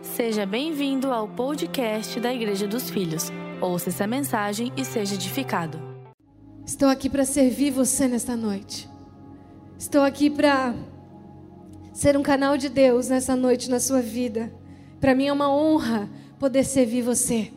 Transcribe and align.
Seja 0.00 0.46
bem-vindo 0.46 1.10
ao 1.12 1.26
podcast 1.26 2.20
da 2.20 2.32
Igreja 2.32 2.68
dos 2.68 2.88
Filhos. 2.88 3.32
Ouça 3.60 3.88
essa 3.88 4.06
mensagem 4.06 4.72
e 4.76 4.84
seja 4.84 5.16
edificado. 5.16 5.76
Estou 6.64 6.88
aqui 6.88 7.10
para 7.10 7.24
servir 7.24 7.72
você 7.72 8.06
nesta 8.06 8.36
noite. 8.36 8.88
Estou 9.76 10.02
aqui 10.02 10.30
para 10.30 10.72
ser 11.92 12.16
um 12.16 12.22
canal 12.22 12.56
de 12.56 12.68
Deus 12.68 13.08
nessa 13.08 13.34
noite 13.34 13.68
na 13.68 13.80
sua 13.80 14.00
vida. 14.00 14.54
Para 15.00 15.16
mim 15.16 15.26
é 15.26 15.32
uma 15.32 15.52
honra 15.52 16.08
poder 16.38 16.62
servir 16.62 17.02
você. 17.02 17.50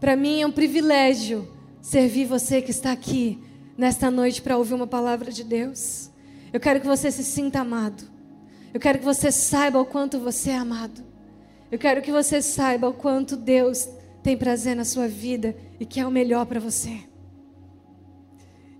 Para 0.00 0.16
mim 0.16 0.42
é 0.42 0.46
um 0.46 0.52
privilégio 0.52 1.48
servir 1.80 2.26
você 2.26 2.60
que 2.60 2.72
está 2.72 2.90
aqui 2.90 3.40
nesta 3.78 4.10
noite 4.10 4.42
para 4.42 4.58
ouvir 4.58 4.74
uma 4.74 4.86
palavra 4.86 5.30
de 5.30 5.44
Deus. 5.44 6.10
Eu 6.52 6.58
quero 6.58 6.80
que 6.80 6.86
você 6.86 7.08
se 7.12 7.22
sinta 7.22 7.60
amado. 7.60 8.02
Eu 8.74 8.80
quero 8.80 8.98
que 8.98 9.04
você 9.04 9.30
saiba 9.30 9.80
o 9.80 9.86
quanto 9.86 10.18
você 10.18 10.50
é 10.50 10.56
amado. 10.56 11.05
Eu 11.70 11.78
quero 11.78 12.00
que 12.00 12.12
você 12.12 12.40
saiba 12.40 12.88
o 12.88 12.92
quanto 12.92 13.36
Deus 13.36 13.88
tem 14.22 14.36
prazer 14.36 14.76
na 14.76 14.84
sua 14.84 15.08
vida 15.08 15.54
e 15.80 15.86
que 15.86 15.98
é 16.00 16.06
o 16.06 16.10
melhor 16.10 16.46
para 16.46 16.60
você. 16.60 16.98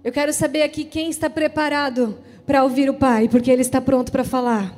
Eu 0.05 0.13
quero 0.13 0.33
saber 0.33 0.63
aqui 0.63 0.85
quem 0.85 1.11
está 1.11 1.29
preparado 1.29 2.19
para 2.47 2.63
ouvir 2.63 2.89
o 2.89 2.95
Pai, 2.95 3.29
porque 3.29 3.51
Ele 3.51 3.63
está 3.63 3.81
pronto 3.81 4.13
para 4.13 4.23
falar. 4.23 4.77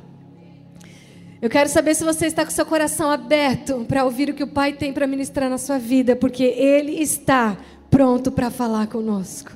Eu 1.39 1.49
quero 1.49 1.69
saber 1.69 1.95
se 1.95 2.03
você 2.03 2.25
está 2.25 2.43
com 2.43 2.51
seu 2.51 2.65
coração 2.65 3.11
aberto 3.11 3.85
para 3.87 4.03
ouvir 4.03 4.29
o 4.29 4.33
que 4.33 4.43
o 4.43 4.47
Pai 4.47 4.73
tem 4.73 4.91
para 4.91 5.07
ministrar 5.07 5.49
na 5.49 5.57
sua 5.57 5.77
vida, 5.77 6.15
porque 6.15 6.43
Ele 6.43 6.93
está 7.01 7.57
pronto 7.89 8.31
para 8.31 8.49
falar 8.49 8.87
conosco. 8.87 9.51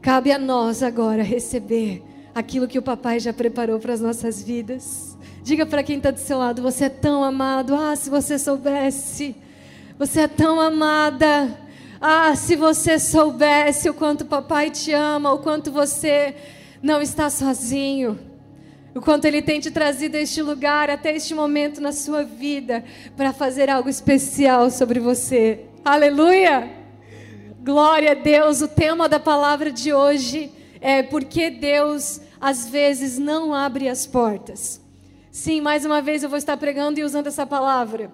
Cabe 0.00 0.32
a 0.32 0.38
nós 0.38 0.82
agora 0.82 1.22
receber 1.22 2.02
aquilo 2.34 2.68
que 2.68 2.78
o 2.78 2.82
Papai 2.82 3.20
já 3.20 3.32
preparou 3.32 3.78
para 3.78 3.92
as 3.92 4.00
nossas 4.00 4.42
vidas. 4.42 5.11
Diga 5.42 5.66
para 5.66 5.82
quem 5.82 5.96
está 5.96 6.12
do 6.12 6.20
seu 6.20 6.38
lado: 6.38 6.62
você 6.62 6.84
é 6.84 6.88
tão 6.88 7.24
amado. 7.24 7.74
Ah, 7.74 7.96
se 7.96 8.08
você 8.08 8.38
soubesse. 8.38 9.34
Você 9.98 10.20
é 10.20 10.28
tão 10.28 10.60
amada. 10.60 11.58
Ah, 12.00 12.34
se 12.34 12.56
você 12.56 12.98
soubesse 12.98 13.88
o 13.88 13.94
quanto 13.94 14.24
papai 14.24 14.70
te 14.70 14.92
ama, 14.92 15.32
o 15.32 15.38
quanto 15.38 15.70
você 15.70 16.34
não 16.82 17.00
está 17.00 17.30
sozinho, 17.30 18.18
o 18.92 19.00
quanto 19.00 19.24
ele 19.24 19.40
tem 19.40 19.60
te 19.60 19.70
trazido 19.70 20.16
a 20.16 20.20
este 20.20 20.42
lugar, 20.42 20.90
até 20.90 21.14
este 21.14 21.32
momento 21.32 21.80
na 21.80 21.92
sua 21.92 22.24
vida, 22.24 22.84
para 23.16 23.32
fazer 23.32 23.70
algo 23.70 23.88
especial 23.88 24.68
sobre 24.70 24.98
você. 24.98 25.60
Aleluia! 25.84 26.68
Glória 27.62 28.10
a 28.10 28.14
Deus. 28.14 28.60
O 28.60 28.68
tema 28.68 29.08
da 29.08 29.20
palavra 29.20 29.70
de 29.70 29.92
hoje 29.92 30.50
é 30.80 31.02
porque 31.02 31.50
Deus 31.50 32.20
às 32.40 32.68
vezes 32.68 33.18
não 33.18 33.54
abre 33.54 33.88
as 33.88 34.04
portas. 34.04 34.81
Sim, 35.32 35.62
mais 35.62 35.86
uma 35.86 36.02
vez 36.02 36.22
eu 36.22 36.28
vou 36.28 36.36
estar 36.36 36.58
pregando 36.58 37.00
e 37.00 37.02
usando 37.02 37.26
essa 37.26 37.46
palavra. 37.46 38.12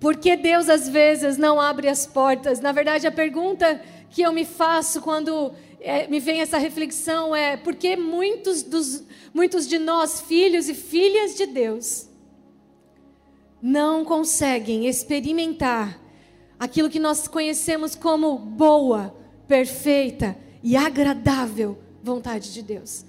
Por 0.00 0.16
que 0.16 0.34
Deus 0.34 0.70
às 0.70 0.88
vezes 0.88 1.36
não 1.36 1.60
abre 1.60 1.86
as 1.86 2.06
portas? 2.06 2.60
Na 2.60 2.72
verdade, 2.72 3.06
a 3.06 3.12
pergunta 3.12 3.78
que 4.08 4.22
eu 4.22 4.32
me 4.32 4.46
faço 4.46 5.02
quando 5.02 5.52
é, 5.78 6.06
me 6.06 6.18
vem 6.18 6.40
essa 6.40 6.56
reflexão 6.56 7.36
é: 7.36 7.58
por 7.58 7.74
que 7.74 7.94
muitos, 7.94 8.62
dos, 8.62 9.04
muitos 9.34 9.68
de 9.68 9.78
nós, 9.78 10.22
filhos 10.22 10.66
e 10.66 10.72
filhas 10.74 11.36
de 11.36 11.44
Deus, 11.44 12.08
não 13.60 14.02
conseguem 14.02 14.86
experimentar 14.86 16.00
aquilo 16.58 16.88
que 16.88 16.98
nós 16.98 17.28
conhecemos 17.28 17.94
como 17.94 18.38
boa, 18.38 19.14
perfeita 19.46 20.34
e 20.62 20.74
agradável 20.74 21.78
vontade 22.02 22.50
de 22.54 22.62
Deus? 22.62 23.04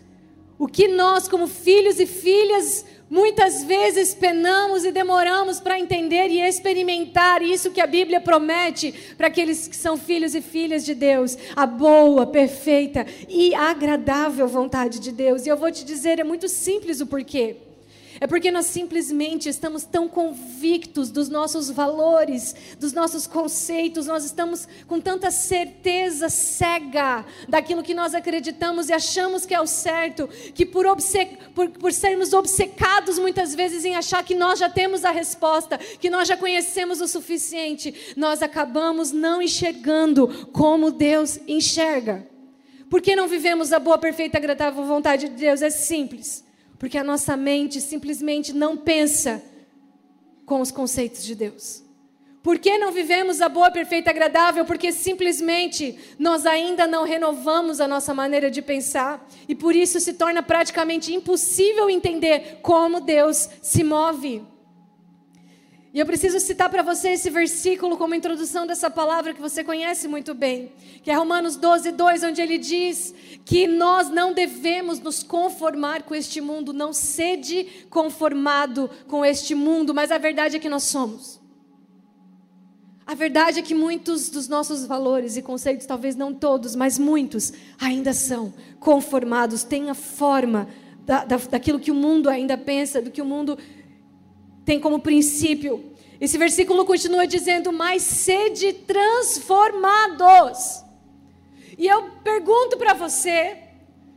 O 0.58 0.68
que 0.68 0.88
nós, 0.88 1.28
como 1.28 1.48
filhos 1.48 2.00
e 2.00 2.06
filhas, 2.06 2.86
muitas 3.10 3.64
vezes 3.64 4.14
penamos 4.14 4.86
e 4.86 4.92
demoramos 4.92 5.60
para 5.60 5.80
entender 5.80 6.30
e 6.30 6.40
experimentar 6.40 7.42
isso 7.42 7.72
que 7.72 7.82
a 7.82 7.88
Bíblia 7.88 8.22
promete 8.22 8.94
para 9.18 9.28
aqueles 9.28 9.68
que 9.68 9.76
são 9.76 9.98
filhos 9.98 10.34
e 10.34 10.42
filhas 10.42 10.86
de 10.86 10.96
Deus, 10.96 11.38
a 11.56 11.66
boa, 11.66 12.26
perfeita 12.26 13.06
e 13.28 13.54
agradável 13.54 14.48
vontade 14.48 15.00
de 15.00 15.12
Deus. 15.12 15.46
E 15.46 15.50
eu 15.50 15.58
vou 15.58 15.72
te 15.72 15.84
dizer, 15.84 16.20
é 16.20 16.24
muito 16.24 16.48
simples 16.48 17.02
o 17.02 17.06
porquê. 17.06 17.58
É 18.20 18.28
porque 18.28 18.50
nós 18.50 18.68
simplesmente 18.68 19.50
estamos 19.50 19.84
tão 19.84 20.08
convictos 20.08 21.12
dos 21.12 21.28
nossos 21.28 21.70
valores, 21.70 22.56
dos 22.80 22.94
nossos 22.94 23.28
conceitos, 23.28 24.08
nós 24.08 24.24
estamos 24.24 24.68
com 24.88 25.02
tanta 25.02 25.32
certeza 25.32 26.30
cega 26.30 27.26
daquilo 27.50 27.84
que 27.84 27.94
nós 27.94 28.16
acreditamos 28.16 28.88
e 28.88 28.94
achamos 28.94 29.46
que 29.46 29.54
é 29.54 29.60
o 29.60 29.68
certo, 29.68 30.30
que 30.54 30.66
por, 30.66 30.86
por, 31.54 31.70
por 31.72 31.92
sermos 31.92 32.32
obcecados 32.32 33.20
muitas 33.20 33.54
vezes 33.54 33.84
em 33.84 33.96
achar 33.96 34.24
que 34.24 34.34
nós 34.36 34.60
já 34.60 34.70
temos 34.70 35.04
a 35.04 35.12
resposta, 35.12 35.78
que 35.78 36.10
nós 36.10 36.28
já 36.28 36.38
conhecemos 36.38 37.02
o 37.02 37.08
suficiente, 37.08 38.14
nós 38.16 38.42
acabamos 38.42 39.12
não 39.12 39.42
enxergando 39.42 40.48
como 40.54 40.90
Deus 40.90 41.38
enxerga. 41.48 42.28
Por 42.90 43.02
que 43.02 43.16
não 43.16 43.28
vivemos 43.28 43.74
a 43.74 43.80
boa, 43.80 43.98
perfeita, 43.98 44.38
agradável 44.38 44.86
vontade 44.86 45.28
de 45.28 45.36
Deus? 45.36 45.62
É 45.62 45.70
simples. 45.70 46.45
Porque 46.78 46.98
a 46.98 47.04
nossa 47.04 47.36
mente 47.38 47.80
simplesmente 47.82 48.54
não 48.54 48.76
pensa 48.76 49.44
com 50.46 50.62
os 50.62 50.72
conceitos 50.72 51.24
de 51.24 51.36
Deus. 51.36 51.84
Por 52.44 52.60
que 52.60 52.78
não 52.78 52.92
vivemos 52.92 53.42
a 53.42 53.50
boa, 53.50 53.72
perfeita, 53.72 54.12
agradável? 54.12 54.66
Porque 54.66 54.92
simplesmente 54.92 55.98
nós 56.20 56.46
ainda 56.46 56.86
não 56.86 57.04
renovamos 57.04 57.82
a 57.82 57.88
nossa 57.88 58.14
maneira 58.14 58.52
de 58.52 58.62
pensar 58.62 59.28
e 59.48 59.56
por 59.56 59.76
isso 59.76 60.00
se 60.00 60.14
torna 60.14 60.44
praticamente 60.44 61.12
impossível 61.12 61.90
entender 61.90 62.60
como 62.62 63.02
Deus 63.02 63.50
se 63.64 63.84
move. 63.84 64.44
E 65.96 66.00
eu 66.00 66.06
preciso 66.06 66.42
citar 66.42 66.70
para 66.70 66.84
você 66.84 67.12
esse 67.12 67.30
versículo 67.30 67.98
como 67.98 68.14
introdução 68.14 68.68
dessa 68.68 68.90
palavra 68.90 69.34
que 69.34 69.40
você 69.40 69.64
conhece 69.64 70.10
muito 70.10 70.34
bem, 70.34 70.74
que 71.02 71.10
é 71.10 71.16
Romanos 71.16 71.56
12, 71.56 71.94
2, 71.94 72.24
onde 72.24 72.42
ele 72.42 72.58
diz 72.58 73.16
que 73.46 73.66
nós 73.66 74.10
não 74.10 74.34
devemos 74.34 75.00
nos 75.00 75.24
conformar 75.24 76.04
com 76.04 76.14
este 76.14 76.42
mundo, 76.42 76.74
não 76.74 76.92
sede 76.92 77.86
conformado 77.90 78.90
com 79.08 79.24
este 79.24 79.56
mundo, 79.56 79.94
mas 79.94 80.12
a 80.12 80.18
verdade 80.18 80.58
é 80.58 80.60
que 80.60 80.68
nós 80.68 80.84
somos. 80.84 81.40
A 83.08 83.16
verdade 83.16 83.60
é 83.60 83.62
que 83.62 83.74
muitos 83.74 84.30
dos 84.30 84.50
nossos 84.50 84.86
valores 84.86 85.38
e 85.38 85.42
conceitos, 85.42 85.86
talvez 85.86 86.14
não 86.14 86.34
todos, 86.34 86.76
mas 86.76 87.00
muitos, 87.00 87.54
ainda 87.80 88.12
são 88.12 88.54
conformados, 88.82 89.64
têm 89.64 89.90
a 89.90 89.96
forma 89.96 90.68
da, 91.06 91.24
da, 91.24 91.38
daquilo 91.38 91.80
que 91.80 91.92
o 91.92 91.96
mundo 91.96 92.30
ainda 92.30 92.58
pensa, 92.58 93.02
do 93.02 93.12
que 93.12 93.22
o 93.22 93.26
mundo 93.26 93.58
tem 94.66 94.80
como 94.80 95.00
princípio. 95.00 95.92
Esse 96.20 96.38
versículo 96.38 96.86
continua 96.86 97.28
dizendo: 97.28 97.72
mais 97.72 98.02
sede 98.02 98.74
transformados. 98.74 100.84
E 101.78 101.88
eu 101.88 102.10
pergunto 102.24 102.78
para 102.78 102.94
você, 102.94 103.58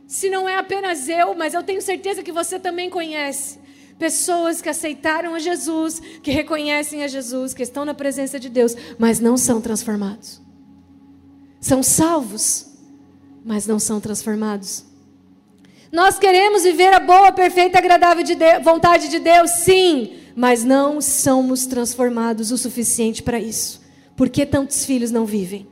se 0.07 0.29
não 0.29 0.47
é 0.47 0.57
apenas 0.57 1.07
eu, 1.07 1.35
mas 1.35 1.53
eu 1.53 1.61
tenho 1.61 1.81
certeza 1.81 2.23
que 2.23 2.31
você 2.31 2.59
também 2.59 2.89
conhece. 2.89 3.59
Pessoas 3.97 4.61
que 4.61 4.69
aceitaram 4.69 5.35
a 5.35 5.39
Jesus, 5.39 6.01
que 6.23 6.31
reconhecem 6.31 7.03
a 7.03 7.07
Jesus, 7.07 7.53
que 7.53 7.61
estão 7.61 7.83
na 7.83 7.93
presença 7.93 8.39
de 8.39 8.49
Deus, 8.49 8.73
mas 8.97 9.19
não 9.19 9.35
são 9.35 9.59
transformados. 9.59 10.41
São 11.59 11.83
salvos, 11.83 12.65
mas 13.43 13.67
não 13.67 13.77
são 13.77 13.99
transformados. 13.99 14.85
Nós 15.91 16.17
queremos 16.17 16.63
viver 16.63 16.93
a 16.93 16.99
boa, 16.99 17.33
perfeita, 17.33 17.77
agradável 17.77 18.23
de 18.23 18.35
vontade 18.63 19.09
de 19.09 19.19
Deus, 19.19 19.51
sim, 19.63 20.13
mas 20.39 20.63
não 20.63 21.01
somos 21.01 21.65
transformados 21.65 22.49
o 22.49 22.57
suficiente 22.57 23.21
para 23.21 23.41
isso. 23.41 23.81
Por 24.15 24.29
que 24.29 24.45
tantos 24.45 24.85
filhos 24.85 25.11
não 25.11 25.25
vivem? 25.25 25.67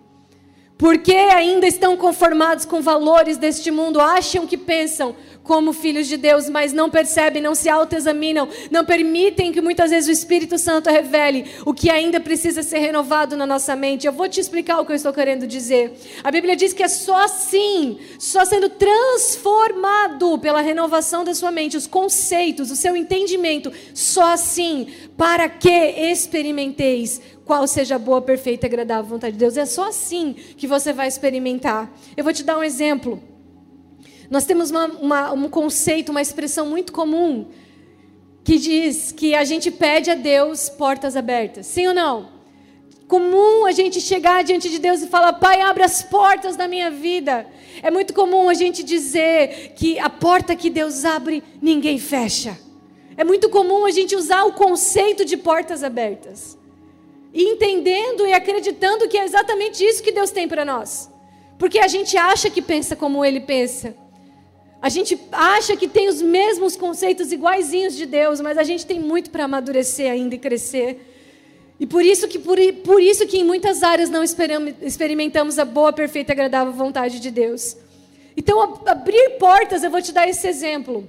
Por 0.78 1.00
que 1.00 1.16
ainda 1.16 1.66
estão 1.66 1.98
conformados 1.98 2.64
com 2.64 2.82
valores 2.82 3.38
deste 3.38 3.72
mundo? 3.72 4.00
Acham 4.00 4.46
que 4.46 4.56
pensam 4.56 5.16
como 5.44 5.74
filhos 5.74 6.08
de 6.08 6.18
Deus, 6.18 6.50
mas 6.50 6.74
não 6.74 6.90
percebem, 6.90 7.42
não 7.42 7.56
se 7.56 7.70
autoexaminam, 7.70 8.48
não 8.70 8.86
permitem 8.86 9.52
que 9.52 9.62
muitas 9.62 9.90
vezes 9.90 10.10
o 10.10 10.12
Espírito 10.12 10.58
Santo 10.58 10.90
revele 10.90 11.46
o 11.66 11.74
que 11.74 11.90
ainda 11.90 12.20
precisa 12.20 12.62
ser 12.62 12.80
renovado 12.80 13.36
na 13.36 13.48
nossa 13.48 13.76
mente. 13.76 14.06
Eu 14.06 14.12
vou 14.12 14.28
te 14.28 14.40
explicar 14.40 14.80
o 14.80 14.86
que 14.86 14.92
eu 14.92 14.96
estou 14.96 15.14
querendo 15.14 15.48
dizer. 15.48 15.94
A 16.24 16.30
Bíblia 16.30 16.56
diz 16.56 16.74
que 16.74 16.84
é 16.84 16.88
só 16.88 17.24
assim, 17.24 17.98
só 18.20 18.44
sendo 18.46 18.70
transformado 18.70 20.38
pela 20.38 20.62
renovação 20.62 21.24
da 21.24 21.34
sua 21.34 21.52
mente, 21.52 21.78
os 21.78 21.88
conceitos, 21.88 22.70
o 22.70 22.76
seu 22.76 22.96
entendimento, 22.96 23.72
só 23.94 24.34
assim, 24.34 24.88
para 25.16 25.48
que 25.50 25.70
experimenteis 25.70 27.22
qual 27.48 27.66
seja 27.66 27.96
a 27.96 28.00
boa, 28.00 28.22
perfeita 28.22 28.66
e 28.66 28.68
agradável 28.68 29.06
vontade 29.06 29.32
de 29.32 29.40
Deus. 29.40 29.56
É 29.56 29.66
só 29.66 29.88
assim 29.88 30.34
que 30.34 30.68
você 30.68 30.92
vai 30.92 31.08
experimentar. 31.08 31.90
Eu 32.16 32.24
vou 32.24 32.34
te 32.34 32.44
dar 32.44 32.60
um 32.60 32.64
exemplo. 32.64 33.24
Nós 34.30 34.46
temos 34.46 34.70
uma, 34.70 34.86
uma, 34.88 35.32
um 35.32 35.50
conceito, 35.50 36.10
uma 36.10 36.22
expressão 36.22 36.68
muito 36.68 36.92
comum 36.92 37.48
que 38.44 38.58
diz 38.58 39.14
que 39.14 39.34
a 39.34 39.46
gente 39.46 39.72
pede 39.72 40.12
a 40.12 40.16
Deus 40.16 40.68
portas 40.68 41.16
abertas. 41.16 41.66
Sim 41.66 41.88
ou 41.88 41.94
não? 41.94 42.30
Comum 43.08 43.66
a 43.66 43.72
gente 43.72 44.02
chegar 44.02 44.44
diante 44.44 44.70
de 44.70 44.80
Deus 44.80 45.02
e 45.02 45.08
falar: 45.08 45.34
Pai, 45.34 45.62
abre 45.62 45.84
as 45.84 46.04
portas 46.04 46.58
da 46.58 46.68
minha 46.68 46.92
vida. 46.92 47.48
É 47.82 47.90
muito 47.90 48.14
comum 48.14 48.50
a 48.50 48.54
gente 48.54 48.84
dizer 48.84 49.74
que 49.78 49.98
a 49.98 50.10
porta 50.10 50.54
que 50.56 50.70
Deus 50.70 51.06
abre, 51.06 51.42
ninguém 51.62 51.98
fecha. 51.98 52.60
É 53.16 53.24
muito 53.24 53.50
comum 53.50 53.86
a 53.86 53.92
gente 53.92 54.16
usar 54.16 54.44
o 54.44 54.54
conceito 54.54 55.24
de 55.24 55.38
portas 55.38 55.84
abertas. 55.84 56.57
E 57.38 57.44
entendendo 57.44 58.26
e 58.26 58.34
acreditando 58.34 59.08
que 59.08 59.16
é 59.16 59.24
exatamente 59.24 59.86
isso 59.86 60.02
que 60.02 60.12
Deus 60.12 60.32
tem 60.32 60.48
para 60.48 60.66
nós. 60.66 61.08
Porque 61.60 61.78
a 61.78 61.88
gente 61.88 62.18
acha 62.18 62.50
que 62.50 62.64
pensa 62.64 62.96
como 62.96 63.24
ele 63.24 63.40
pensa. 63.40 63.96
A 64.82 64.90
gente 64.90 65.20
acha 65.32 65.78
que 65.78 65.88
tem 65.88 66.10
os 66.10 66.20
mesmos 66.20 66.76
conceitos 66.76 67.32
iguaizinhos 67.32 67.96
de 67.96 68.08
Deus, 68.08 68.42
mas 68.42 68.58
a 68.58 68.64
gente 68.64 68.88
tem 68.88 69.00
muito 69.00 69.30
para 69.30 69.44
amadurecer 69.44 70.12
ainda 70.12 70.34
e 70.34 70.40
crescer. 70.40 70.90
E 71.80 71.86
por 71.86 72.04
isso 72.04 72.28
que 72.28 72.40
por, 72.40 72.58
por 72.84 73.00
isso 73.00 73.28
que 73.28 73.38
em 73.38 73.44
muitas 73.44 73.84
áreas 73.84 74.10
não 74.10 74.24
experimentamos 74.24 75.60
a 75.60 75.66
boa, 75.66 75.94
perfeita 75.94 76.32
e 76.32 76.34
agradável 76.34 76.74
vontade 76.74 77.20
de 77.20 77.30
Deus. 77.30 77.78
Então, 78.36 78.82
abrir 78.84 79.38
portas, 79.38 79.84
eu 79.84 79.92
vou 79.92 80.02
te 80.02 80.12
dar 80.12 80.28
esse 80.28 80.48
exemplo. 80.48 81.08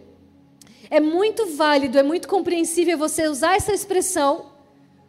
É 0.91 1.01
muito 1.01 1.47
válido, 1.57 1.99
é 1.99 2.03
muito 2.03 2.29
compreensível 2.29 2.99
você 2.99 3.27
usar 3.27 3.57
essa 3.57 3.73
expressão 3.73 4.58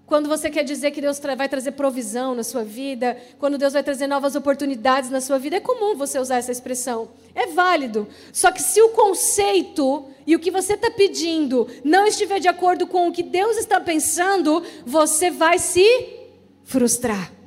quando 0.10 0.28
você 0.28 0.50
quer 0.50 0.64
dizer 0.64 0.90
que 0.90 1.00
Deus 1.00 1.20
vai 1.20 1.48
trazer 1.48 1.72
provisão 1.74 2.34
na 2.34 2.44
sua 2.44 2.64
vida, 2.64 3.16
quando 3.38 3.60
Deus 3.60 3.74
vai 3.74 3.84
trazer 3.84 4.08
novas 4.08 4.36
oportunidades 4.36 5.12
na 5.12 5.22
sua 5.22 5.38
vida, 5.38 5.58
é 5.58 5.60
comum 5.60 5.96
você 5.96 6.18
usar 6.18 6.38
essa 6.38 6.52
expressão. 6.52 7.10
É 7.36 7.46
válido. 7.46 8.08
Só 8.34 8.52
que 8.52 8.60
se 8.62 8.82
o 8.82 8.90
conceito 8.90 10.06
e 10.26 10.36
o 10.36 10.40
que 10.40 10.50
você 10.50 10.74
está 10.74 10.90
pedindo 10.90 11.68
não 11.84 12.08
estiver 12.08 12.40
de 12.40 12.48
acordo 12.48 12.88
com 12.88 13.08
o 13.08 13.12
que 13.12 13.22
Deus 13.22 13.56
está 13.56 13.80
pensando, 13.80 14.64
você 14.84 15.30
vai 15.30 15.60
se 15.60 15.86
frustrar. 16.64 17.39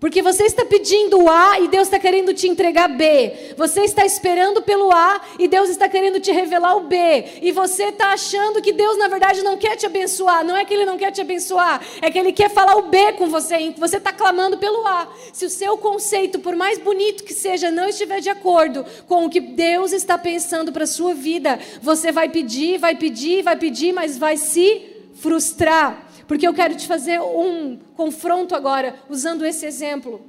Porque 0.00 0.22
você 0.22 0.44
está 0.44 0.64
pedindo 0.64 1.28
A 1.28 1.60
e 1.60 1.68
Deus 1.68 1.82
está 1.82 1.98
querendo 1.98 2.32
te 2.32 2.48
entregar 2.48 2.88
B. 2.88 3.52
Você 3.54 3.82
está 3.82 4.06
esperando 4.06 4.62
pelo 4.62 4.90
A 4.90 5.20
e 5.38 5.46
Deus 5.46 5.68
está 5.68 5.90
querendo 5.90 6.18
te 6.18 6.32
revelar 6.32 6.74
o 6.78 6.84
B. 6.84 6.96
E 7.42 7.52
você 7.52 7.84
está 7.84 8.14
achando 8.14 8.62
que 8.62 8.72
Deus, 8.72 8.96
na 8.96 9.08
verdade, 9.08 9.42
não 9.42 9.58
quer 9.58 9.76
te 9.76 9.84
abençoar. 9.84 10.42
Não 10.42 10.56
é 10.56 10.64
que 10.64 10.72
Ele 10.72 10.86
não 10.86 10.96
quer 10.96 11.12
te 11.12 11.20
abençoar, 11.20 11.82
é 12.00 12.10
que 12.10 12.18
Ele 12.18 12.32
quer 12.32 12.48
falar 12.48 12.76
o 12.76 12.88
B 12.88 13.12
com 13.12 13.28
você. 13.28 13.74
Você 13.76 13.98
está 13.98 14.10
clamando 14.10 14.56
pelo 14.56 14.86
A. 14.86 15.06
Se 15.34 15.44
o 15.44 15.50
seu 15.50 15.76
conceito, 15.76 16.38
por 16.38 16.56
mais 16.56 16.78
bonito 16.78 17.22
que 17.22 17.34
seja, 17.34 17.70
não 17.70 17.86
estiver 17.86 18.20
de 18.20 18.30
acordo 18.30 18.86
com 19.06 19.26
o 19.26 19.30
que 19.30 19.40
Deus 19.40 19.92
está 19.92 20.16
pensando 20.16 20.72
para 20.72 20.84
a 20.84 20.86
sua 20.86 21.12
vida, 21.12 21.58
você 21.82 22.10
vai 22.10 22.30
pedir, 22.30 22.78
vai 22.78 22.94
pedir, 22.94 23.42
vai 23.42 23.56
pedir, 23.56 23.92
mas 23.92 24.16
vai 24.16 24.38
se 24.38 24.82
frustrar. 25.14 26.09
Porque 26.30 26.46
eu 26.46 26.54
quero 26.54 26.76
te 26.76 26.86
fazer 26.86 27.20
um 27.20 27.76
confronto 27.96 28.54
agora, 28.54 28.94
usando 29.08 29.44
esse 29.44 29.66
exemplo. 29.66 30.24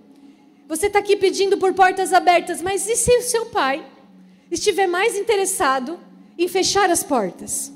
Você 0.68 0.88
está 0.88 0.98
aqui 0.98 1.16
pedindo 1.16 1.60
por 1.60 1.76
portas 1.76 2.12
abertas, 2.12 2.60
mas 2.60 2.90
e 2.90 2.96
se 2.96 3.16
o 3.18 3.22
seu 3.22 3.46
pai 3.46 3.86
estiver 4.50 4.88
mais 4.88 5.16
interessado 5.16 6.00
em 6.40 6.48
fechar 6.48 6.90
as 6.90 7.04
portas? 7.04 7.72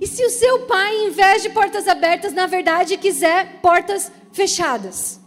E 0.00 0.06
se 0.06 0.24
o 0.24 0.30
seu 0.30 0.60
pai, 0.66 0.94
em 1.06 1.10
vez 1.10 1.42
de 1.42 1.50
portas 1.50 1.88
abertas, 1.88 2.32
na 2.32 2.46
verdade 2.46 2.96
quiser 2.98 3.58
portas 3.60 4.12
fechadas? 4.32 5.18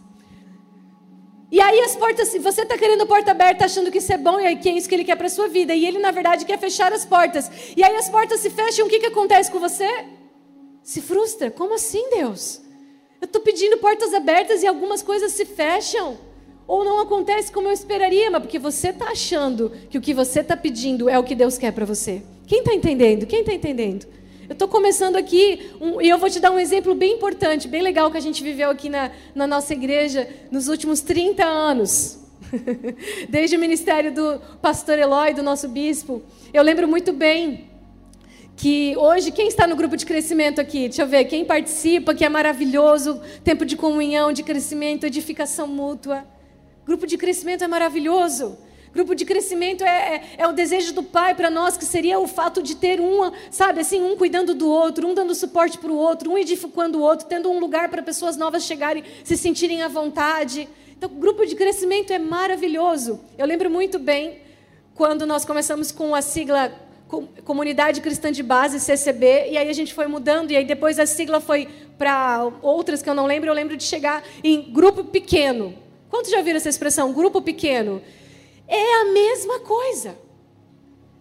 E 1.52 1.60
aí 1.60 1.78
as 1.80 1.94
portas, 1.94 2.34
você 2.38 2.62
está 2.62 2.78
querendo 2.78 3.06
porta 3.06 3.32
aberta, 3.32 3.66
achando 3.66 3.92
que 3.92 3.98
isso 3.98 4.14
é 4.14 4.16
bom 4.16 4.40
e 4.40 4.56
que 4.56 4.70
é 4.70 4.72
isso 4.72 4.88
que 4.88 4.94
ele 4.94 5.04
quer 5.04 5.16
para 5.16 5.28
sua 5.28 5.46
vida, 5.46 5.74
e 5.74 5.84
ele 5.84 5.98
na 5.98 6.10
verdade 6.10 6.46
quer 6.46 6.58
fechar 6.58 6.90
as 6.90 7.04
portas. 7.04 7.50
E 7.76 7.84
aí 7.84 7.96
as 7.96 8.08
portas 8.08 8.40
se 8.40 8.48
fecham, 8.48 8.86
o 8.86 8.88
que, 8.88 8.98
que 8.98 9.06
acontece 9.08 9.50
com 9.50 9.60
você? 9.60 10.13
Se 10.94 11.02
frustra. 11.02 11.50
Como 11.50 11.74
assim, 11.74 12.08
Deus? 12.10 12.60
Eu 13.20 13.26
estou 13.26 13.42
pedindo 13.42 13.78
portas 13.78 14.14
abertas 14.14 14.62
e 14.62 14.66
algumas 14.66 15.02
coisas 15.02 15.32
se 15.32 15.44
fecham. 15.44 16.16
Ou 16.68 16.84
não 16.84 17.00
acontece 17.00 17.50
como 17.50 17.66
eu 17.66 17.72
esperaria, 17.72 18.30
mas 18.30 18.40
porque 18.40 18.60
você 18.60 18.90
está 18.90 19.06
achando 19.06 19.72
que 19.90 19.98
o 19.98 20.00
que 20.00 20.14
você 20.14 20.40
está 20.40 20.56
pedindo 20.56 21.08
é 21.08 21.18
o 21.18 21.24
que 21.24 21.34
Deus 21.34 21.58
quer 21.58 21.72
para 21.72 21.84
você. 21.84 22.22
Quem 22.46 22.60
está 22.60 22.72
entendendo? 22.72 23.26
Quem 23.26 23.40
está 23.40 23.52
entendendo? 23.52 24.06
Eu 24.48 24.52
estou 24.52 24.68
começando 24.68 25.16
aqui 25.16 25.72
um, 25.80 26.00
e 26.00 26.08
eu 26.08 26.16
vou 26.16 26.30
te 26.30 26.38
dar 26.38 26.52
um 26.52 26.60
exemplo 26.60 26.94
bem 26.94 27.14
importante, 27.14 27.66
bem 27.66 27.82
legal 27.82 28.10
que 28.10 28.16
a 28.16 28.20
gente 28.20 28.42
viveu 28.42 28.70
aqui 28.70 28.88
na, 28.88 29.10
na 29.34 29.46
nossa 29.46 29.72
igreja 29.72 30.28
nos 30.50 30.68
últimos 30.68 31.00
30 31.00 31.44
anos. 31.44 32.20
Desde 33.28 33.56
o 33.56 33.58
ministério 33.58 34.14
do 34.14 34.40
pastor 34.62 34.98
Eloy, 34.98 35.34
do 35.34 35.42
nosso 35.42 35.66
bispo. 35.68 36.22
Eu 36.52 36.62
lembro 36.62 36.86
muito 36.86 37.12
bem 37.12 37.73
que 38.56 38.96
hoje, 38.96 39.32
quem 39.32 39.48
está 39.48 39.66
no 39.66 39.74
grupo 39.74 39.96
de 39.96 40.06
crescimento 40.06 40.60
aqui? 40.60 40.88
Deixa 40.88 41.02
eu 41.02 41.06
ver, 41.06 41.24
quem 41.24 41.44
participa, 41.44 42.14
que 42.14 42.24
é 42.24 42.28
maravilhoso, 42.28 43.20
tempo 43.42 43.64
de 43.64 43.76
comunhão, 43.76 44.32
de 44.32 44.42
crescimento, 44.42 45.04
edificação 45.04 45.66
mútua. 45.66 46.24
Grupo 46.86 47.06
de 47.06 47.18
crescimento 47.18 47.64
é 47.64 47.68
maravilhoso. 47.68 48.56
Grupo 48.92 49.12
de 49.12 49.24
crescimento 49.24 49.82
é, 49.82 49.88
é, 49.88 50.22
é 50.38 50.46
o 50.46 50.52
desejo 50.52 50.94
do 50.94 51.02
Pai 51.02 51.34
para 51.34 51.50
nós, 51.50 51.76
que 51.76 51.84
seria 51.84 52.20
o 52.20 52.28
fato 52.28 52.62
de 52.62 52.76
ter 52.76 53.00
um, 53.00 53.32
sabe, 53.50 53.80
assim, 53.80 54.00
um 54.00 54.16
cuidando 54.16 54.54
do 54.54 54.70
outro, 54.70 55.08
um 55.08 55.14
dando 55.14 55.34
suporte 55.34 55.78
para 55.78 55.90
o 55.90 55.96
outro, 55.96 56.30
um 56.30 56.38
edificando 56.38 56.98
o 56.98 57.02
outro, 57.02 57.26
tendo 57.26 57.50
um 57.50 57.58
lugar 57.58 57.88
para 57.88 58.04
pessoas 58.04 58.36
novas 58.36 58.62
chegarem, 58.62 59.02
se 59.24 59.36
sentirem 59.36 59.82
à 59.82 59.88
vontade. 59.88 60.68
Então, 60.96 61.10
grupo 61.10 61.44
de 61.44 61.56
crescimento 61.56 62.12
é 62.12 62.20
maravilhoso. 62.20 63.20
Eu 63.36 63.46
lembro 63.46 63.68
muito 63.68 63.98
bem 63.98 64.38
quando 64.94 65.26
nós 65.26 65.44
começamos 65.44 65.90
com 65.90 66.14
a 66.14 66.22
sigla 66.22 66.72
Comunidade 67.44 68.00
Cristã 68.00 68.30
de 68.30 68.42
Base, 68.42 68.80
CCB, 68.80 69.50
e 69.50 69.58
aí 69.58 69.68
a 69.68 69.72
gente 69.72 69.94
foi 69.94 70.06
mudando, 70.06 70.50
e 70.50 70.56
aí 70.56 70.64
depois 70.64 70.98
a 70.98 71.06
sigla 71.06 71.40
foi 71.40 71.68
para 71.96 72.50
outras 72.62 73.02
que 73.02 73.08
eu 73.08 73.14
não 73.14 73.26
lembro, 73.26 73.48
eu 73.48 73.54
lembro 73.54 73.76
de 73.76 73.84
chegar 73.84 74.22
em 74.42 74.72
grupo 74.72 75.04
pequeno. 75.04 75.74
Quantos 76.08 76.30
já 76.30 76.42
viram 76.42 76.56
essa 76.56 76.68
expressão, 76.68 77.12
grupo 77.12 77.42
pequeno? 77.42 78.02
É 78.66 79.00
a 79.00 79.04
mesma 79.06 79.60
coisa. 79.60 80.16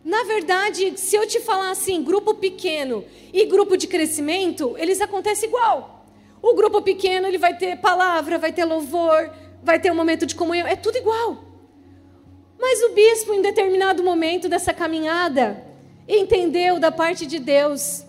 Na 0.03 0.23
verdade, 0.23 0.93
se 0.97 1.15
eu 1.15 1.25
te 1.25 1.39
falar 1.39 1.71
assim, 1.71 2.03
grupo 2.03 2.33
pequeno 2.33 3.05
e 3.31 3.45
grupo 3.45 3.77
de 3.77 3.87
crescimento, 3.87 4.75
eles 4.77 4.99
acontecem 4.99 5.47
igual. 5.47 6.05
O 6.41 6.53
grupo 6.53 6.81
pequeno, 6.81 7.25
ele 7.25 7.37
vai 7.37 7.55
ter 7.57 7.77
palavra, 7.77 8.37
vai 8.37 8.51
ter 8.51 8.65
louvor, 8.65 9.31
vai 9.63 9.79
ter 9.79 9.91
um 9.91 9.95
momento 9.95 10.25
de 10.25 10.35
comunhão, 10.35 10.67
é 10.67 10.75
tudo 10.75 10.97
igual. 10.97 11.43
Mas 12.59 12.81
o 12.83 12.89
bispo, 12.89 13.33
em 13.33 13.41
determinado 13.41 14.03
momento 14.03 14.49
dessa 14.49 14.73
caminhada, 14.73 15.63
entendeu 16.07 16.79
da 16.79 16.91
parte 16.91 17.25
de 17.25 17.39
Deus. 17.39 18.03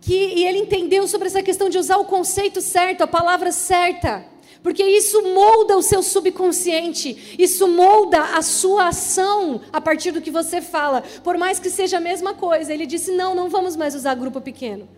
Que, 0.00 0.14
e 0.14 0.46
ele 0.46 0.58
entendeu 0.58 1.08
sobre 1.08 1.28
essa 1.28 1.42
questão 1.42 1.68
de 1.68 1.78
usar 1.78 1.96
o 1.96 2.04
conceito 2.04 2.60
certo, 2.60 3.02
a 3.02 3.06
palavra 3.06 3.50
certa. 3.52 4.24
Porque 4.62 4.82
isso 4.82 5.22
molda 5.34 5.76
o 5.76 5.82
seu 5.82 6.02
subconsciente, 6.02 7.36
isso 7.38 7.68
molda 7.68 8.18
a 8.34 8.40
sua 8.40 8.88
ação 8.88 9.60
a 9.70 9.78
partir 9.78 10.10
do 10.10 10.22
que 10.22 10.30
você 10.30 10.62
fala. 10.62 11.02
Por 11.22 11.36
mais 11.36 11.58
que 11.58 11.68
seja 11.68 11.98
a 11.98 12.00
mesma 12.00 12.32
coisa, 12.32 12.72
ele 12.72 12.86
disse: 12.86 13.12
não, 13.12 13.34
não 13.34 13.50
vamos 13.50 13.76
mais 13.76 13.94
usar 13.94 14.14
grupo 14.14 14.40
pequeno. 14.40 14.88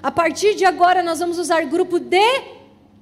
A 0.00 0.10
partir 0.12 0.54
de 0.54 0.64
agora, 0.64 1.02
nós 1.02 1.18
vamos 1.18 1.38
usar 1.38 1.64
grupo 1.64 1.98
de 1.98 2.57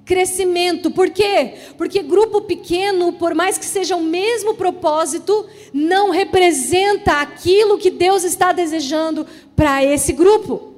crescimento. 0.07 0.89
Por 0.89 1.09
quê? 1.09 1.53
Porque 1.77 2.01
grupo 2.01 2.41
pequeno, 2.41 3.13
por 3.13 3.35
mais 3.35 3.57
que 3.57 3.65
seja 3.65 3.97
o 3.97 4.01
mesmo 4.01 4.55
propósito, 4.55 5.45
não 5.73 6.09
representa 6.09 7.19
aquilo 7.19 7.77
que 7.77 7.91
Deus 7.91 8.23
está 8.23 8.53
desejando 8.53 9.27
para 9.55 9.83
esse 9.83 10.13
grupo. 10.13 10.73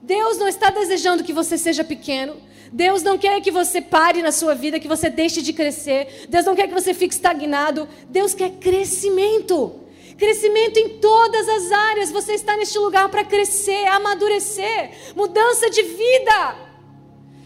Deus 0.00 0.38
não 0.38 0.46
está 0.46 0.70
desejando 0.70 1.24
que 1.24 1.32
você 1.32 1.58
seja 1.58 1.82
pequeno. 1.82 2.36
Deus 2.72 3.02
não 3.02 3.18
quer 3.18 3.40
que 3.40 3.50
você 3.50 3.80
pare 3.80 4.22
na 4.22 4.30
sua 4.30 4.54
vida, 4.54 4.80
que 4.80 4.88
você 4.88 5.10
deixe 5.10 5.42
de 5.42 5.52
crescer. 5.52 6.26
Deus 6.28 6.44
não 6.44 6.54
quer 6.54 6.68
que 6.68 6.74
você 6.74 6.94
fique 6.94 7.14
estagnado. 7.14 7.88
Deus 8.08 8.34
quer 8.34 8.50
crescimento. 8.52 9.80
Crescimento 10.16 10.78
em 10.78 11.00
todas 11.00 11.48
as 11.48 11.72
áreas. 11.72 12.12
Você 12.12 12.34
está 12.34 12.56
neste 12.56 12.78
lugar 12.78 13.08
para 13.08 13.24
crescer, 13.24 13.86
amadurecer, 13.88 14.90
mudança 15.16 15.68
de 15.70 15.82
vida. 15.82 16.73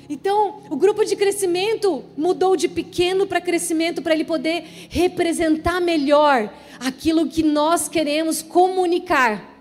Então, 0.09 0.62
o 0.71 0.77
grupo 0.77 1.05
de 1.05 1.15
crescimento 1.15 2.03
mudou 2.17 2.57
de 2.57 2.67
pequeno 2.67 3.27
para 3.27 3.41
crescimento 3.41 4.00
para 4.00 4.15
ele 4.15 4.25
poder 4.25 4.65
representar 4.88 5.81
melhor 5.81 6.50
aquilo 6.81 7.29
que 7.29 7.43
nós 7.43 7.88
queremos 7.88 8.41
comunicar. 8.41 9.57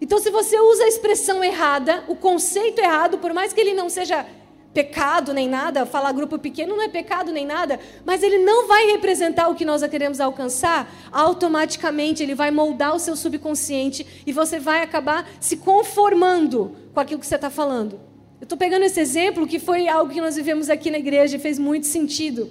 Então, 0.00 0.18
se 0.18 0.30
você 0.30 0.58
usa 0.58 0.84
a 0.84 0.88
expressão 0.88 1.44
errada, 1.44 2.04
o 2.08 2.16
conceito 2.16 2.78
errado, 2.78 3.18
por 3.18 3.34
mais 3.34 3.52
que 3.52 3.60
ele 3.60 3.74
não 3.74 3.90
seja 3.90 4.26
pecado 4.72 5.32
nem 5.32 5.48
nada, 5.48 5.86
falar 5.86 6.12
grupo 6.12 6.38
pequeno 6.38 6.74
não 6.74 6.82
é 6.82 6.88
pecado 6.88 7.30
nem 7.30 7.46
nada, 7.46 7.78
mas 8.04 8.22
ele 8.22 8.38
não 8.38 8.66
vai 8.66 8.86
representar 8.86 9.48
o 9.48 9.54
que 9.54 9.64
nós 9.64 9.86
queremos 9.86 10.18
alcançar, 10.18 10.92
automaticamente 11.12 12.22
ele 12.22 12.34
vai 12.34 12.50
moldar 12.50 12.94
o 12.94 12.98
seu 12.98 13.14
subconsciente 13.14 14.04
e 14.26 14.32
você 14.32 14.58
vai 14.58 14.82
acabar 14.82 15.28
se 15.38 15.58
conformando 15.58 16.74
com 16.92 17.00
aquilo 17.00 17.20
que 17.20 17.26
você 17.26 17.36
está 17.36 17.50
falando. 17.50 18.13
Eu 18.44 18.46
estou 18.46 18.58
pegando 18.58 18.84
esse 18.84 19.00
exemplo 19.00 19.46
que 19.46 19.58
foi 19.58 19.88
algo 19.88 20.12
que 20.12 20.20
nós 20.20 20.36
vivemos 20.36 20.68
aqui 20.68 20.90
na 20.90 20.98
igreja 20.98 21.36
e 21.36 21.38
fez 21.38 21.58
muito 21.58 21.86
sentido. 21.86 22.50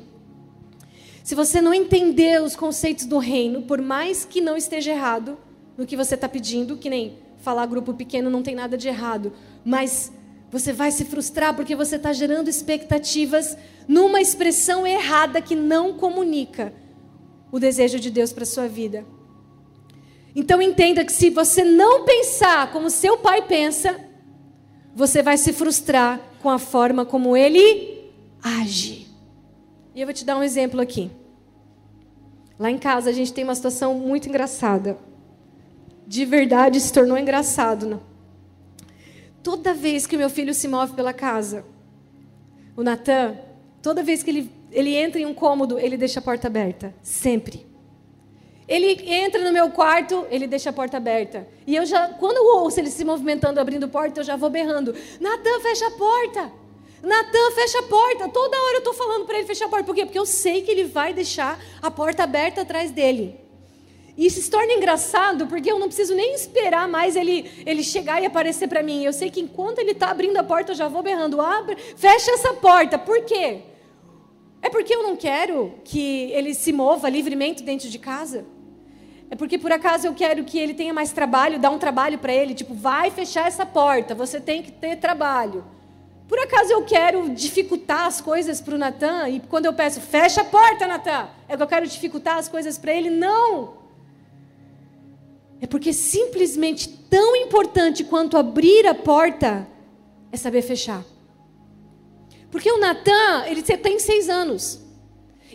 Se 1.24 1.36
você 1.36 1.62
não 1.62 1.72
entender 1.72 2.42
os 2.42 2.56
conceitos 2.56 3.06
do 3.06 3.20
reino, 3.20 3.62
por 3.62 3.80
mais 3.80 4.26
que 4.26 4.42
não 4.42 4.58
esteja 4.58 4.90
errado 4.90 5.38
no 5.78 5.86
que 5.86 5.96
você 5.96 6.16
está 6.16 6.28
pedindo, 6.28 6.78
que 6.78 6.90
nem 6.90 7.20
falar 7.38 7.68
grupo 7.68 7.94
pequeno 7.94 8.32
não 8.32 8.42
tem 8.42 8.56
nada 8.56 8.76
de 8.76 8.88
errado, 8.88 9.34
mas 9.64 10.12
você 10.50 10.74
vai 10.74 10.90
se 10.90 11.06
frustrar 11.06 11.56
porque 11.56 11.76
você 11.76 11.98
está 11.98 12.12
gerando 12.12 12.50
expectativas 12.50 13.56
numa 13.88 14.20
expressão 14.20 14.88
errada 14.88 15.44
que 15.44 15.56
não 15.56 15.94
comunica 15.94 16.74
o 17.52 17.60
desejo 17.60 18.00
de 18.00 18.10
Deus 18.10 18.34
para 18.34 18.46
sua 18.46 18.68
vida. 18.68 19.06
Então 20.36 20.60
entenda 20.60 21.06
que 21.06 21.14
se 21.14 21.30
você 21.30 21.64
não 21.64 22.04
pensar 22.04 22.72
como 22.72 22.90
seu 22.90 23.16
pai 23.20 23.44
pensa, 23.44 24.12
você 24.96 25.24
vai 25.24 25.38
se 25.38 25.52
frustrar 25.52 26.20
com 26.42 26.50
a 26.50 26.60
forma 26.60 27.06
como 27.06 27.36
ele 27.36 28.12
age. 28.42 29.08
E 29.96 30.02
eu 30.02 30.08
vou 30.08 30.14
te 30.14 30.26
dar 30.26 30.38
um 30.38 30.44
exemplo 30.44 30.82
aqui. 30.82 31.10
Lá 32.60 32.70
em 32.70 32.78
casa 32.78 33.10
a 33.10 33.14
gente 33.14 33.34
tem 33.34 33.44
uma 33.44 33.56
situação 33.56 33.96
muito 33.96 34.30
engraçada. 34.30 34.98
De 36.06 36.26
verdade 36.26 36.80
se 36.80 36.92
tornou 36.92 37.18
engraçado. 37.18 37.88
Não? 37.88 37.98
Né? 37.98 38.04
Toda 39.42 39.74
vez 39.74 40.08
que 40.08 40.16
o 40.16 40.20
meu 40.20 40.30
filho 40.30 40.54
se 40.54 40.68
move 40.68 40.94
pela 40.94 41.12
casa, 41.12 41.66
o 42.78 42.84
Natan, 42.84 43.38
toda 43.82 44.02
vez 44.02 44.24
que 44.24 44.30
ele, 44.30 44.52
ele 44.72 44.96
entra 44.96 45.20
em 45.20 45.26
um 45.26 45.34
cômodo, 45.34 45.78
ele 45.78 45.98
deixa 45.98 46.20
a 46.20 46.24
porta 46.24 46.48
aberta. 46.48 46.94
Sempre. 47.02 47.66
Ele 48.68 48.92
entra 49.12 49.44
no 49.44 49.52
meu 49.52 49.70
quarto, 49.72 50.26
ele 50.30 50.48
deixa 50.48 50.70
a 50.70 50.74
porta 50.74 50.98
aberta. 50.98 51.48
E 51.68 51.76
eu 51.76 51.86
já, 51.86 52.10
quando 52.10 52.38
eu 52.38 52.62
ouço 52.62 52.80
ele 52.80 52.90
se 52.90 53.04
movimentando, 53.04 53.60
abrindo 53.60 53.88
porta, 53.90 54.22
eu 54.22 54.24
já 54.24 54.36
vou 54.36 54.50
berrando: 54.50 54.96
Natan, 55.20 55.60
fecha 55.60 55.88
a 55.88 55.92
porta! 55.92 56.52
Natan, 57.02 57.52
fecha 57.52 57.80
a 57.80 57.84
porta! 57.84 58.30
Toda 58.30 58.56
hora 58.58 58.76
eu 58.76 58.80
estou 58.80 58.94
falando 58.94 59.26
para 59.26 59.38
ele 59.38 59.48
fechar 59.48 59.66
a 59.66 59.70
porta. 59.70 59.86
Por 59.86 59.94
quê? 59.94 60.06
Porque 60.06 60.20
eu 60.20 60.26
sei 60.26 60.62
que 60.62 60.72
ele 60.72 60.86
vai 60.86 61.14
deixar 61.14 61.60
a 61.82 61.92
porta 61.92 62.24
aberta 62.24 62.62
atrás 62.62 62.92
dele. 62.92 63.44
E 64.16 64.28
isso 64.28 64.42
se 64.42 64.50
torna 64.50 64.72
engraçado 64.74 65.48
porque 65.48 65.72
eu 65.72 65.80
não 65.80 65.88
preciso 65.88 66.14
nem 66.14 66.36
esperar 66.36 66.88
mais 66.88 67.16
ele, 67.16 67.52
ele 67.66 67.84
chegar 67.84 68.22
e 68.22 68.26
aparecer 68.26 68.70
para 68.70 68.84
mim. 68.84 69.04
Eu 69.04 69.12
sei 69.12 69.30
que 69.30 69.42
enquanto 69.42 69.80
ele 69.80 69.92
está 69.92 70.12
abrindo 70.12 70.38
a 70.38 70.44
porta, 70.44 70.72
eu 70.72 70.76
já 70.76 70.88
vou 70.88 71.02
berrando: 71.04 71.42
abre, 71.42 71.76
fecha 71.76 72.32
essa 72.32 72.54
porta. 72.54 72.98
Por 72.98 73.26
quê? 73.26 73.62
É 74.64 74.70
porque 74.70 74.96
eu 74.96 75.04
não 75.04 75.18
quero 75.18 75.74
que 75.84 76.32
ele 76.32 76.54
se 76.54 76.72
mova 76.72 77.10
livremente 77.10 77.62
dentro 77.62 77.90
de 77.90 78.00
casa? 78.00 78.46
É 79.30 79.36
porque 79.36 79.58
por 79.58 79.74
acaso 79.74 80.08
eu 80.08 80.14
quero 80.14 80.46
que 80.46 80.58
ele 80.58 80.74
tenha 80.74 80.94
mais 80.94 81.12
trabalho, 81.12 81.60
dar 81.60 81.70
um 81.70 81.78
trabalho 81.78 82.18
para 82.18 82.34
ele, 82.34 82.54
tipo, 82.54 82.74
vai 82.74 83.12
fechar 83.12 83.46
essa 83.46 83.66
porta, 83.66 84.16
você 84.16 84.40
tem 84.40 84.64
que 84.64 84.72
ter 84.72 84.96
trabalho. 84.96 85.66
Por 86.30 86.40
acaso 86.40 86.72
eu 86.72 86.86
quero 86.86 87.30
dificultar 87.32 88.06
as 88.06 88.22
coisas 88.22 88.62
para 88.62 88.76
o 88.76 88.78
Natan 88.78 89.28
e 89.28 89.42
quando 89.42 89.66
eu 89.66 89.74
peço, 89.74 90.00
fecha 90.00 90.40
a 90.42 90.46
porta, 90.46 90.88
Natan, 90.88 91.28
é 91.50 91.58
que 91.58 91.62
eu 91.62 91.68
quero 91.68 91.86
dificultar 91.86 92.38
as 92.38 92.48
coisas 92.48 92.78
para 92.78 92.94
ele? 92.94 93.10
Não. 93.10 93.74
É 95.60 95.68
porque 95.68 95.92
simplesmente 95.92 96.88
tão 96.88 97.36
importante 97.36 98.06
quanto 98.06 98.38
abrir 98.38 98.88
a 98.88 98.96
porta 98.96 99.68
é 100.32 100.38
saber 100.38 100.62
fechar. 100.62 101.04
Porque 102.54 102.72
o 102.72 102.78
Natan, 102.78 103.46
ele 103.48 103.64
tem 103.64 103.98
seis 103.98 104.30
anos. 104.30 104.80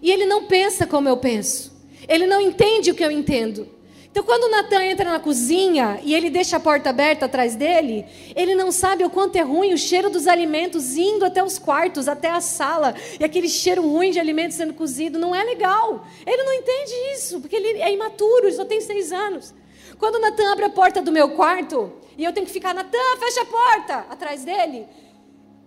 E 0.03 0.11
ele 0.11 0.27
não 0.27 0.47
pensa 0.47 0.85
como 0.85 1.09
eu 1.09 1.17
penso. 1.17 1.73
Ele 2.09 2.27
não 2.27 2.41
entende 2.41 2.91
o 2.91 2.95
que 2.95 3.05
eu 3.05 3.11
entendo. 3.13 3.69
Então, 4.11 4.25
quando 4.25 4.45
o 4.45 4.51
Natan 4.51 4.83
entra 4.83 5.09
na 5.09 5.21
cozinha 5.21 6.01
e 6.03 6.13
ele 6.13 6.29
deixa 6.29 6.57
a 6.57 6.61
porta 6.61 6.91
aberta 6.91 7.27
atrás 7.27 7.55
dele, 7.55 8.05
ele 8.35 8.57
não 8.57 8.73
sabe 8.73 9.05
o 9.05 9.11
quanto 9.11 9.37
é 9.37 9.43
ruim 9.43 9.73
o 9.73 9.79
cheiro 9.79 10.11
dos 10.11 10.27
alimentos 10.27 10.97
indo 10.97 11.25
até 11.25 11.41
os 11.41 11.57
quartos, 11.57 12.09
até 12.09 12.31
a 12.31 12.41
sala, 12.41 12.97
e 13.21 13.23
aquele 13.23 13.49
cheiro 13.49 13.81
ruim 13.83 14.11
de 14.11 14.19
alimentos 14.19 14.57
sendo 14.57 14.75
cozido. 14.75 15.21
Não 15.21 15.33
é 15.33 15.45
legal. 15.45 16.05
Ele 16.27 16.43
não 16.43 16.53
entende 16.53 16.93
isso, 17.15 17.41
porque 17.41 17.55
ele 17.55 17.81
é 17.81 17.93
imaturo, 17.93 18.47
ele 18.47 18.57
só 18.57 18.65
tem 18.65 18.81
seis 18.81 19.13
anos. 19.13 19.55
Quando 20.01 20.17
o 20.17 20.21
Natan 20.21 20.51
abre 20.51 20.65
a 20.65 20.71
porta 20.71 21.01
do 21.01 21.13
meu 21.13 21.29
quarto 21.29 21.93
e 22.17 22.25
eu 22.25 22.33
tenho 22.33 22.45
que 22.45 22.53
ficar, 22.53 22.75
Natan, 22.75 22.99
fecha 23.21 23.43
a 23.43 23.45
porta, 23.45 23.95
atrás 24.11 24.43
dele, 24.43 24.85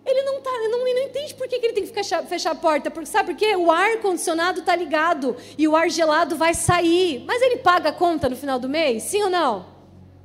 ele 0.06 0.24
não, 0.24 0.42
tá, 0.42 0.50
não, 0.70 0.80
não 0.80 0.88
entende 0.88 1.34
por 1.36 1.48
que, 1.48 1.60
que 1.60 1.66
ele 1.66 1.74
tem 1.74 1.86
que 1.86 1.94
fechar, 1.94 2.24
fechar 2.24 2.52
a 2.52 2.56
porta. 2.56 2.90
Porque, 2.90 3.08
sabe 3.08 3.34
por 3.34 3.38
quê? 3.38 3.56
O 3.56 3.72
ar-condicionado 3.72 4.62
está 4.62 4.76
ligado 4.76 5.36
e 5.58 5.68
o 5.68 5.76
ar 5.76 5.90
gelado 5.90 6.36
vai 6.36 6.54
sair. 6.54 7.24
Mas 7.26 7.42
ele 7.42 7.58
paga 7.58 7.90
a 7.90 7.94
conta 7.94 8.28
no 8.28 8.36
final 8.36 8.58
do 8.58 8.68
mês? 8.68 9.04
Sim 9.04 9.24
ou 9.24 9.30
não? 9.30 9.66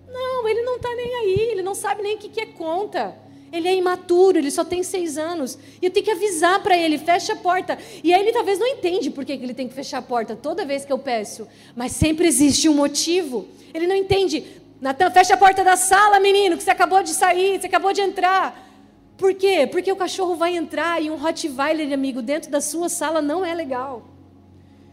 Não, 0.08 0.48
ele 0.48 0.62
não 0.62 0.76
está 0.76 0.94
nem 0.94 1.14
aí, 1.16 1.40
ele 1.50 1.62
não 1.62 1.74
sabe 1.74 2.02
nem 2.02 2.16
o 2.16 2.18
que, 2.18 2.28
que 2.28 2.40
é 2.40 2.46
conta. 2.46 3.14
Ele 3.52 3.68
é 3.68 3.74
imaturo, 3.74 4.38
ele 4.38 4.50
só 4.50 4.64
tem 4.64 4.82
seis 4.82 5.16
anos. 5.16 5.58
E 5.80 5.86
eu 5.86 5.90
tenho 5.90 6.04
que 6.04 6.10
avisar 6.10 6.62
para 6.62 6.76
ele, 6.76 6.98
fecha 6.98 7.34
a 7.34 7.36
porta. 7.36 7.78
E 8.02 8.12
aí 8.12 8.20
ele 8.20 8.32
talvez 8.32 8.58
não 8.58 8.66
entende 8.66 9.10
por 9.10 9.24
que 9.24 9.32
ele 9.32 9.54
tem 9.54 9.68
que 9.68 9.74
fechar 9.74 9.98
a 9.98 10.02
porta 10.02 10.34
toda 10.34 10.64
vez 10.64 10.84
que 10.84 10.92
eu 10.92 10.98
peço. 10.98 11.46
Mas 11.74 11.92
sempre 11.92 12.26
existe 12.26 12.68
um 12.68 12.74
motivo. 12.74 13.46
Ele 13.72 13.86
não 13.86 13.94
entende. 13.94 14.44
Natan, 14.80 15.10
fecha 15.10 15.34
a 15.34 15.36
porta 15.36 15.62
da 15.62 15.76
sala, 15.76 16.18
menino, 16.18 16.56
que 16.56 16.62
você 16.62 16.70
acabou 16.70 17.02
de 17.02 17.10
sair, 17.10 17.60
você 17.60 17.66
acabou 17.66 17.92
de 17.92 18.00
entrar. 18.00 18.66
Por 19.16 19.34
quê? 19.34 19.66
Porque 19.66 19.90
o 19.90 19.96
cachorro 19.96 20.36
vai 20.36 20.56
entrar 20.56 21.02
e 21.02 21.10
um 21.10 21.16
Rottweiler, 21.16 21.92
amigo, 21.92 22.20
dentro 22.20 22.50
da 22.50 22.60
sua 22.60 22.88
sala 22.88 23.22
não 23.22 23.44
é 23.44 23.54
legal. 23.54 24.02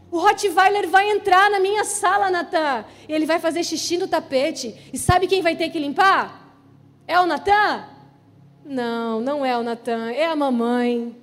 O 0.10 0.20
Rottweiler 0.20 0.88
vai 0.88 1.10
entrar 1.10 1.50
na 1.50 1.60
minha 1.60 1.84
sala, 1.84 2.30
Natan. 2.30 2.86
Ele 3.10 3.25
vai 3.25 3.39
fazer 3.39 3.63
xixi 3.63 3.98
no 3.98 4.08
tapete. 4.08 4.75
E 4.94 4.98
sabe 4.98 5.27
quem 5.27 5.42
vai 5.42 5.56
ter 5.56 5.70
que 5.70 5.80
limpar? 5.80 6.56
É 7.08 7.20
o 7.20 7.25
Natan? 7.25 7.86
Não, 8.65 9.20
não 9.20 9.46
é 9.46 9.58
o 9.58 9.63
Natan, 9.63 10.12
é 10.12 10.25
a 10.25 10.36
mamãe. 10.36 11.18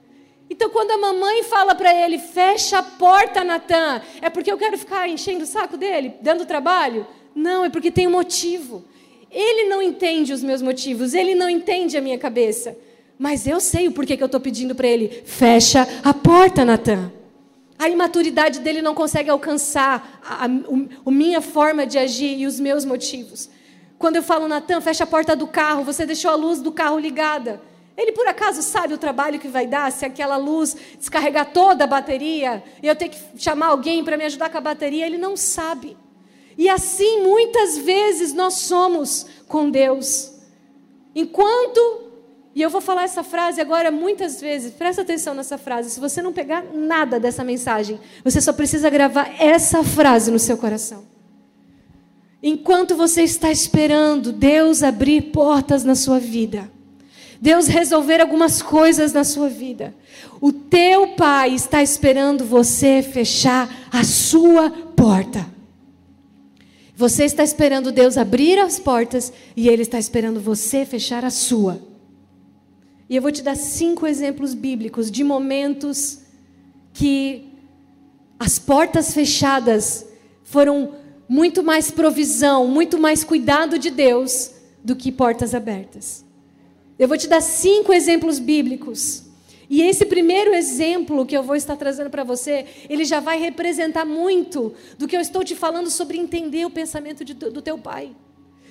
Então, 0.50 0.68
quando 0.68 0.90
a 0.90 0.98
mamãe 0.98 1.44
fala 1.44 1.74
para 1.74 1.94
ele, 1.94 2.18
fecha 2.18 2.78
a 2.78 2.82
porta, 2.82 3.44
Natan, 3.44 4.02
é 4.20 4.28
porque 4.28 4.50
eu 4.50 4.58
quero 4.58 4.76
ficar 4.76 5.08
enchendo 5.08 5.44
o 5.44 5.46
saco 5.46 5.76
dele, 5.76 6.16
dando 6.20 6.44
trabalho? 6.44 7.06
Não, 7.34 7.64
é 7.64 7.70
porque 7.70 7.90
tem 7.90 8.08
um 8.08 8.10
motivo. 8.10 8.84
Ele 9.30 9.68
não 9.68 9.80
entende 9.80 10.32
os 10.32 10.42
meus 10.42 10.60
motivos, 10.60 11.14
ele 11.14 11.36
não 11.36 11.48
entende 11.48 11.96
a 11.96 12.00
minha 12.00 12.18
cabeça. 12.18 12.76
Mas 13.20 13.46
eu 13.46 13.60
sei 13.60 13.86
o 13.86 13.92
porquê 13.92 14.16
que 14.16 14.22
eu 14.22 14.32
estou 14.32 14.40
pedindo 14.40 14.74
para 14.74 14.88
ele, 14.88 15.22
fecha 15.26 15.86
a 16.02 16.14
porta, 16.14 16.64
Natan. 16.64 17.12
A 17.78 17.86
imaturidade 17.86 18.60
dele 18.60 18.80
não 18.80 18.94
consegue 18.94 19.28
alcançar 19.28 20.22
a, 20.24 20.46
a, 20.46 21.10
minha 21.10 21.42
forma 21.42 21.86
de 21.86 21.98
agir 21.98 22.38
e 22.38 22.46
os 22.46 22.58
meus 22.58 22.82
motivos. 22.82 23.50
Quando 23.98 24.16
eu 24.16 24.22
falo, 24.22 24.48
Natan, 24.48 24.80
fecha 24.80 25.04
a 25.04 25.06
porta 25.06 25.36
do 25.36 25.46
carro, 25.46 25.84
você 25.84 26.06
deixou 26.06 26.30
a 26.30 26.34
luz 26.34 26.62
do 26.62 26.72
carro 26.72 26.98
ligada. 26.98 27.60
Ele 27.94 28.12
por 28.12 28.26
acaso 28.26 28.62
sabe 28.62 28.94
o 28.94 28.98
trabalho 28.98 29.38
que 29.38 29.48
vai 29.48 29.66
dar 29.66 29.92
se 29.92 30.06
aquela 30.06 30.38
luz 30.38 30.74
descarregar 30.98 31.52
toda 31.52 31.84
a 31.84 31.86
bateria 31.86 32.64
e 32.82 32.86
eu 32.86 32.96
ter 32.96 33.10
que 33.10 33.18
chamar 33.36 33.66
alguém 33.66 34.02
para 34.02 34.16
me 34.16 34.24
ajudar 34.24 34.48
com 34.48 34.56
a 34.56 34.62
bateria? 34.62 35.04
Ele 35.04 35.18
não 35.18 35.36
sabe. 35.36 35.94
E 36.56 36.70
assim 36.70 37.22
muitas 37.22 37.76
vezes 37.76 38.32
nós 38.32 38.54
somos 38.54 39.26
com 39.46 39.68
Deus. 39.68 40.32
Enquanto, 41.14 42.09
e 42.54 42.62
eu 42.62 42.70
vou 42.70 42.80
falar 42.80 43.04
essa 43.04 43.22
frase 43.22 43.60
agora 43.60 43.90
muitas 43.90 44.40
vezes, 44.40 44.72
presta 44.72 45.02
atenção 45.02 45.34
nessa 45.34 45.56
frase. 45.56 45.90
Se 45.90 46.00
você 46.00 46.20
não 46.20 46.32
pegar 46.32 46.64
nada 46.74 47.20
dessa 47.20 47.44
mensagem, 47.44 48.00
você 48.24 48.40
só 48.40 48.52
precisa 48.52 48.90
gravar 48.90 49.34
essa 49.38 49.84
frase 49.84 50.30
no 50.30 50.38
seu 50.38 50.56
coração. 50.56 51.04
Enquanto 52.42 52.96
você 52.96 53.22
está 53.22 53.50
esperando 53.50 54.32
Deus 54.32 54.82
abrir 54.82 55.30
portas 55.30 55.84
na 55.84 55.94
sua 55.94 56.18
vida, 56.18 56.70
Deus 57.40 57.68
resolver 57.68 58.20
algumas 58.20 58.60
coisas 58.60 59.12
na 59.12 59.24
sua 59.24 59.48
vida, 59.48 59.94
o 60.40 60.52
teu 60.52 61.08
pai 61.14 61.54
está 61.54 61.82
esperando 61.82 62.44
você 62.44 63.02
fechar 63.02 63.88
a 63.92 64.02
sua 64.02 64.70
porta. 64.70 65.46
Você 66.96 67.24
está 67.24 67.44
esperando 67.44 67.92
Deus 67.92 68.18
abrir 68.18 68.58
as 68.58 68.78
portas 68.78 69.32
e 69.56 69.68
Ele 69.68 69.82
está 69.82 69.98
esperando 69.98 70.40
você 70.40 70.84
fechar 70.84 71.24
a 71.24 71.30
sua. 71.30 71.89
E 73.10 73.16
eu 73.16 73.20
vou 73.20 73.32
te 73.32 73.42
dar 73.42 73.56
cinco 73.56 74.06
exemplos 74.06 74.54
bíblicos 74.54 75.10
de 75.10 75.24
momentos 75.24 76.20
que 76.92 77.48
as 78.38 78.56
portas 78.56 79.12
fechadas 79.12 80.06
foram 80.44 80.94
muito 81.28 81.60
mais 81.60 81.90
provisão, 81.90 82.68
muito 82.68 82.98
mais 82.98 83.24
cuidado 83.24 83.80
de 83.80 83.90
Deus 83.90 84.52
do 84.84 84.94
que 84.94 85.10
portas 85.10 85.56
abertas. 85.56 86.24
Eu 86.96 87.08
vou 87.08 87.18
te 87.18 87.26
dar 87.26 87.40
cinco 87.40 87.92
exemplos 87.92 88.38
bíblicos. 88.38 89.24
E 89.68 89.82
esse 89.82 90.06
primeiro 90.06 90.54
exemplo 90.54 91.26
que 91.26 91.36
eu 91.36 91.42
vou 91.42 91.56
estar 91.56 91.74
trazendo 91.76 92.10
para 92.10 92.22
você, 92.22 92.64
ele 92.88 93.04
já 93.04 93.18
vai 93.18 93.40
representar 93.40 94.04
muito 94.04 94.72
do 94.96 95.08
que 95.08 95.16
eu 95.16 95.20
estou 95.20 95.42
te 95.42 95.56
falando 95.56 95.90
sobre 95.90 96.16
entender 96.16 96.64
o 96.64 96.70
pensamento 96.70 97.24
de, 97.24 97.34
do 97.34 97.60
teu 97.60 97.76
pai, 97.76 98.12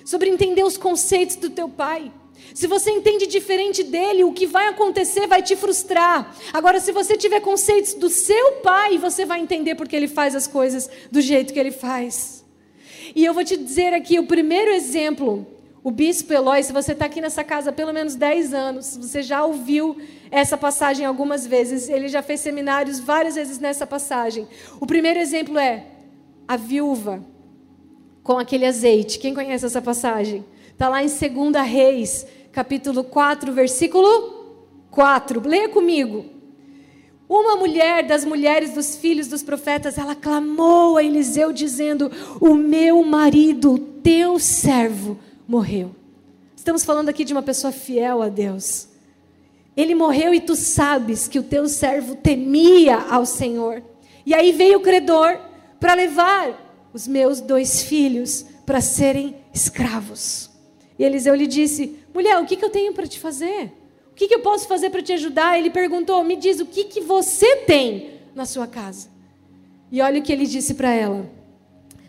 sobre 0.02 0.30
entender 0.30 0.64
os 0.64 0.78
conceitos 0.78 1.36
do 1.36 1.50
teu 1.50 1.68
pai. 1.68 2.10
Se 2.54 2.66
você 2.66 2.90
entende 2.90 3.26
diferente 3.26 3.82
dele, 3.82 4.24
o 4.24 4.32
que 4.32 4.46
vai 4.46 4.68
acontecer 4.68 5.26
vai 5.26 5.42
te 5.42 5.56
frustrar. 5.56 6.34
Agora, 6.52 6.80
se 6.80 6.92
você 6.92 7.16
tiver 7.16 7.40
conceitos 7.40 7.94
do 7.94 8.08
seu 8.08 8.52
pai, 8.62 8.98
você 8.98 9.24
vai 9.24 9.40
entender 9.40 9.74
porque 9.74 9.94
ele 9.94 10.08
faz 10.08 10.34
as 10.34 10.46
coisas 10.46 10.90
do 11.10 11.20
jeito 11.20 11.52
que 11.52 11.58
ele 11.58 11.70
faz. 11.70 12.44
E 13.14 13.24
eu 13.24 13.34
vou 13.34 13.44
te 13.44 13.56
dizer 13.56 13.94
aqui 13.94 14.18
o 14.18 14.26
primeiro 14.26 14.70
exemplo. 14.70 15.46
O 15.82 15.90
bispo 15.90 16.32
Eloy, 16.32 16.62
se 16.62 16.72
você 16.72 16.92
está 16.92 17.06
aqui 17.06 17.20
nessa 17.20 17.42
casa 17.42 17.70
há 17.70 17.72
pelo 17.72 17.92
menos 17.92 18.14
10 18.14 18.52
anos, 18.52 18.98
você 18.98 19.22
já 19.22 19.42
ouviu 19.44 19.96
essa 20.30 20.56
passagem 20.56 21.06
algumas 21.06 21.46
vezes, 21.46 21.88
ele 21.88 22.06
já 22.06 22.22
fez 22.22 22.40
seminários 22.40 23.00
várias 23.00 23.34
vezes 23.34 23.58
nessa 23.58 23.86
passagem. 23.86 24.46
O 24.78 24.86
primeiro 24.86 25.18
exemplo 25.18 25.58
é 25.58 25.86
a 26.46 26.56
viúva 26.56 27.24
com 28.22 28.38
aquele 28.38 28.66
azeite. 28.66 29.18
Quem 29.18 29.34
conhece 29.34 29.64
essa 29.64 29.80
passagem? 29.80 30.44
Está 30.80 30.88
lá 30.88 31.04
em 31.04 31.08
2 31.08 31.68
Reis, 31.68 32.26
capítulo 32.52 33.04
4, 33.04 33.52
versículo 33.52 34.64
4. 34.90 35.46
Leia 35.46 35.68
comigo. 35.68 36.24
Uma 37.28 37.54
mulher 37.54 38.06
das 38.06 38.24
mulheres 38.24 38.72
dos 38.72 38.96
filhos 38.96 39.28
dos 39.28 39.42
profetas, 39.42 39.98
ela 39.98 40.14
clamou 40.14 40.96
a 40.96 41.04
Eliseu 41.04 41.52
dizendo: 41.52 42.10
O 42.40 42.54
meu 42.54 43.04
marido, 43.04 43.76
teu 44.02 44.38
servo, 44.38 45.18
morreu. 45.46 45.94
Estamos 46.56 46.82
falando 46.82 47.10
aqui 47.10 47.26
de 47.26 47.34
uma 47.34 47.42
pessoa 47.42 47.70
fiel 47.70 48.22
a 48.22 48.30
Deus. 48.30 48.88
Ele 49.76 49.94
morreu 49.94 50.32
e 50.32 50.40
tu 50.40 50.56
sabes 50.56 51.28
que 51.28 51.38
o 51.38 51.42
teu 51.42 51.68
servo 51.68 52.14
temia 52.14 52.96
ao 52.96 53.26
Senhor. 53.26 53.82
E 54.24 54.32
aí 54.32 54.50
veio 54.50 54.78
o 54.78 54.82
credor 54.82 55.38
para 55.78 55.92
levar 55.92 56.88
os 56.90 57.06
meus 57.06 57.42
dois 57.42 57.82
filhos 57.82 58.46
para 58.64 58.80
serem 58.80 59.36
escravos. 59.52 60.49
E 61.00 61.04
Eliseu 61.04 61.34
lhe 61.34 61.46
disse: 61.46 61.98
Mulher, 62.12 62.38
o 62.38 62.44
que, 62.44 62.56
que 62.56 62.64
eu 62.64 62.68
tenho 62.68 62.92
para 62.92 63.06
te 63.06 63.18
fazer? 63.18 63.72
O 64.12 64.14
que, 64.14 64.28
que 64.28 64.34
eu 64.34 64.40
posso 64.40 64.68
fazer 64.68 64.90
para 64.90 65.00
te 65.00 65.14
ajudar? 65.14 65.58
Ele 65.58 65.70
perguntou: 65.70 66.22
Me 66.22 66.36
diz, 66.36 66.60
o 66.60 66.66
que, 66.66 66.84
que 66.84 67.00
você 67.00 67.56
tem 67.56 68.10
na 68.34 68.44
sua 68.44 68.66
casa? 68.66 69.08
E 69.90 70.02
olha 70.02 70.20
o 70.20 70.22
que 70.22 70.30
ele 70.30 70.44
disse 70.44 70.74
para 70.74 70.92
ela: 70.92 71.24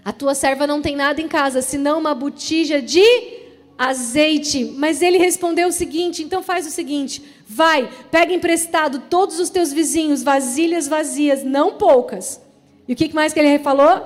A 0.03 0.11
tua 0.11 0.35
serva 0.35 0.67
não 0.67 0.81
tem 0.81 0.93
nada 0.93 1.21
em 1.21 1.27
casa, 1.29 1.61
senão 1.61 1.99
uma 1.99 2.13
botija 2.13 2.81
de 2.81 3.01
azeite. 3.77 4.65
Mas 4.75 5.01
ele 5.01 5.17
respondeu 5.17 5.69
o 5.69 5.71
seguinte: 5.71 6.21
Então 6.21 6.43
faz 6.43 6.67
o 6.67 6.69
seguinte 6.69 7.23
Vai, 7.47 7.89
pega 8.11 8.33
emprestado 8.33 9.03
todos 9.09 9.39
os 9.39 9.49
teus 9.49 9.71
vizinhos, 9.71 10.21
vasilhas 10.21 10.85
vazias, 10.85 11.45
não 11.45 11.75
poucas. 11.77 12.41
E 12.85 12.91
o 12.91 12.95
que 12.97 13.15
mais 13.15 13.31
que 13.31 13.39
ele 13.39 13.57
falou? 13.59 14.05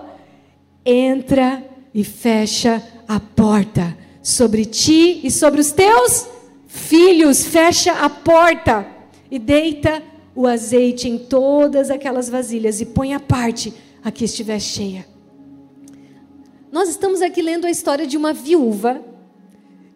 Entra 0.86 1.64
e 1.92 2.04
fecha 2.04 2.84
a 3.08 3.20
porta 3.20 4.05
sobre 4.26 4.66
ti 4.66 5.22
e 5.24 5.30
sobre 5.30 5.62
os 5.62 5.72
teus 5.72 6.28
filhos. 6.66 7.46
Fecha 7.46 7.92
a 7.92 8.10
porta 8.10 8.88
e 9.30 9.38
deita 9.38 10.02
o 10.34 10.48
azeite 10.48 11.08
em 11.08 11.16
todas 11.16 11.92
aquelas 11.92 12.28
vasilhas 12.28 12.82
e 12.82 12.88
põe 12.88 13.14
a 13.14 13.20
parte 13.20 13.72
a 14.04 14.12
que 14.12 14.26
estiver 14.26 14.60
cheia. 14.60 15.06
Nós 16.72 16.90
estamos 16.90 17.22
aqui 17.22 17.40
lendo 17.40 17.66
a 17.66 17.70
história 17.70 18.08
de 18.08 18.18
uma 18.18 18.34
viúva 18.34 19.00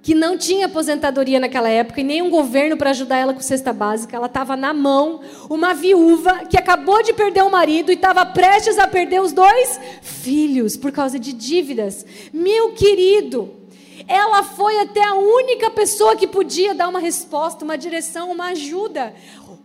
que 0.03 0.13
não 0.13 0.38
tinha 0.38 0.67
aposentadoria 0.67 1.39
naquela 1.39 1.67
época 1.67 2.00
e 2.00 2.03
nenhum 2.03 2.29
governo 2.29 2.77
para 2.77 2.91
ajudar 2.91 3.17
ela 3.17 3.33
com 3.33 3.41
cesta 3.41 3.74
básica. 3.74 4.15
Ela 4.15 4.27
estava 4.27 4.55
na 4.55 4.74
mão, 4.75 5.21
uma 5.50 5.74
viúva 5.74 6.45
que 6.45 6.55
acabou 6.55 7.01
de 7.01 7.13
perder 7.13 7.43
o 7.43 7.50
marido 7.50 7.91
e 7.91 7.95
estava 7.95 8.25
prestes 8.27 8.77
a 8.77 8.88
perder 8.88 9.21
os 9.21 9.33
dois 9.33 9.79
filhos 10.03 10.77
por 10.77 10.91
causa 10.91 11.19
de 11.19 11.33
dívidas. 11.33 12.05
Meu 12.31 12.74
querido, 12.74 13.58
ela 14.08 14.44
foi 14.44 14.79
até 14.79 15.03
a 15.03 15.15
única 15.15 15.70
pessoa 15.72 16.15
que 16.15 16.27
podia 16.27 16.74
dar 16.74 16.88
uma 16.88 17.00
resposta, 17.00 17.65
uma 17.65 17.77
direção, 17.77 18.32
uma 18.32 18.48
ajuda. 18.48 19.13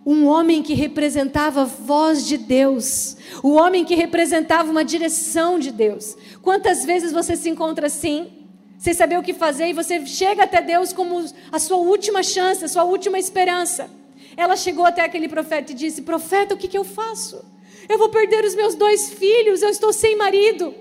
Um 0.05 0.27
homem 0.27 0.63
que 0.63 0.75
representava 0.75 1.63
a 1.63 1.65
voz 1.65 2.27
de 2.27 2.37
Deus, 2.37 3.17
o 3.43 3.53
homem 3.53 3.87
que 3.87 3.95
representava 3.95 4.71
uma 4.71 4.85
direção 4.85 5.59
de 5.59 5.71
Deus. 5.71 6.15
Quantas 6.43 6.85
vezes 6.85 7.11
você 7.11 7.37
se 7.37 7.49
encontra 7.49 7.87
assim? 7.87 8.45
sem 8.85 8.93
saber 8.93 9.19
o 9.19 9.23
que 9.23 9.33
fazer, 9.33 9.69
e 9.69 9.73
você 9.73 10.05
chega 10.05 10.45
até 10.45 10.61
Deus 10.61 10.93
como 10.93 11.25
a 11.51 11.59
sua 11.59 11.79
última 11.79 12.23
chance, 12.23 12.63
a 12.63 12.69
sua 12.69 12.85
última 12.85 13.19
esperança. 13.19 13.89
Ela 14.37 14.57
chegou 14.57 14.85
até 14.85 15.03
aquele 15.03 15.27
profeta 15.27 15.73
e 15.73 15.75
disse: 15.75 16.03
Profeta, 16.03 16.55
o 16.55 16.59
que, 16.59 16.69
que 16.69 16.77
eu 16.77 16.85
faço? 16.85 17.43
Eu 17.89 17.97
vou 17.97 18.11
perder 18.11 18.45
os 18.45 18.55
meus 18.55 18.75
dois 18.75 19.11
filhos, 19.11 19.63
eu 19.63 19.71
estou 19.71 19.91
sem 19.91 20.17
marido. 20.17 20.75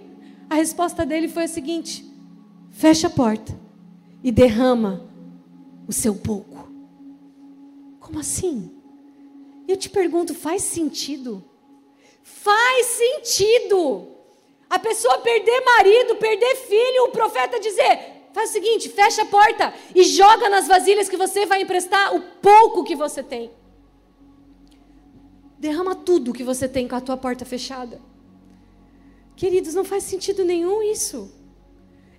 A 0.49 0.55
resposta 0.55 1.05
dele 1.05 1.29
foi 1.29 1.43
a 1.43 1.47
seguinte: 1.47 2.05
Fecha 2.73 3.05
a 3.05 3.09
porta 3.09 3.57
e 4.23 4.31
derrama 4.31 5.07
o 5.87 5.93
seu 5.93 6.15
pouco. 6.15 6.67
Como 7.99 8.19
assim? 8.19 8.71
Eu 9.67 9.77
te 9.77 9.89
pergunto, 9.89 10.33
faz 10.33 10.63
sentido? 10.63 11.43
Faz 12.23 12.87
sentido. 12.87 14.07
A 14.67 14.79
pessoa 14.79 15.19
perder 15.19 15.61
marido, 15.63 16.15
perder 16.15 16.55
filho, 16.55 17.05
o 17.05 17.11
profeta 17.11 17.59
dizer: 17.59 18.27
faz 18.33 18.49
o 18.49 18.53
seguinte, 18.53 18.89
fecha 18.89 19.21
a 19.21 19.27
porta 19.27 19.71
e 19.93 20.03
joga 20.03 20.49
nas 20.49 20.67
vasilhas 20.67 21.07
que 21.07 21.15
você 21.15 21.45
vai 21.45 21.61
emprestar 21.61 22.13
o 22.15 22.21
pouco 22.41 22.83
que 22.83 22.95
você 22.95 23.21
tem. 23.21 23.51
Derrama 25.59 25.95
tudo 25.95 26.33
que 26.33 26.43
você 26.43 26.67
tem 26.67 26.87
com 26.87 26.95
a 26.95 27.01
tua 27.01 27.15
porta 27.15 27.45
fechada. 27.45 28.01
Queridos, 29.35 29.75
não 29.75 29.85
faz 29.85 30.03
sentido 30.03 30.43
nenhum 30.43 30.81
isso. 30.81 31.42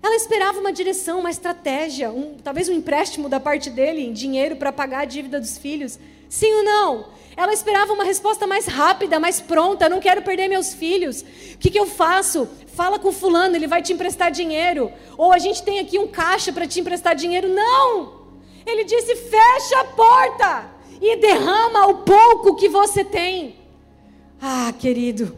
Ela 0.04 0.16
esperava 0.16 0.60
uma 0.60 0.70
direção, 0.70 1.20
uma 1.20 1.30
estratégia, 1.30 2.10
um, 2.10 2.36
talvez 2.44 2.68
um 2.68 2.74
empréstimo 2.74 3.26
da 3.26 3.40
parte 3.40 3.70
dele 3.70 4.04
em 4.04 4.12
dinheiro 4.12 4.54
para 4.54 4.70
pagar 4.70 4.98
a 4.98 5.04
dívida 5.06 5.40
dos 5.40 5.56
filhos. 5.56 5.98
Sim 6.28 6.52
ou 6.56 6.62
não? 6.62 7.06
Ela 7.34 7.54
esperava 7.54 7.90
uma 7.94 8.04
resposta 8.04 8.46
mais 8.46 8.66
rápida, 8.66 9.18
mais 9.18 9.40
pronta. 9.40 9.88
Não 9.88 10.00
quero 10.00 10.20
perder 10.20 10.46
meus 10.46 10.74
filhos. 10.74 11.22
O 11.54 11.58
que, 11.58 11.70
que 11.70 11.80
eu 11.80 11.86
faço? 11.86 12.46
Fala 12.66 12.98
com 12.98 13.10
fulano, 13.12 13.56
ele 13.56 13.66
vai 13.66 13.80
te 13.80 13.94
emprestar 13.94 14.30
dinheiro. 14.30 14.92
Ou 15.16 15.32
a 15.32 15.38
gente 15.38 15.62
tem 15.62 15.78
aqui 15.78 15.98
um 15.98 16.06
caixa 16.06 16.52
para 16.52 16.66
te 16.66 16.80
emprestar 16.80 17.16
dinheiro. 17.16 17.48
Não! 17.48 18.26
Ele 18.66 18.84
disse: 18.84 19.16
fecha 19.16 19.80
a 19.80 19.84
porta 19.84 20.70
e 21.00 21.16
derrama 21.16 21.86
o 21.86 21.94
pouco 22.02 22.56
que 22.56 22.68
você 22.68 23.02
tem. 23.06 23.56
Ah, 24.38 24.70
querido, 24.78 25.34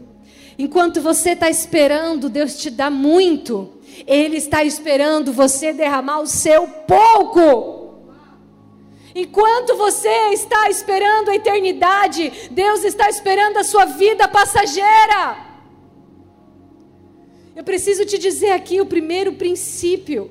enquanto 0.59 0.99
você 0.99 1.29
está 1.29 1.49
esperando 1.49 2.27
Deus 2.27 2.57
te 2.57 2.69
dá 2.69 2.89
muito, 2.89 3.76
Ele 4.05 4.37
está 4.37 4.63
esperando 4.63 5.33
você 5.33 5.73
derramar 5.73 6.19
o 6.19 6.27
seu 6.27 6.67
pouco. 6.67 7.77
Enquanto 9.15 9.75
você 9.75 10.09
está 10.33 10.69
esperando 10.69 11.29
a 11.29 11.35
eternidade, 11.35 12.49
Deus 12.51 12.83
está 12.83 13.09
esperando 13.09 13.57
a 13.57 13.63
sua 13.63 13.85
vida 13.85 14.27
passageira. 14.27 15.37
Eu 17.55 17.63
preciso 17.63 18.05
te 18.05 18.19
dizer 18.19 18.51
aqui 18.51 18.79
o 18.79 18.85
primeiro 18.85 19.33
princípio. 19.33 20.29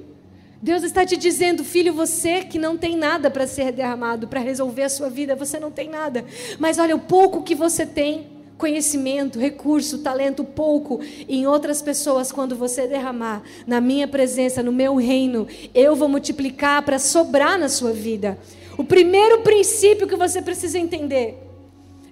Deus 0.62 0.84
está 0.84 1.04
te 1.04 1.16
dizendo, 1.16 1.64
filho, 1.64 1.92
você 1.92 2.44
que 2.44 2.58
não 2.58 2.76
tem 2.76 2.96
nada 2.96 3.28
para 3.30 3.46
ser 3.46 3.72
derramado, 3.72 4.28
para 4.28 4.40
resolver 4.40 4.84
a 4.84 4.88
sua 4.88 5.10
vida, 5.10 5.34
você 5.34 5.58
não 5.58 5.70
tem 5.72 5.88
nada. 5.88 6.24
Mas 6.58 6.78
olha, 6.78 6.94
o 6.94 7.00
pouco 7.00 7.42
que 7.42 7.54
você 7.54 7.84
tem, 7.84 8.35
conhecimento, 8.58 9.38
recurso, 9.38 9.98
talento, 9.98 10.42
pouco 10.42 11.00
em 11.28 11.46
outras 11.46 11.82
pessoas, 11.82 12.32
quando 12.32 12.56
você 12.56 12.86
derramar 12.86 13.42
na 13.66 13.80
minha 13.80 14.08
presença, 14.08 14.62
no 14.62 14.72
meu 14.72 14.96
reino, 14.96 15.46
eu 15.74 15.94
vou 15.94 16.08
multiplicar 16.08 16.82
para 16.82 16.98
sobrar 16.98 17.58
na 17.58 17.68
sua 17.68 17.92
vida. 17.92 18.38
O 18.78 18.84
primeiro 18.84 19.42
princípio 19.42 20.06
que 20.06 20.16
você 20.16 20.40
precisa 20.40 20.78
entender 20.78 21.38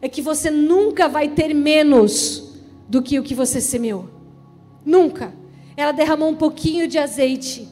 é 0.01 0.09
que 0.09 0.21
você 0.21 0.51
nunca 0.51 1.09
vai 1.09 1.29
ter 1.29 1.55
menos 1.55 2.55
do 2.89 3.03
que 3.03 3.19
o 3.19 3.23
que 3.23 3.35
você 3.35 3.61
semeou. 3.61 4.09
Nunca. 4.85 5.33
Ela 5.77 5.93
derramou 5.93 6.29
um 6.29 6.37
pouquinho 6.37 6.87
de 6.87 6.99
azeite, 6.99 7.67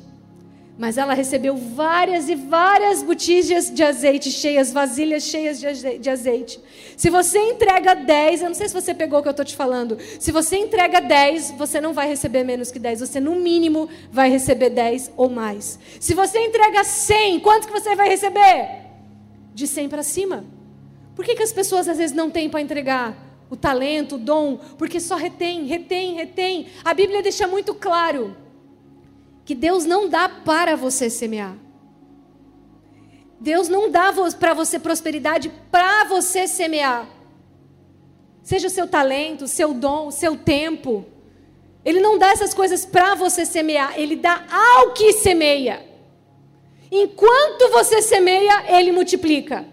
mas 0.82 0.98
ela 0.98 1.14
recebeu 1.14 1.56
várias 1.56 2.28
e 2.28 2.34
várias 2.34 3.04
botijas 3.04 3.70
de 3.70 3.84
azeite 3.84 4.32
cheias, 4.32 4.72
vasilhas 4.72 5.22
cheias 5.22 5.60
de 5.60 6.10
azeite. 6.10 6.58
Se 6.96 7.08
você 7.08 7.38
entrega 7.38 7.94
10, 7.94 8.42
eu 8.42 8.48
não 8.48 8.54
sei 8.56 8.66
se 8.66 8.74
você 8.74 8.92
pegou 8.92 9.20
o 9.20 9.22
que 9.22 9.28
eu 9.28 9.30
estou 9.30 9.46
te 9.46 9.54
falando. 9.54 9.96
Se 10.18 10.32
você 10.32 10.56
entrega 10.56 11.00
10, 11.00 11.52
você 11.52 11.80
não 11.80 11.92
vai 11.92 12.08
receber 12.08 12.42
menos 12.42 12.72
que 12.72 12.80
10. 12.80 12.98
Você, 12.98 13.20
no 13.20 13.36
mínimo, 13.36 13.88
vai 14.10 14.28
receber 14.28 14.70
10 14.70 15.12
ou 15.16 15.30
mais. 15.30 15.78
Se 16.00 16.14
você 16.14 16.40
entrega 16.40 16.82
100, 16.82 17.38
quanto 17.38 17.68
que 17.68 17.72
você 17.72 17.94
vai 17.94 18.08
receber? 18.08 18.82
de 19.54 19.66
100 19.68 19.88
para 19.88 20.02
cima. 20.02 20.44
Por 21.14 21.24
que, 21.24 21.36
que 21.36 21.42
as 21.42 21.52
pessoas 21.52 21.88
às 21.88 21.98
vezes 21.98 22.16
não 22.16 22.28
têm 22.28 22.48
para 22.48 22.60
entregar 22.60 23.16
o 23.50 23.56
talento, 23.56 24.16
o 24.16 24.18
dom? 24.18 24.56
Porque 24.78 24.98
só 24.98 25.14
retém, 25.14 25.66
retém, 25.66 26.14
retém. 26.14 26.66
A 26.84 26.92
Bíblia 26.92 27.22
deixa 27.22 27.46
muito 27.46 27.72
claro 27.72 28.34
que 29.44 29.54
Deus 29.54 29.84
não 29.84 30.08
dá 30.08 30.28
para 30.28 30.76
você 30.76 31.10
semear. 31.10 31.56
Deus 33.40 33.68
não 33.68 33.90
dá 33.90 34.12
para 34.38 34.54
você 34.54 34.78
prosperidade 34.78 35.52
para 35.70 36.04
você 36.04 36.46
semear. 36.46 37.08
Seja 38.42 38.68
o 38.68 38.70
seu 38.70 38.86
talento, 38.86 39.48
seu 39.48 39.74
dom, 39.74 40.10
seu 40.10 40.36
tempo. 40.36 41.04
Ele 41.84 42.00
não 42.00 42.18
dá 42.18 42.28
essas 42.30 42.54
coisas 42.54 42.84
para 42.84 43.14
você 43.14 43.44
semear, 43.44 43.98
ele 43.98 44.14
dá 44.14 44.44
ao 44.48 44.92
que 44.92 45.12
semeia. 45.14 45.84
Enquanto 46.90 47.70
você 47.72 48.00
semeia, 48.00 48.78
ele 48.78 48.92
multiplica. 48.92 49.66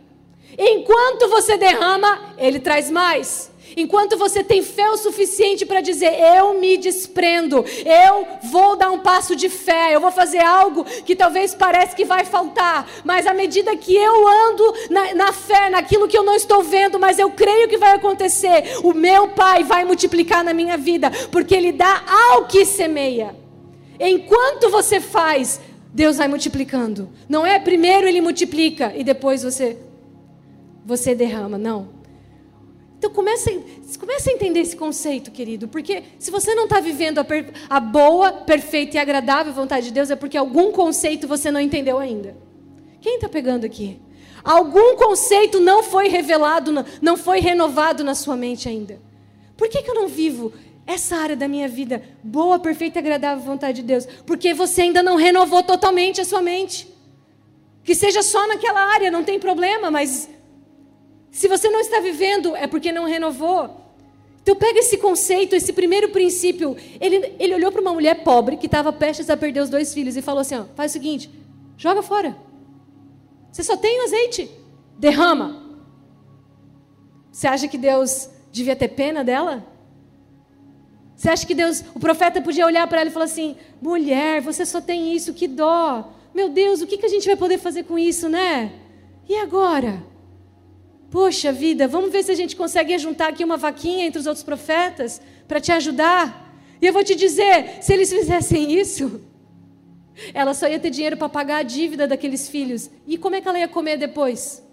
Enquanto 0.58 1.29
você 1.29 1.58
derrama, 1.58 2.34
ele 2.38 2.60
traz 2.60 2.89
mais. 2.89 3.51
Enquanto 3.75 4.17
você 4.17 4.43
tem 4.43 4.62
fé 4.62 4.89
o 4.89 4.97
suficiente 4.97 5.65
para 5.65 5.82
dizer, 5.82 6.13
eu 6.38 6.60
me 6.60 6.77
desprendo, 6.77 7.63
eu 7.86 8.27
vou 8.43 8.75
dar 8.75 8.91
um 8.91 8.99
passo 8.99 9.36
de 9.36 9.49
fé, 9.49 9.95
eu 9.95 10.01
vou 10.01 10.12
fazer 10.12 10.39
algo 10.39 10.84
que 10.84 11.15
talvez 11.15 11.53
pareça 11.53 11.95
que 11.95 12.05
vai 12.05 12.25
faltar, 12.25 12.89
mas 13.03 13.27
à 13.27 13.34
medida 13.34 13.75
que 13.75 13.95
eu 13.95 14.27
ando 14.27 14.73
na, 14.89 15.13
na 15.13 15.34
fé, 15.34 15.69
naquilo 15.69 16.08
que 16.08 16.17
eu 16.17 16.23
não 16.23 16.36
estou 16.36 16.63
vendo, 16.63 16.99
mas 16.99 17.19
eu 17.19 17.32
creio 17.32 17.67
que 17.67 17.77
vai 17.77 17.95
acontecer, 17.95 18.79
o 18.84 18.93
meu 18.93 19.29
Pai 19.29 19.63
vai 19.63 19.86
multiplicar 19.86 20.43
na 20.43 20.53
minha 20.53 20.77
vida, 20.77 21.12
porque 21.32 21.55
Ele 21.55 21.71
dá 21.71 22.03
ao 22.08 22.45
que 22.45 22.65
semeia. 22.65 23.36
Enquanto 23.99 24.69
você 24.69 25.01
faz, 25.01 25.60
Deus 25.93 26.17
vai 26.17 26.27
multiplicando. 26.27 27.10
Não 27.27 27.45
é 27.45 27.60
primeiro 27.60 28.08
ele 28.08 28.21
multiplica 28.21 28.93
e 28.95 29.03
depois 29.03 29.43
você 29.43 29.77
você 30.86 31.13
derrama, 31.13 31.58
não. 31.58 31.98
Então 32.99 33.09
comece, 33.09 33.63
comece 33.97 34.29
a 34.29 34.33
entender 34.33 34.59
esse 34.59 34.75
conceito, 34.75 35.31
querido, 35.31 35.69
porque 35.69 36.03
se 36.19 36.29
você 36.29 36.53
não 36.53 36.65
está 36.65 36.81
vivendo 36.81 37.19
a, 37.19 37.23
per, 37.23 37.53
a, 37.69 37.79
boa, 37.79 38.33
perfeita 38.33 38.97
e 38.97 38.99
agradável 38.99 39.53
vontade 39.53 39.85
de 39.85 39.93
Deus, 39.93 40.12
é 40.12 40.17
porque 40.17 40.38
algum 40.38 40.73
conceito 40.73 41.25
você 41.25 41.49
não 41.49 41.62
entendeu 41.62 41.97
ainda. 41.97 42.35
Quem 42.99 43.15
está 43.15 43.29
pegando 43.29 43.65
aqui? 43.65 44.01
Algum 44.43 44.97
conceito 44.97 45.62
não 45.62 45.81
foi 45.81 46.09
revelado, 46.09 46.85
não 47.01 47.15
foi 47.15 47.39
renovado 47.39 48.03
na 48.03 48.13
sua 48.13 48.35
mente 48.35 48.67
ainda. 48.67 48.99
Por 49.55 49.69
que, 49.69 49.81
que 49.81 49.89
eu 49.89 49.95
não 49.95 50.09
vivo 50.09 50.51
essa 50.85 51.15
área 51.15 51.38
da 51.38 51.47
minha 51.47 51.69
vida, 51.69 52.03
boa, 52.21 52.59
perfeita 52.59 52.99
e 52.99 53.01
agradável 53.01 53.41
vontade 53.41 53.81
de 53.81 53.88
Deus? 53.88 54.05
Porque 54.25 54.53
você 54.53 54.81
ainda 54.81 55.01
não 55.01 55.15
renovou 55.15 55.63
totalmente 55.63 56.19
a 56.19 56.25
sua 56.25 56.41
mente. 56.41 56.93
Que 57.81 57.95
seja 57.95 58.21
só 58.21 58.45
naquela 58.45 58.93
área, 58.93 59.09
não 59.09 59.23
tem 59.23 59.39
problema, 59.39 59.89
mas 59.89 60.29
se 61.32 61.48
você 61.48 61.70
não 61.70 61.80
está 61.80 62.00
vivendo, 62.00 62.56
é 62.56 62.68
porque 62.68 62.92
não 62.92 63.06
renovou. 63.06 63.80
Então 64.42 64.56
pega 64.56 64.80
esse 64.80 64.98
conceito, 64.98 65.56
esse 65.56 65.72
primeiro 65.74 66.10
princípio. 66.10 66.76
Ele, 67.00 67.36
ele 67.39 67.54
olhou 67.54 67.72
para 67.72 67.82
uma 67.82 67.94
mulher 67.94 68.24
pobre 68.24 68.58
que 68.58 68.65
estava 68.65 68.92
prestes 68.92 69.30
a 69.30 69.38
perder 69.38 69.62
os 69.62 69.70
dois 69.70 69.94
filhos 69.94 70.18
e 70.18 70.22
falou 70.22 70.42
assim: 70.42 70.56
ó, 70.56 70.65
faz 70.76 70.92
o 70.92 70.94
seguinte, 70.94 71.30
joga 71.78 72.02
fora. 72.02 72.36
Você 73.52 73.63
só 73.63 73.78
tem 73.78 74.00
o 74.02 74.04
azeite, 74.06 74.50
derrama. 74.98 75.63
Você 77.32 77.48
acha 77.48 77.68
que 77.68 77.78
Deus 77.78 78.30
devia 78.52 78.76
ter 78.76 78.89
pena 78.89 79.24
dela? 79.24 79.65
Você 81.15 81.30
acha 81.30 81.46
que 81.46 81.54
Deus, 81.54 81.84
o 81.94 82.00
profeta 82.00 82.42
podia 82.42 82.65
olhar 82.65 82.88
para 82.88 83.02
ela 83.02 83.10
e 83.10 83.13
falar 83.13 83.26
assim: 83.26 83.56
mulher, 83.82 84.42
você 84.42 84.65
só 84.65 84.82
tem 84.82 85.13
isso, 85.13 85.34
que 85.34 85.48
dó. 85.48 86.13
Meu 86.34 86.50
Deus, 86.50 86.82
o 86.82 86.88
que, 86.88 86.98
que 86.98 87.06
a 87.06 87.10
gente 87.10 87.28
vai 87.28 87.36
poder 87.36 87.58
fazer 87.58 87.84
com 87.84 88.00
isso, 88.00 88.30
né? 88.30 88.72
E 89.28 89.36
agora? 89.36 90.02
Poxa 91.12 91.52
vida, 91.52 91.88
vamos 91.88 92.12
ver 92.12 92.24
se 92.24 92.32
a 92.32 92.36
gente 92.36 92.56
consegue 92.56 92.98
juntar 92.98 93.30
aqui 93.30 93.43
uma 93.43 93.58
vaquinha 93.58 94.06
entre 94.06 94.19
os 94.19 94.28
outros 94.28 94.43
profetas 94.43 95.19
para 95.48 95.60
te 95.60 95.72
ajudar. 95.72 96.54
E 96.80 96.86
eu 96.86 96.93
vou 96.93 97.04
te 97.04 97.15
dizer: 97.15 97.80
se 97.82 97.93
eles 97.93 98.12
fizessem 98.12 98.74
isso, 98.74 99.22
ela 100.34 100.54
só 100.54 100.67
ia 100.67 100.80
ter 100.80 100.91
dinheiro 100.91 101.17
para 101.17 101.28
pagar 101.28 101.58
a 101.58 101.63
dívida 101.63 102.08
daqueles 102.08 102.48
filhos. 102.48 102.89
E 103.08 103.17
como 103.17 103.36
é 103.36 103.41
que 103.41 103.48
ela 103.48 103.60
ia 103.60 103.67
comer 103.67 103.98
depois? 103.98 104.63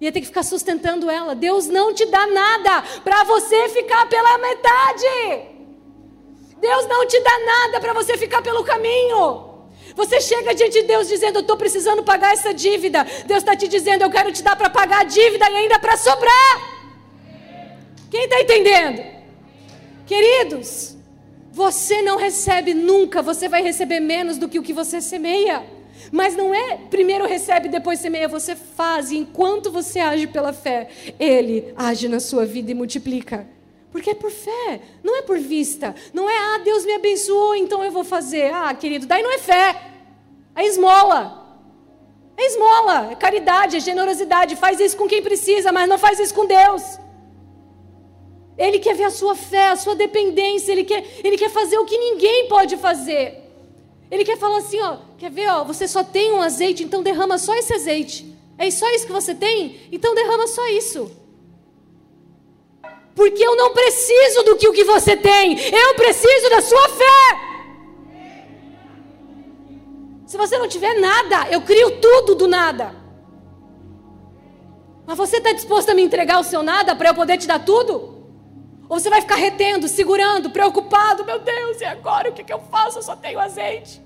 Ia 0.00 0.12
ter 0.12 0.20
que 0.20 0.26
ficar 0.26 0.42
sustentando 0.42 1.08
ela. 1.08 1.34
Deus 1.34 1.68
não 1.68 1.94
te 1.94 2.04
dá 2.06 2.26
nada 2.26 2.82
para 3.02 3.24
você 3.24 3.68
ficar 3.70 4.06
pela 4.08 4.38
metade. 4.38 5.52
Deus 6.60 6.86
não 6.86 7.06
te 7.06 7.18
dá 7.20 7.38
nada 7.46 7.80
para 7.80 7.94
você 7.94 8.18
ficar 8.18 8.42
pelo 8.42 8.62
caminho. 8.62 9.51
Você 9.94 10.20
chega 10.20 10.54
diante 10.54 10.80
de 10.80 10.86
Deus 10.86 11.08
dizendo: 11.08 11.36
Eu 11.36 11.42
estou 11.42 11.56
precisando 11.56 12.02
pagar 12.02 12.32
essa 12.32 12.52
dívida. 12.52 13.06
Deus 13.26 13.38
está 13.38 13.54
te 13.56 13.68
dizendo: 13.68 14.02
Eu 14.02 14.10
quero 14.10 14.32
te 14.32 14.42
dar 14.42 14.56
para 14.56 14.70
pagar 14.70 15.00
a 15.00 15.04
dívida 15.04 15.50
e 15.50 15.56
ainda 15.56 15.78
para 15.78 15.96
sobrar. 15.96 16.72
Quem 18.10 18.24
está 18.24 18.40
entendendo? 18.40 19.02
Queridos, 20.06 20.96
você 21.50 22.02
não 22.02 22.16
recebe 22.16 22.74
nunca, 22.74 23.22
você 23.22 23.48
vai 23.48 23.62
receber 23.62 24.00
menos 24.00 24.38
do 24.38 24.48
que 24.48 24.58
o 24.58 24.62
que 24.62 24.72
você 24.72 25.00
semeia. 25.00 25.62
Mas 26.10 26.34
não 26.34 26.54
é 26.54 26.76
primeiro 26.90 27.26
recebe, 27.26 27.68
depois 27.68 28.00
semeia, 28.00 28.26
você 28.26 28.56
faz, 28.56 29.10
e 29.10 29.16
enquanto 29.16 29.70
você 29.70 30.00
age 30.00 30.26
pela 30.26 30.52
fé, 30.52 30.88
Ele 31.18 31.72
age 31.76 32.08
na 32.08 32.20
sua 32.20 32.44
vida 32.44 32.70
e 32.70 32.74
multiplica. 32.74 33.46
Porque 33.92 34.10
é 34.10 34.14
por 34.14 34.30
fé, 34.30 34.80
não 35.04 35.18
é 35.18 35.22
por 35.22 35.38
vista. 35.38 35.94
Não 36.14 36.28
é, 36.28 36.36
ah, 36.36 36.58
Deus 36.64 36.84
me 36.86 36.94
abençoou, 36.94 37.54
então 37.54 37.84
eu 37.84 37.92
vou 37.92 38.02
fazer. 38.02 38.50
Ah, 38.52 38.72
querido, 38.72 39.06
daí 39.06 39.22
não 39.22 39.30
é 39.30 39.38
fé. 39.38 39.92
É 40.56 40.66
esmola. 40.66 41.40
É 42.34 42.46
esmola, 42.46 43.12
é 43.12 43.14
caridade, 43.14 43.76
é 43.76 43.80
generosidade. 43.80 44.56
Faz 44.56 44.80
isso 44.80 44.96
com 44.96 45.06
quem 45.06 45.22
precisa, 45.22 45.70
mas 45.70 45.86
não 45.86 45.98
faz 45.98 46.18
isso 46.18 46.34
com 46.34 46.46
Deus. 46.46 46.98
Ele 48.56 48.78
quer 48.78 48.94
ver 48.94 49.04
a 49.04 49.10
sua 49.10 49.34
fé, 49.34 49.68
a 49.68 49.76
sua 49.76 49.94
dependência. 49.94 50.72
Ele 50.72 50.84
quer, 50.84 51.04
ele 51.22 51.36
quer 51.36 51.50
fazer 51.50 51.76
o 51.76 51.84
que 51.84 51.98
ninguém 51.98 52.48
pode 52.48 52.78
fazer. 52.78 53.42
Ele 54.10 54.24
quer 54.24 54.38
falar 54.38 54.58
assim, 54.58 54.80
ó, 54.80 54.98
quer 55.18 55.30
ver, 55.30 55.48
ó, 55.48 55.64
você 55.64 55.86
só 55.86 56.02
tem 56.02 56.32
um 56.32 56.40
azeite, 56.40 56.82
então 56.82 57.02
derrama 57.02 57.36
só 57.38 57.54
esse 57.54 57.72
azeite. 57.74 58.34
É 58.56 58.70
só 58.70 58.88
isso 58.90 59.06
que 59.06 59.12
você 59.12 59.34
tem? 59.34 59.80
Então 59.90 60.14
derrama 60.14 60.46
só 60.46 60.66
isso. 60.68 61.10
Porque 63.14 63.42
eu 63.42 63.56
não 63.56 63.72
preciso 63.72 64.42
do 64.42 64.56
que 64.56 64.68
o 64.68 64.72
que 64.72 64.84
você 64.84 65.16
tem, 65.16 65.58
eu 65.70 65.94
preciso 65.94 66.50
da 66.50 66.62
sua 66.62 66.88
fé. 66.88 67.52
Se 70.26 70.36
você 70.38 70.56
não 70.56 70.66
tiver 70.66 70.94
nada, 70.98 71.48
eu 71.50 71.60
crio 71.60 72.00
tudo 72.00 72.34
do 72.34 72.48
nada. 72.48 72.94
Mas 75.06 75.18
você 75.18 75.36
está 75.36 75.52
disposto 75.52 75.90
a 75.90 75.94
me 75.94 76.02
entregar 76.02 76.40
o 76.40 76.44
seu 76.44 76.62
nada 76.62 76.96
para 76.96 77.10
eu 77.10 77.14
poder 77.14 77.36
te 77.36 77.46
dar 77.46 77.62
tudo? 77.62 78.12
Ou 78.88 78.98
você 78.98 79.10
vai 79.10 79.20
ficar 79.20 79.36
retendo, 79.36 79.88
segurando, 79.88 80.50
preocupado? 80.50 81.24
Meu 81.24 81.38
Deus, 81.38 81.80
e 81.80 81.84
agora 81.84 82.30
o 82.30 82.32
que, 82.32 82.44
que 82.44 82.52
eu 82.52 82.60
faço? 82.70 82.98
Eu 82.98 83.02
só 83.02 83.16
tenho 83.16 83.38
azeite. 83.38 84.02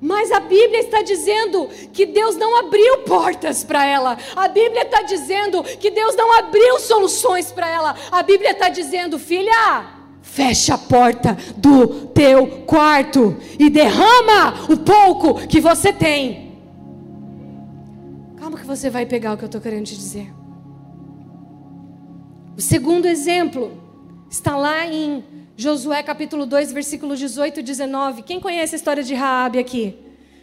Mas 0.00 0.30
a 0.30 0.38
Bíblia 0.38 0.80
está 0.80 1.02
dizendo 1.02 1.68
que 1.92 2.06
Deus 2.06 2.36
não 2.36 2.56
abriu 2.56 2.98
portas 2.98 3.64
para 3.64 3.84
ela. 3.84 4.16
A 4.36 4.46
Bíblia 4.46 4.82
está 4.82 5.02
dizendo 5.02 5.62
que 5.62 5.90
Deus 5.90 6.14
não 6.14 6.38
abriu 6.38 6.78
soluções 6.78 7.50
para 7.50 7.68
ela. 7.68 7.96
A 8.12 8.22
Bíblia 8.22 8.52
está 8.52 8.68
dizendo, 8.68 9.18
filha, 9.18 9.86
fecha 10.22 10.74
a 10.74 10.78
porta 10.78 11.36
do 11.56 12.06
teu 12.06 12.46
quarto 12.64 13.36
e 13.58 13.68
derrama 13.68 14.66
o 14.70 14.76
pouco 14.76 15.46
que 15.48 15.60
você 15.60 15.92
tem. 15.92 16.56
Calma 18.36 18.56
que 18.56 18.66
você 18.66 18.88
vai 18.88 19.04
pegar 19.04 19.32
o 19.32 19.36
que 19.36 19.44
eu 19.44 19.46
estou 19.46 19.60
querendo 19.60 19.86
te 19.86 19.96
dizer. 19.96 20.32
O 22.56 22.60
segundo 22.60 23.06
exemplo 23.06 23.72
está 24.30 24.56
lá 24.56 24.86
em 24.86 25.24
Josué 25.60 26.04
capítulo 26.04 26.46
2, 26.46 26.72
versículo 26.72 27.16
18 27.16 27.58
e 27.58 27.62
19. 27.64 28.22
Quem 28.22 28.38
conhece 28.38 28.76
a 28.76 28.78
história 28.78 29.02
de 29.02 29.12
Raabe 29.12 29.58
aqui? 29.58 29.92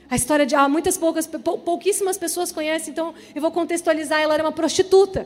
A 0.09 0.15
história 0.17 0.45
de 0.45 0.53
ah, 0.55 0.67
muitas 0.67 0.97
poucas, 0.97 1.25
pouquíssimas 1.25 2.17
pessoas 2.17 2.51
conhecem, 2.51 2.91
então 2.91 3.13
eu 3.33 3.41
vou 3.41 3.49
contextualizar. 3.49 4.19
Ela 4.19 4.33
era 4.33 4.43
uma 4.43 4.51
prostituta. 4.51 5.25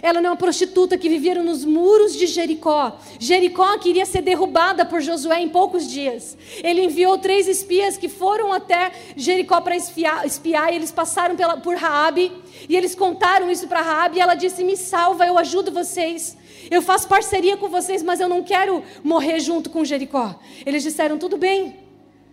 Ela 0.00 0.20
era 0.20 0.28
uma 0.30 0.36
prostituta 0.36 0.96
que 0.96 1.10
vivia 1.10 1.34
nos 1.42 1.66
muros 1.66 2.16
de 2.16 2.26
Jericó. 2.26 2.98
Jericó 3.20 3.76
queria 3.76 4.06
ser 4.06 4.22
derrubada 4.22 4.86
por 4.86 5.02
Josué 5.02 5.38
em 5.38 5.50
poucos 5.50 5.86
dias. 5.86 6.34
Ele 6.62 6.82
enviou 6.82 7.18
três 7.18 7.46
espias 7.46 7.98
que 7.98 8.08
foram 8.08 8.54
até 8.54 8.90
Jericó 9.14 9.60
para 9.60 9.76
espiar, 9.76 10.26
espiar 10.26 10.72
e 10.72 10.76
eles 10.76 10.90
passaram 10.90 11.36
pela, 11.36 11.58
por 11.58 11.76
Raabe 11.76 12.32
e 12.66 12.74
eles 12.74 12.94
contaram 12.94 13.50
isso 13.50 13.68
para 13.68 13.82
Raabe 13.82 14.16
e 14.16 14.20
ela 14.22 14.34
disse: 14.34 14.64
"Me 14.64 14.78
salva, 14.78 15.26
eu 15.26 15.36
ajudo 15.36 15.70
vocês". 15.70 16.38
Eu 16.74 16.82
faço 16.82 17.06
parceria 17.06 17.56
com 17.56 17.68
vocês, 17.68 18.02
mas 18.02 18.18
eu 18.18 18.28
não 18.28 18.42
quero 18.42 18.82
morrer 19.02 19.38
junto 19.38 19.70
com 19.70 19.84
Jericó. 19.84 20.40
Eles 20.66 20.82
disseram: 20.82 21.16
tudo 21.16 21.36
bem. 21.36 21.76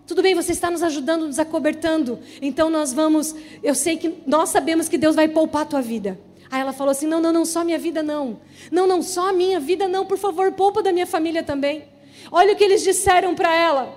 Tudo 0.07 0.23
bem, 0.23 0.33
você 0.33 0.51
está 0.51 0.71
nos 0.71 0.81
ajudando, 0.81 1.27
nos 1.27 1.37
acobertando. 1.37 2.19
Então 2.41 2.67
nós 2.67 2.91
vamos. 2.91 3.35
Eu 3.61 3.75
sei 3.75 3.97
que 3.97 4.23
nós 4.25 4.49
sabemos 4.49 4.89
que 4.89 4.97
Deus 4.97 5.15
vai 5.15 5.27
poupar 5.27 5.61
a 5.61 5.65
tua 5.65 5.81
vida. 5.81 6.19
Aí 6.49 6.59
ela 6.59 6.73
falou 6.73 6.91
assim: 6.91 7.05
não, 7.05 7.21
não, 7.21 7.31
não, 7.31 7.45
só 7.45 7.63
minha 7.63 7.77
vida 7.77 8.01
não. 8.01 8.39
Não, 8.71 8.87
não, 8.87 9.03
só 9.03 9.29
a 9.29 9.33
minha 9.33 9.59
vida 9.59 9.87
não. 9.87 10.07
Por 10.07 10.17
favor, 10.17 10.51
poupa 10.53 10.81
da 10.81 10.91
minha 10.91 11.05
família 11.05 11.43
também. 11.43 11.85
Olha 12.31 12.53
o 12.53 12.55
que 12.55 12.63
eles 12.63 12.81
disseram 12.81 13.35
para 13.35 13.55
ela: 13.55 13.95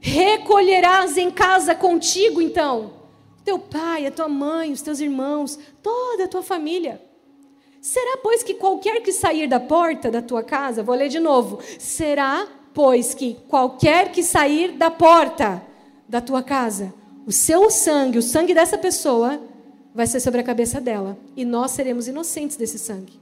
recolherás 0.00 1.18
em 1.18 1.30
casa 1.30 1.74
contigo, 1.74 2.40
então, 2.40 2.94
teu 3.44 3.58
pai, 3.58 4.06
a 4.06 4.10
tua 4.10 4.28
mãe, 4.28 4.72
os 4.72 4.80
teus 4.80 5.00
irmãos, 5.00 5.58
toda 5.82 6.24
a 6.24 6.28
tua 6.28 6.42
família. 6.42 7.07
Será, 7.80 8.18
pois, 8.22 8.42
que 8.42 8.54
qualquer 8.54 9.02
que 9.02 9.12
sair 9.12 9.46
da 9.46 9.60
porta 9.60 10.10
da 10.10 10.20
tua 10.20 10.42
casa, 10.42 10.82
vou 10.82 10.94
ler 10.94 11.08
de 11.08 11.20
novo. 11.20 11.60
Será, 11.78 12.46
pois, 12.74 13.14
que 13.14 13.34
qualquer 13.48 14.10
que 14.10 14.22
sair 14.22 14.72
da 14.72 14.90
porta 14.90 15.62
da 16.08 16.20
tua 16.20 16.42
casa, 16.42 16.92
o 17.26 17.32
seu 17.32 17.70
sangue, 17.70 18.18
o 18.18 18.22
sangue 18.22 18.54
dessa 18.54 18.78
pessoa, 18.78 19.40
vai 19.94 20.06
ser 20.06 20.20
sobre 20.20 20.40
a 20.40 20.44
cabeça 20.44 20.80
dela. 20.80 21.18
E 21.36 21.44
nós 21.44 21.70
seremos 21.72 22.08
inocentes 22.08 22.56
desse 22.56 22.78
sangue. 22.78 23.20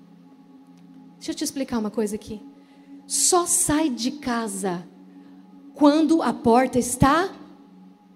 Deixa 1.19 1.33
eu 1.33 1.35
te 1.35 1.45
explicar 1.45 1.79
uma 1.79 1.91
coisa 1.91 2.15
aqui. 2.15 2.41
Só 3.07 3.47
sai 3.47 3.89
de 3.89 4.13
casa 4.13 4.87
quando 5.75 6.23
a 6.23 6.33
porta 6.33 6.79
está 6.79 7.31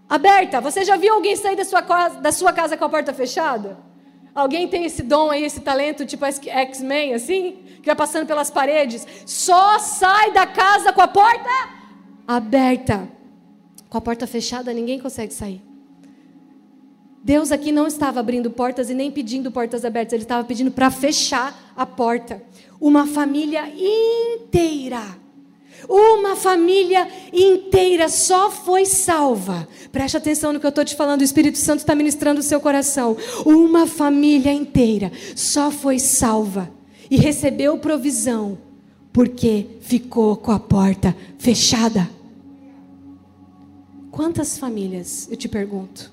aberta. 0.09 0.61
Você 0.61 0.85
já 0.85 0.96
viu 0.96 1.14
alguém 1.14 1.37
sair 1.37 1.57
da 1.57 1.64
sua, 1.64 1.81
da 2.09 2.33
sua 2.33 2.53
casa 2.53 2.76
com 2.76 2.85
a 2.85 2.88
porta 2.88 3.12
fechada? 3.12 3.89
Alguém 4.34 4.68
tem 4.68 4.84
esse 4.84 5.02
dom 5.02 5.30
aí, 5.30 5.44
esse 5.44 5.60
talento, 5.60 6.06
tipo 6.06 6.24
X-Men, 6.24 7.14
assim? 7.14 7.58
Que 7.82 7.86
vai 7.86 7.96
passando 7.96 8.26
pelas 8.26 8.50
paredes. 8.50 9.06
Só 9.26 9.78
sai 9.78 10.32
da 10.32 10.46
casa 10.46 10.92
com 10.92 11.00
a 11.00 11.08
porta 11.08 11.50
aberta. 12.26 13.08
Com 13.88 13.98
a 13.98 14.00
porta 14.00 14.26
fechada, 14.26 14.72
ninguém 14.72 15.00
consegue 15.00 15.34
sair. 15.34 15.60
Deus 17.22 17.52
aqui 17.52 17.70
não 17.70 17.86
estava 17.86 18.20
abrindo 18.20 18.50
portas 18.50 18.88
e 18.88 18.94
nem 18.94 19.10
pedindo 19.10 19.50
portas 19.50 19.84
abertas, 19.84 20.14
Ele 20.14 20.22
estava 20.22 20.44
pedindo 20.44 20.70
para 20.70 20.90
fechar 20.90 21.54
a 21.76 21.84
porta. 21.84 22.42
Uma 22.80 23.06
família 23.06 23.68
inteira 23.68 25.19
Uma 25.88 26.36
família 26.36 27.08
inteira 27.32 28.08
só 28.08 28.50
foi 28.50 28.84
salva. 28.86 29.68
Preste 29.90 30.16
atenção 30.16 30.52
no 30.52 30.60
que 30.60 30.66
eu 30.66 30.70
estou 30.70 30.84
te 30.84 30.94
falando, 30.94 31.20
o 31.20 31.24
Espírito 31.24 31.58
Santo 31.58 31.80
está 31.80 31.94
ministrando 31.94 32.40
o 32.40 32.42
seu 32.42 32.60
coração. 32.60 33.16
Uma 33.44 33.86
família 33.86 34.52
inteira 34.52 35.10
só 35.34 35.70
foi 35.70 35.98
salva 35.98 36.70
e 37.10 37.16
recebeu 37.16 37.78
provisão 37.78 38.58
porque 39.12 39.66
ficou 39.80 40.36
com 40.36 40.52
a 40.52 40.60
porta 40.60 41.16
fechada. 41.38 42.08
Quantas 44.10 44.58
famílias, 44.58 45.28
eu 45.30 45.36
te 45.36 45.48
pergunto, 45.48 46.12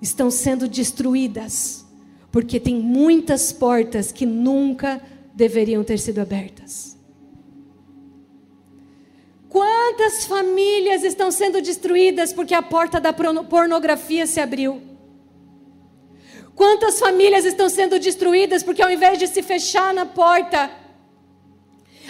estão 0.00 0.30
sendo 0.30 0.68
destruídas 0.68 1.84
porque 2.30 2.60
tem 2.60 2.78
muitas 2.78 3.52
portas 3.52 4.12
que 4.12 4.26
nunca 4.26 5.00
deveriam 5.34 5.82
ter 5.82 5.98
sido 5.98 6.18
abertas? 6.18 6.95
Quantas 9.48 10.24
famílias 10.24 11.04
estão 11.04 11.30
sendo 11.30 11.60
destruídas 11.62 12.32
porque 12.32 12.54
a 12.54 12.62
porta 12.62 13.00
da 13.00 13.12
pornografia 13.12 14.26
se 14.26 14.40
abriu? 14.40 14.82
Quantas 16.54 16.98
famílias 16.98 17.44
estão 17.44 17.68
sendo 17.68 17.98
destruídas 17.98 18.62
porque 18.62 18.82
ao 18.82 18.90
invés 18.90 19.18
de 19.18 19.26
se 19.26 19.42
fechar 19.42 19.92
na 19.92 20.06
porta, 20.06 20.70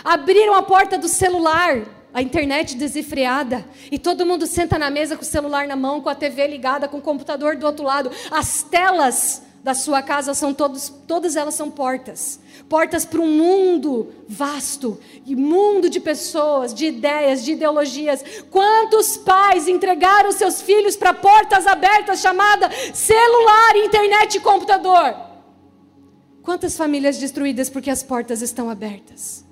abriram 0.04 0.54
a 0.54 0.62
porta 0.62 0.96
do 0.96 1.08
celular, 1.08 1.82
a 2.14 2.22
internet 2.22 2.76
desenfreada, 2.76 3.66
e 3.90 3.98
todo 3.98 4.24
mundo 4.24 4.46
senta 4.46 4.78
na 4.78 4.88
mesa 4.88 5.16
com 5.16 5.22
o 5.22 5.26
celular 5.26 5.66
na 5.66 5.76
mão, 5.76 6.00
com 6.00 6.08
a 6.08 6.14
TV 6.14 6.46
ligada, 6.46 6.88
com 6.88 6.98
o 6.98 7.02
computador 7.02 7.56
do 7.56 7.66
outro 7.66 7.84
lado. 7.84 8.10
As 8.30 8.62
telas 8.62 9.42
da 9.66 9.74
sua 9.74 10.00
casa 10.00 10.32
são 10.32 10.54
todos, 10.54 10.88
todas 11.08 11.34
elas 11.34 11.54
são 11.54 11.68
portas. 11.68 12.38
Portas 12.68 13.04
para 13.04 13.20
um 13.20 13.26
mundo 13.26 14.14
vasto, 14.28 14.96
e 15.26 15.34
mundo 15.34 15.90
de 15.90 15.98
pessoas, 15.98 16.72
de 16.72 16.86
ideias, 16.86 17.44
de 17.44 17.50
ideologias. 17.50 18.22
Quantos 18.48 19.16
pais 19.16 19.66
entregaram 19.66 20.30
seus 20.30 20.62
filhos 20.62 20.94
para 20.94 21.12
portas 21.12 21.66
abertas 21.66 22.20
chamada 22.20 22.70
celular, 22.94 23.76
internet 23.84 24.36
e 24.36 24.40
computador? 24.40 25.16
Quantas 26.44 26.76
famílias 26.76 27.18
destruídas 27.18 27.68
porque 27.68 27.90
as 27.90 28.04
portas 28.04 28.42
estão 28.42 28.70
abertas? 28.70 29.44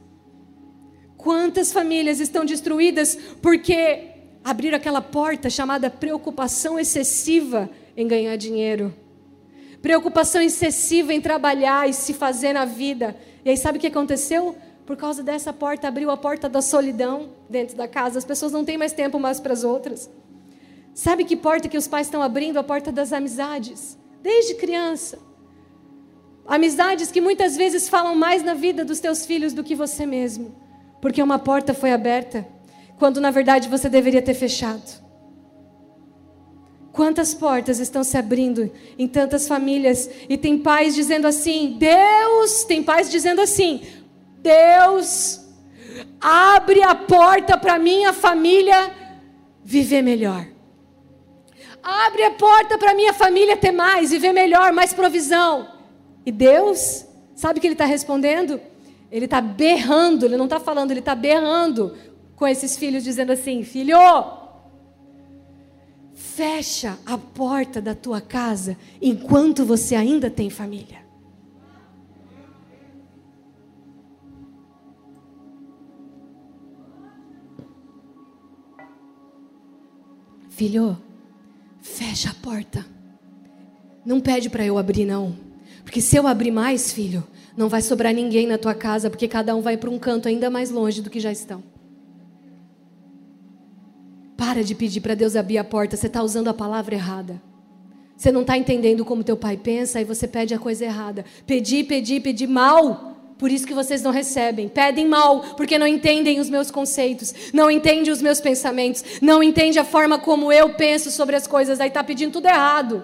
Quantas 1.16 1.72
famílias 1.72 2.20
estão 2.20 2.44
destruídas 2.44 3.18
porque 3.42 4.10
abriram 4.44 4.76
aquela 4.76 5.02
porta 5.02 5.50
chamada 5.50 5.90
preocupação 5.90 6.78
excessiva 6.78 7.68
em 7.96 8.06
ganhar 8.06 8.36
dinheiro? 8.36 8.94
Preocupação 9.84 10.40
excessiva 10.40 11.12
em 11.12 11.20
trabalhar 11.20 11.86
e 11.86 11.92
se 11.92 12.14
fazer 12.14 12.54
na 12.54 12.64
vida. 12.64 13.14
E 13.44 13.50
aí 13.50 13.56
sabe 13.58 13.76
o 13.76 13.80
que 13.82 13.88
aconteceu? 13.88 14.56
Por 14.86 14.96
causa 14.96 15.22
dessa 15.22 15.52
porta, 15.52 15.86
abriu 15.86 16.10
a 16.10 16.16
porta 16.16 16.48
da 16.48 16.62
solidão 16.62 17.28
dentro 17.50 17.76
da 17.76 17.86
casa. 17.86 18.18
As 18.18 18.24
pessoas 18.24 18.50
não 18.50 18.64
têm 18.64 18.78
mais 18.78 18.94
tempo 18.94 19.18
umas 19.18 19.40
para 19.40 19.52
as 19.52 19.62
outras. 19.62 20.10
Sabe 20.94 21.22
que 21.22 21.36
porta 21.36 21.68
que 21.68 21.76
os 21.76 21.86
pais 21.86 22.06
estão 22.06 22.22
abrindo? 22.22 22.56
A 22.56 22.64
porta 22.64 22.90
das 22.90 23.12
amizades. 23.12 23.98
Desde 24.22 24.54
criança. 24.54 25.18
Amizades 26.46 27.12
que 27.12 27.20
muitas 27.20 27.54
vezes 27.54 27.86
falam 27.86 28.14
mais 28.16 28.42
na 28.42 28.54
vida 28.54 28.86
dos 28.86 29.00
teus 29.00 29.26
filhos 29.26 29.52
do 29.52 29.62
que 29.62 29.74
você 29.74 30.06
mesmo. 30.06 30.56
Porque 30.98 31.22
uma 31.22 31.38
porta 31.38 31.74
foi 31.74 31.92
aberta, 31.92 32.48
quando 32.98 33.20
na 33.20 33.30
verdade 33.30 33.68
você 33.68 33.90
deveria 33.90 34.22
ter 34.22 34.32
fechado. 34.32 35.03
Quantas 36.94 37.34
portas 37.34 37.80
estão 37.80 38.04
se 38.04 38.16
abrindo 38.16 38.70
em 38.96 39.08
tantas 39.08 39.48
famílias 39.48 40.08
e 40.28 40.38
tem 40.38 40.56
pais 40.56 40.94
dizendo 40.94 41.26
assim: 41.26 41.76
Deus, 41.76 42.62
tem 42.62 42.84
pais 42.84 43.10
dizendo 43.10 43.40
assim: 43.40 43.82
Deus, 44.38 45.40
abre 46.20 46.84
a 46.84 46.94
porta 46.94 47.58
para 47.58 47.80
minha 47.80 48.12
família 48.12 48.94
viver 49.64 50.02
melhor. 50.02 50.46
Abre 51.82 52.26
a 52.26 52.30
porta 52.30 52.78
para 52.78 52.94
minha 52.94 53.12
família 53.12 53.56
ter 53.56 53.72
mais, 53.72 54.12
viver 54.12 54.32
melhor, 54.32 54.72
mais 54.72 54.92
provisão. 54.92 55.66
E 56.24 56.30
Deus, 56.30 57.04
sabe 57.34 57.58
o 57.58 57.60
que 57.60 57.66
Ele 57.66 57.74
está 57.74 57.86
respondendo? 57.86 58.60
Ele 59.10 59.24
está 59.24 59.40
berrando, 59.40 60.26
Ele 60.26 60.36
não 60.36 60.44
está 60.44 60.60
falando, 60.60 60.92
Ele 60.92 61.00
está 61.00 61.16
berrando 61.16 61.92
com 62.36 62.46
esses 62.46 62.76
filhos, 62.76 63.02
dizendo 63.02 63.32
assim: 63.32 63.64
Filho, 63.64 63.98
Fecha 66.34 66.98
a 67.06 67.16
porta 67.16 67.80
da 67.80 67.94
tua 67.94 68.20
casa 68.20 68.76
enquanto 69.00 69.64
você 69.64 69.94
ainda 69.94 70.28
tem 70.28 70.50
família. 70.50 70.98
Filho, 80.48 80.98
fecha 81.80 82.30
a 82.30 82.34
porta. 82.34 82.84
Não 84.04 84.18
pede 84.18 84.50
para 84.50 84.66
eu 84.66 84.76
abrir, 84.76 85.04
não. 85.04 85.36
Porque 85.84 86.00
se 86.00 86.16
eu 86.16 86.26
abrir 86.26 86.50
mais, 86.50 86.92
filho, 86.92 87.22
não 87.56 87.68
vai 87.68 87.80
sobrar 87.80 88.12
ninguém 88.12 88.44
na 88.44 88.58
tua 88.58 88.74
casa, 88.74 89.08
porque 89.08 89.28
cada 89.28 89.54
um 89.54 89.60
vai 89.60 89.76
para 89.76 89.88
um 89.88 90.00
canto 90.00 90.26
ainda 90.26 90.50
mais 90.50 90.68
longe 90.68 91.00
do 91.00 91.10
que 91.10 91.20
já 91.20 91.30
estão. 91.30 91.73
Para 94.46 94.62
de 94.62 94.74
pedir 94.74 95.00
para 95.00 95.14
Deus 95.14 95.36
abrir 95.36 95.56
a 95.56 95.64
porta, 95.64 95.96
você 95.96 96.06
está 96.06 96.22
usando 96.22 96.48
a 96.48 96.54
palavra 96.54 96.94
errada. 96.94 97.40
Você 98.14 98.30
não 98.30 98.42
está 98.42 98.58
entendendo 98.58 99.02
como 99.02 99.24
teu 99.24 99.38
pai 99.38 99.56
pensa 99.56 100.02
e 100.02 100.04
você 100.04 100.28
pede 100.28 100.52
a 100.52 100.58
coisa 100.58 100.84
errada. 100.84 101.24
Pedir, 101.46 101.84
pedir, 101.84 102.20
pedir 102.20 102.46
mal. 102.46 103.16
Por 103.38 103.50
isso 103.50 103.66
que 103.66 103.72
vocês 103.72 104.02
não 104.02 104.10
recebem. 104.10 104.68
Pedem 104.68 105.08
mal, 105.08 105.40
porque 105.56 105.78
não 105.78 105.86
entendem 105.86 106.40
os 106.40 106.50
meus 106.50 106.70
conceitos, 106.70 107.34
não 107.54 107.70
entendem 107.70 108.12
os 108.12 108.20
meus 108.20 108.38
pensamentos, 108.38 109.02
não 109.22 109.42
entendem 109.42 109.80
a 109.80 109.84
forma 109.84 110.18
como 110.18 110.52
eu 110.52 110.74
penso 110.74 111.10
sobre 111.10 111.36
as 111.36 111.46
coisas. 111.46 111.80
Aí 111.80 111.88
está 111.88 112.04
pedindo 112.04 112.32
tudo 112.32 112.46
errado. 112.46 113.02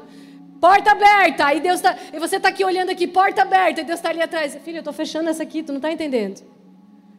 Porta 0.60 0.90
aberta. 0.90 1.46
Aí 1.46 1.60
Deus 1.60 1.80
tá, 1.80 1.96
e 2.12 2.18
você 2.18 2.36
está 2.36 2.50
aqui 2.50 2.62
olhando 2.62 2.90
aqui, 2.90 3.06
porta 3.06 3.40
aberta, 3.40 3.80
e 3.80 3.84
Deus 3.84 3.98
está 3.98 4.10
ali 4.10 4.20
atrás. 4.20 4.58
Filho, 4.62 4.76
eu 4.76 4.80
estou 4.80 4.92
fechando 4.92 5.30
essa 5.30 5.42
aqui, 5.42 5.62
tu 5.62 5.72
não 5.72 5.78
está 5.78 5.90
entendendo. 5.90 6.42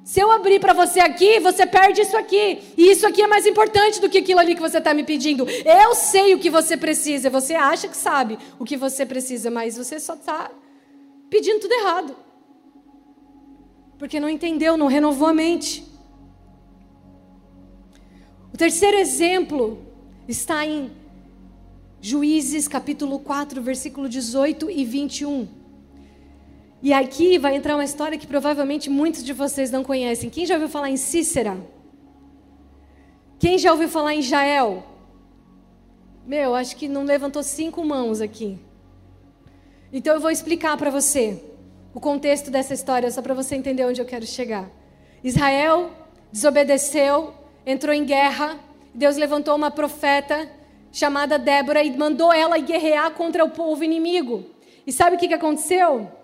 Se 0.04 0.20
eu 0.20 0.32
abrir 0.32 0.60
para 0.60 0.74
você 0.74 1.00
aqui, 1.00 1.40
você 1.40 1.66
perde 1.66 2.02
isso 2.02 2.18
aqui. 2.18 2.60
E 2.76 2.92
isso 2.92 3.06
aqui 3.06 3.22
é 3.22 3.28
mais 3.28 3.46
importante 3.46 4.02
do 4.02 4.10
que 4.10 4.18
aquilo 4.18 4.40
ali 4.40 4.56
que 4.56 4.62
você 4.62 4.80
está 4.80 4.94
me 4.94 5.04
pedindo. 5.04 5.48
Eu 5.50 5.94
sei 5.94 6.34
o 6.34 6.40
que 6.40 6.50
você 6.50 6.76
precisa. 6.76 7.30
Você 7.30 7.54
acha 7.54 7.88
que 7.88 7.96
sabe 7.96 8.38
o 8.58 8.66
que 8.66 8.76
você 8.76 9.06
precisa, 9.06 9.52
mas 9.52 9.78
você 9.78 10.00
só 10.00 10.16
está 10.16 10.50
pedindo 11.30 11.60
tudo 11.60 11.74
errado. 11.74 12.16
Porque 14.00 14.20
não 14.20 14.28
entendeu, 14.28 14.76
não 14.76 14.88
renovou 14.88 15.28
a 15.28 15.34
mente. 15.34 15.86
O 18.52 18.58
terceiro 18.58 18.98
exemplo 18.98 19.86
está 20.28 20.66
em 20.66 20.92
Juízes 22.02 22.68
capítulo 22.68 23.20
4, 23.20 23.62
versículo 23.62 24.10
18 24.10 24.72
e 24.72 24.84
21. 24.84 25.61
E 26.84 26.92
aqui 26.92 27.38
vai 27.38 27.56
entrar 27.56 27.76
uma 27.76 27.84
história 27.84 28.18
que 28.18 28.26
provavelmente 28.26 28.90
muitos 28.90 29.24
de 29.24 29.34
vocês 29.34 29.70
não 29.70 29.84
conhecem. 29.84 30.32
Quem 30.32 30.48
já 30.48 30.56
ouviu 30.56 30.68
falar 30.68 30.90
em 30.90 30.98
Cícera? 30.98 31.58
Quem 33.38 33.58
já 33.60 33.72
ouviu 33.72 33.88
falar 33.88 34.16
em 34.16 34.22
Jael? 34.22 34.84
Meu, 36.26 36.56
acho 36.56 36.76
que 36.76 36.88
não 36.88 37.04
levantou 37.04 37.44
cinco 37.44 37.84
mãos 37.86 38.20
aqui. 38.20 38.58
Então 39.94 40.16
eu 40.16 40.20
vou 40.20 40.32
explicar 40.32 40.76
para 40.76 40.90
você 40.90 41.44
o 41.94 42.00
contexto 42.00 42.50
dessa 42.50 42.74
história, 42.74 43.12
só 43.12 43.22
para 43.22 43.34
você 43.34 43.56
entender 43.56 43.86
onde 43.86 44.02
eu 44.02 44.06
quero 44.06 44.26
chegar. 44.26 44.68
Israel 45.24 45.92
desobedeceu, 46.32 47.34
entrou 47.64 47.94
em 47.94 48.06
guerra. 48.06 48.58
Deus 48.94 49.18
levantou 49.18 49.56
uma 49.56 49.70
profeta 49.70 50.50
chamada 50.92 51.38
Débora 51.38 51.84
e 51.84 51.96
mandou 51.96 52.34
ela 52.34 52.58
guerrear 52.58 53.12
contra 53.12 53.46
o 53.46 53.52
povo 53.52 53.84
inimigo. 53.84 54.46
E 54.86 54.92
sabe 54.92 55.16
o 55.16 55.20
que, 55.20 55.28
que 55.28 55.34
aconteceu? 55.34 56.21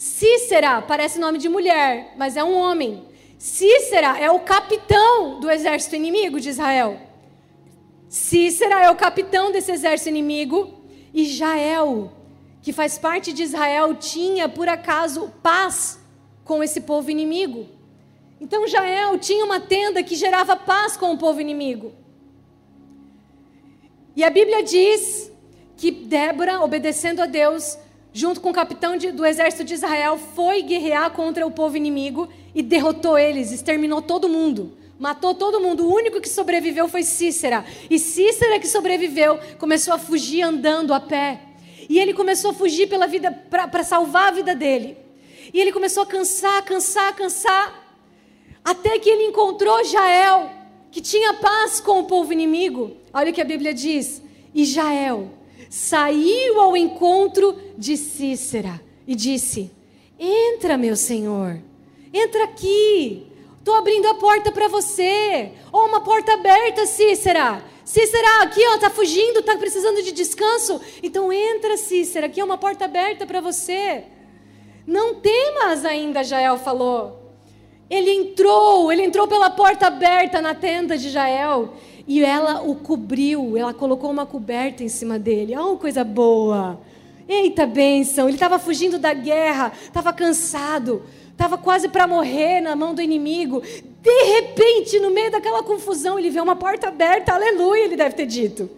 Cícera 0.00 0.80
parece 0.80 1.18
nome 1.18 1.36
de 1.36 1.46
mulher, 1.46 2.14
mas 2.16 2.34
é 2.34 2.42
um 2.42 2.56
homem. 2.56 3.04
Cícera 3.38 4.18
é 4.18 4.30
o 4.30 4.40
capitão 4.40 5.38
do 5.40 5.50
exército 5.50 5.94
inimigo 5.94 6.40
de 6.40 6.48
Israel. 6.48 6.98
Cícera 8.08 8.82
é 8.82 8.90
o 8.90 8.96
capitão 8.96 9.52
desse 9.52 9.70
exército 9.70 10.08
inimigo. 10.08 10.72
E 11.12 11.26
Jael, 11.26 12.10
que 12.62 12.72
faz 12.72 12.96
parte 12.96 13.30
de 13.30 13.42
Israel, 13.42 13.94
tinha 13.94 14.48
por 14.48 14.70
acaso 14.70 15.30
paz 15.42 16.00
com 16.46 16.64
esse 16.64 16.80
povo 16.80 17.10
inimigo. 17.10 17.68
Então 18.40 18.66
Jael 18.66 19.18
tinha 19.18 19.44
uma 19.44 19.60
tenda 19.60 20.02
que 20.02 20.16
gerava 20.16 20.56
paz 20.56 20.96
com 20.96 21.12
o 21.12 21.18
povo 21.18 21.42
inimigo. 21.42 21.92
E 24.16 24.24
a 24.24 24.30
Bíblia 24.30 24.62
diz 24.62 25.30
que 25.76 25.90
Débora, 25.90 26.62
obedecendo 26.62 27.20
a 27.20 27.26
Deus, 27.26 27.76
junto 28.12 28.40
com 28.40 28.50
o 28.50 28.54
capitão 28.54 28.96
de, 28.96 29.12
do 29.12 29.24
exército 29.24 29.64
de 29.64 29.74
Israel, 29.74 30.18
foi 30.34 30.62
guerrear 30.62 31.10
contra 31.12 31.46
o 31.46 31.50
povo 31.50 31.76
inimigo 31.76 32.28
e 32.54 32.62
derrotou 32.62 33.18
eles, 33.18 33.52
exterminou 33.52 34.02
todo 34.02 34.28
mundo. 34.28 34.76
Matou 34.98 35.34
todo 35.34 35.60
mundo. 35.60 35.86
O 35.86 35.94
único 35.94 36.20
que 36.20 36.28
sobreviveu 36.28 36.86
foi 36.86 37.02
Cícera. 37.02 37.64
E 37.88 37.98
Cícera 37.98 38.58
que 38.58 38.68
sobreviveu 38.68 39.38
começou 39.58 39.94
a 39.94 39.98
fugir 39.98 40.42
andando 40.42 40.92
a 40.92 41.00
pé. 41.00 41.40
E 41.88 41.98
ele 41.98 42.12
começou 42.12 42.50
a 42.50 42.54
fugir 42.54 42.86
pela 42.86 43.06
vida 43.06 43.32
para 43.32 43.82
salvar 43.82 44.28
a 44.28 44.30
vida 44.32 44.54
dele. 44.54 44.98
E 45.54 45.58
ele 45.58 45.72
começou 45.72 46.02
a 46.02 46.06
cansar, 46.06 46.62
cansar, 46.64 47.16
cansar. 47.16 47.96
Até 48.62 48.98
que 48.98 49.08
ele 49.08 49.24
encontrou 49.24 49.82
Jael, 49.84 50.50
que 50.90 51.00
tinha 51.00 51.32
paz 51.34 51.80
com 51.80 52.00
o 52.00 52.04
povo 52.04 52.32
inimigo. 52.32 52.94
Olha 53.12 53.30
o 53.30 53.34
que 53.34 53.40
a 53.40 53.44
Bíblia 53.44 53.72
diz. 53.72 54.22
E 54.54 54.66
Jael 54.66 55.30
saiu 55.68 56.60
ao 56.60 56.76
encontro 56.76 57.56
de 57.76 57.96
Cícera 57.96 58.80
e 59.06 59.14
disse: 59.14 59.70
Entra, 60.18 60.76
meu 60.76 60.96
senhor, 60.96 61.58
entra 62.12 62.44
aqui. 62.44 63.26
Estou 63.58 63.74
abrindo 63.74 64.06
a 64.08 64.14
porta 64.14 64.50
para 64.50 64.68
você. 64.68 65.52
Ou 65.70 65.82
oh, 65.82 65.86
uma 65.86 66.00
porta 66.00 66.32
aberta, 66.32 66.86
Cícera. 66.86 67.62
Cícera, 67.84 68.42
aqui 68.42 68.60
ó, 68.68 68.78
tá 68.78 68.88
fugindo, 68.88 69.42
tá 69.42 69.56
precisando 69.56 70.02
de 70.02 70.12
descanso. 70.12 70.80
Então 71.02 71.32
entra, 71.32 71.76
Cícera, 71.76 72.26
aqui 72.26 72.40
é 72.40 72.44
uma 72.44 72.56
porta 72.56 72.84
aberta 72.84 73.26
para 73.26 73.40
você. 73.40 74.04
Não 74.86 75.16
temas 75.16 75.84
ainda, 75.84 76.24
Jael 76.24 76.56
falou. 76.56 77.20
Ele 77.90 78.10
entrou, 78.12 78.92
ele 78.92 79.02
entrou 79.02 79.26
pela 79.26 79.50
porta 79.50 79.88
aberta 79.88 80.40
na 80.40 80.54
tenda 80.54 80.96
de 80.96 81.10
Jael 81.10 81.74
e 82.06 82.24
ela 82.24 82.62
o 82.62 82.74
cobriu, 82.74 83.56
ela 83.56 83.74
colocou 83.74 84.10
uma 84.10 84.26
coberta 84.26 84.82
em 84.82 84.88
cima 84.88 85.18
dele. 85.18 85.56
Oh, 85.56 85.76
coisa 85.76 86.04
boa! 86.04 86.80
Eita 87.28 87.66
bênção! 87.66 88.28
Ele 88.28 88.36
estava 88.36 88.58
fugindo 88.58 88.98
da 88.98 89.12
guerra, 89.12 89.72
estava 89.82 90.12
cansado, 90.12 91.02
estava 91.30 91.56
quase 91.56 91.88
para 91.88 92.06
morrer 92.06 92.60
na 92.60 92.74
mão 92.74 92.94
do 92.94 93.00
inimigo. 93.00 93.62
De 94.02 94.22
repente, 94.24 94.98
no 94.98 95.10
meio 95.10 95.30
daquela 95.30 95.62
confusão, 95.62 96.18
ele 96.18 96.30
vê 96.30 96.40
uma 96.40 96.56
porta 96.56 96.88
aberta, 96.88 97.34
aleluia, 97.34 97.84
ele 97.84 97.96
deve 97.96 98.14
ter 98.14 98.26
dito. 98.26 98.70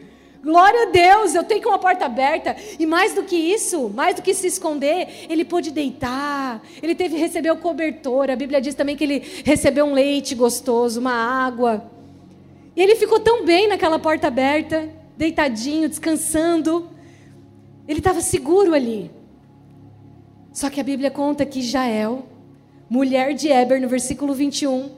Glória 0.42 0.88
a 0.88 0.90
Deus, 0.90 1.37
eu 1.37 1.44
tenho 1.44 1.68
uma 1.68 1.78
porta 1.78 2.04
aberta. 2.04 2.56
E 2.76 2.85
mais 2.85 3.14
do 3.14 3.22
que 3.22 3.37
isso, 3.37 3.88
mais 3.88 4.16
do 4.16 4.22
que 4.22 4.35
se 4.35 4.48
esconder, 4.48 5.26
ele 5.28 5.44
pôde 5.44 5.70
deitar. 5.70 6.61
Ele 6.82 6.96
teve 6.96 7.16
receber 7.16 7.52
o 7.52 7.56
cobertor. 7.56 8.28
A 8.28 8.35
Bíblia 8.35 8.61
diz 8.61 8.74
também 8.74 8.96
que 8.96 9.04
ele 9.04 9.22
recebeu 9.44 9.85
um 9.85 9.94
leite 9.94 10.35
gostoso, 10.35 10.98
uma 10.98 11.12
água. 11.12 11.88
E 12.74 12.82
ele 12.82 12.96
ficou 12.96 13.20
tão 13.20 13.44
bem 13.44 13.68
naquela 13.68 13.98
porta 13.98 14.28
aberta, 14.28 14.88
deitadinho, 15.16 15.88
descansando. 15.88 16.88
Ele 17.87 17.98
estava 17.98 18.20
seguro 18.20 18.74
ali. 18.74 19.11
Só 20.52 20.70
que 20.70 20.80
a 20.80 20.85
Bíblia 20.85 21.11
conta 21.11 21.44
que 21.44 21.61
Jael, 21.61 22.26
mulher 22.88 23.35
de 23.35 23.48
Eber, 23.48 23.80
no 23.80 23.88
versículo 23.88 24.32
21, 24.32 24.90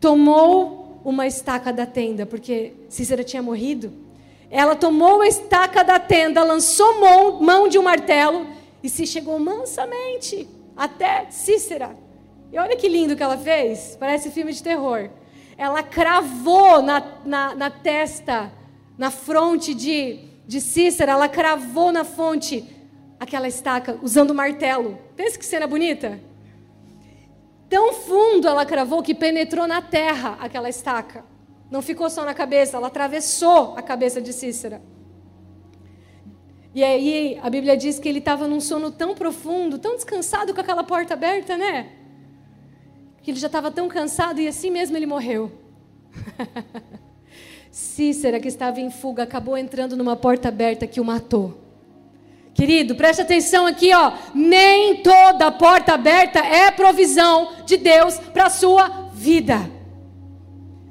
tomou 0.00 1.00
uma 1.04 1.26
estaca 1.26 1.72
da 1.72 1.86
tenda, 1.86 2.26
porque 2.26 2.74
Cícera 2.88 3.22
tinha 3.22 3.42
morrido. 3.42 3.92
Ela 4.50 4.74
tomou 4.74 5.20
a 5.20 5.28
estaca 5.28 5.84
da 5.84 5.98
tenda, 6.00 6.42
lançou 6.42 7.00
mão, 7.00 7.40
mão 7.40 7.68
de 7.68 7.78
um 7.78 7.82
martelo 7.82 8.46
e 8.82 8.88
se 8.88 9.06
chegou 9.06 9.38
mansamente 9.38 10.48
até 10.76 11.26
Cícera. 11.30 11.96
E 12.52 12.58
olha 12.58 12.76
que 12.76 12.88
lindo 12.88 13.14
que 13.14 13.22
ela 13.22 13.38
fez, 13.38 13.96
parece 13.98 14.30
filme 14.30 14.52
de 14.52 14.62
terror 14.62 15.10
ela 15.60 15.82
cravou 15.82 16.80
na, 16.80 17.04
na, 17.22 17.54
na 17.54 17.68
testa, 17.70 18.50
na 18.96 19.10
fronte 19.10 19.74
de, 19.74 20.18
de 20.46 20.58
Cícera, 20.58 21.12
ela 21.12 21.28
cravou 21.28 21.92
na 21.92 22.02
fonte 22.02 22.66
aquela 23.20 23.46
estaca 23.46 23.98
usando 24.00 24.34
martelo. 24.34 24.98
Pensa 25.14 25.38
que 25.38 25.44
cena 25.44 25.66
bonita? 25.66 26.18
Tão 27.68 27.92
fundo 27.92 28.48
ela 28.48 28.64
cravou 28.64 29.02
que 29.02 29.14
penetrou 29.14 29.66
na 29.66 29.82
terra 29.82 30.38
aquela 30.40 30.70
estaca. 30.70 31.26
Não 31.70 31.82
ficou 31.82 32.08
só 32.08 32.24
na 32.24 32.32
cabeça, 32.32 32.78
ela 32.78 32.86
atravessou 32.86 33.74
a 33.76 33.82
cabeça 33.82 34.18
de 34.18 34.32
Cícera. 34.32 34.80
E 36.74 36.82
aí 36.82 37.38
a 37.42 37.50
Bíblia 37.50 37.76
diz 37.76 37.98
que 37.98 38.08
ele 38.08 38.20
estava 38.20 38.48
num 38.48 38.62
sono 38.62 38.90
tão 38.90 39.14
profundo, 39.14 39.78
tão 39.78 39.94
descansado 39.94 40.54
com 40.54 40.60
aquela 40.62 40.84
porta 40.84 41.12
aberta, 41.12 41.58
né? 41.58 41.99
Que 43.22 43.30
ele 43.30 43.38
já 43.38 43.46
estava 43.46 43.70
tão 43.70 43.88
cansado 43.88 44.40
e 44.40 44.48
assim 44.48 44.70
mesmo 44.70 44.96
ele 44.96 45.06
morreu. 45.06 45.52
Cícera, 47.70 48.40
que 48.40 48.48
estava 48.48 48.80
em 48.80 48.90
fuga, 48.90 49.22
acabou 49.22 49.56
entrando 49.56 49.96
numa 49.96 50.16
porta 50.16 50.48
aberta 50.48 50.86
que 50.86 51.00
o 51.00 51.04
matou. 51.04 51.58
Querido, 52.52 52.94
preste 52.96 53.22
atenção 53.22 53.66
aqui, 53.66 53.94
ó. 53.94 54.12
Nem 54.34 55.02
toda 55.02 55.52
porta 55.52 55.94
aberta 55.94 56.40
é 56.40 56.70
provisão 56.70 57.52
de 57.64 57.76
Deus 57.76 58.18
para 58.18 58.46
a 58.46 58.50
sua 58.50 59.10
vida. 59.14 59.70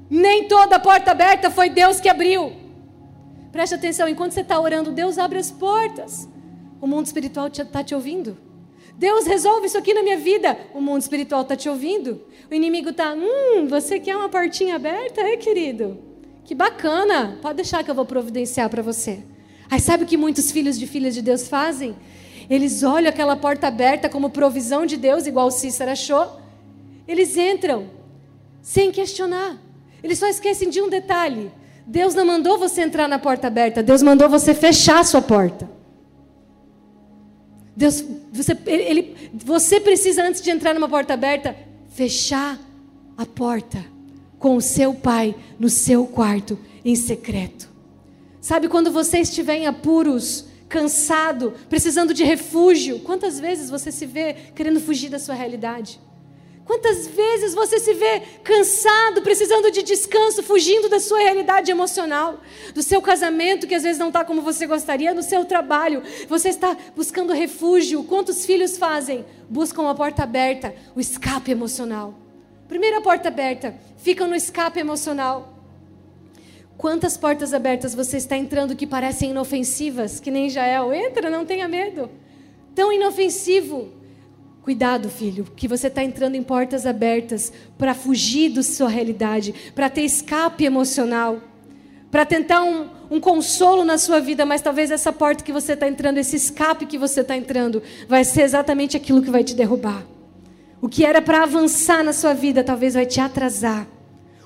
Nem 0.09 0.47
toda 0.47 0.79
porta 0.79 1.11
aberta 1.11 1.51
foi 1.51 1.69
Deus 1.69 1.99
que 1.99 2.09
abriu. 2.09 2.53
Preste 3.51 3.75
atenção, 3.75 4.07
enquanto 4.07 4.31
você 4.31 4.41
está 4.41 4.59
orando, 4.59 4.91
Deus 4.91 5.17
abre 5.17 5.37
as 5.37 5.51
portas. 5.51 6.27
O 6.79 6.87
mundo 6.87 7.05
espiritual 7.05 7.47
está 7.47 7.83
te 7.83 7.93
ouvindo. 7.93 8.37
Deus 8.99 9.25
resolve 9.25 9.67
isso 9.67 9.77
aqui 9.77 9.93
na 9.93 10.03
minha 10.03 10.17
vida. 10.17 10.57
O 10.73 10.81
mundo 10.81 11.01
espiritual 11.01 11.43
está 11.43 11.55
te 11.55 11.69
ouvindo. 11.69 12.21
O 12.51 12.53
inimigo 12.53 12.89
está, 12.89 13.13
hum, 13.13 13.65
você 13.65 13.97
quer 13.97 14.17
uma 14.17 14.27
portinha 14.27 14.75
aberta, 14.75 15.21
é, 15.21 15.37
querido? 15.37 15.97
Que 16.43 16.53
bacana. 16.53 17.39
Pode 17.41 17.55
deixar 17.55 17.81
que 17.81 17.89
eu 17.89 17.95
vou 17.95 18.03
providenciar 18.03 18.69
para 18.69 18.81
você. 18.81 19.23
Aí 19.71 19.79
sabe 19.79 20.03
o 20.03 20.05
que 20.05 20.17
muitos 20.17 20.51
filhos 20.51 20.77
de 20.77 20.85
filhas 20.85 21.13
de 21.13 21.21
Deus 21.21 21.47
fazem? 21.47 21.95
Eles 22.49 22.83
olham 22.83 23.07
aquela 23.07 23.37
porta 23.37 23.67
aberta 23.67 24.09
como 24.09 24.31
provisão 24.31 24.85
de 24.85 24.97
Deus, 24.97 25.25
igual 25.25 25.49
Cícero 25.49 25.91
achou. 25.91 26.37
Eles 27.07 27.37
entram 27.37 27.87
sem 28.61 28.91
questionar. 28.91 29.57
Eles 30.03 30.19
só 30.19 30.27
esquecem 30.27 30.69
de 30.69 30.81
um 30.81 30.89
detalhe. 30.89 31.49
Deus 31.87 32.13
não 32.13 32.25
mandou 32.25 32.57
você 32.57 32.81
entrar 32.81 33.07
na 33.07 33.17
porta 33.17 33.47
aberta, 33.47 33.81
Deus 33.81 34.03
mandou 34.03 34.27
você 34.27 34.53
fechar 34.53 34.99
a 34.99 35.03
sua 35.05 35.21
porta. 35.21 35.78
Deus, 37.75 38.03
você, 38.31 38.57
ele, 38.65 39.15
você 39.33 39.79
precisa, 39.79 40.23
antes 40.23 40.41
de 40.41 40.49
entrar 40.49 40.73
numa 40.73 40.89
porta 40.89 41.13
aberta, 41.13 41.55
fechar 41.89 42.59
a 43.17 43.25
porta 43.25 43.85
com 44.37 44.55
o 44.55 44.61
seu 44.61 44.93
pai 44.93 45.35
no 45.59 45.69
seu 45.69 46.05
quarto, 46.05 46.57
em 46.83 46.95
secreto. 46.95 47.69
Sabe 48.39 48.69
quando 48.69 48.91
você 48.91 49.19
estiver 49.19 49.57
em 49.57 49.67
apuros, 49.67 50.45
cansado, 50.69 51.53
precisando 51.67 52.13
de 52.13 52.23
refúgio, 52.23 52.99
quantas 52.99 53.39
vezes 53.39 53.69
você 53.69 53.91
se 53.91 54.05
vê 54.05 54.33
querendo 54.55 54.79
fugir 54.79 55.09
da 55.09 55.19
sua 55.19 55.35
realidade? 55.35 55.99
Quantas 56.69 57.07
vezes 57.07 57.55
você 57.55 57.79
se 57.79 57.95
vê 57.95 58.21
cansado, 58.43 59.23
precisando 59.23 59.71
de 59.71 59.81
descanso, 59.81 60.43
fugindo 60.43 60.87
da 60.87 60.99
sua 60.99 61.17
realidade 61.17 61.71
emocional, 61.71 62.41
do 62.75 62.83
seu 62.83 63.01
casamento 63.01 63.65
que 63.65 63.73
às 63.73 63.81
vezes 63.81 63.97
não 63.97 64.09
está 64.09 64.23
como 64.23 64.43
você 64.43 64.67
gostaria, 64.67 65.11
no 65.11 65.23
seu 65.23 65.43
trabalho, 65.45 66.03
você 66.27 66.49
está 66.49 66.77
buscando 66.95 67.33
refúgio. 67.33 68.03
Quantos 68.03 68.45
filhos 68.45 68.77
fazem? 68.77 69.25
Buscam 69.49 69.89
a 69.89 69.95
porta 69.95 70.21
aberta, 70.21 70.75
o 70.95 70.99
escape 70.99 71.49
emocional. 71.49 72.13
Primeira 72.67 73.01
porta 73.01 73.29
aberta, 73.29 73.73
ficam 73.97 74.27
no 74.27 74.35
escape 74.35 74.79
emocional. 74.79 75.51
Quantas 76.77 77.17
portas 77.17 77.51
abertas 77.51 77.95
você 77.95 78.17
está 78.17 78.37
entrando 78.37 78.75
que 78.75 78.85
parecem 78.85 79.31
inofensivas, 79.31 80.19
que 80.19 80.29
nem 80.29 80.51
Jael? 80.51 80.93
Entra, 80.93 81.31
não 81.31 81.47
tenha 81.47 81.67
medo. 81.67 82.11
Tão 82.75 82.93
inofensivo 82.93 83.97
Cuidado, 84.69 85.09
filho, 85.09 85.47
que 85.55 85.67
você 85.67 85.87
está 85.87 86.03
entrando 86.03 86.35
em 86.35 86.43
portas 86.43 86.85
abertas 86.85 87.51
para 87.75 87.95
fugir 87.95 88.51
da 88.51 88.61
sua 88.61 88.87
realidade, 88.87 89.51
para 89.73 89.89
ter 89.89 90.03
escape 90.03 90.63
emocional, 90.63 91.41
para 92.11 92.23
tentar 92.23 92.61
um, 92.61 92.87
um, 93.09 93.19
consolo 93.19 93.83
na 93.83 93.97
sua 93.97 94.19
vida, 94.19 94.45
mas 94.45 94.61
talvez 94.61 94.91
essa 94.91 95.11
porta 95.11 95.43
que 95.43 95.51
você 95.51 95.73
está 95.73 95.87
entrando, 95.87 96.19
esse 96.19 96.35
escape 96.35 96.85
que 96.85 96.99
você 96.99 97.21
está 97.21 97.35
entrando, 97.35 97.81
vai 98.07 98.23
ser 98.23 98.43
exatamente 98.43 98.95
aquilo 98.95 99.23
que 99.23 99.31
vai 99.31 99.43
te 99.43 99.55
derrubar. 99.55 100.05
O 100.79 100.87
que 100.87 101.03
era 101.03 101.19
para 101.19 101.41
avançar 101.41 102.03
na 102.03 102.13
sua 102.13 102.35
vida, 102.35 102.63
talvez 102.63 102.93
vai 102.93 103.07
te 103.07 103.19
atrasar. 103.19 103.87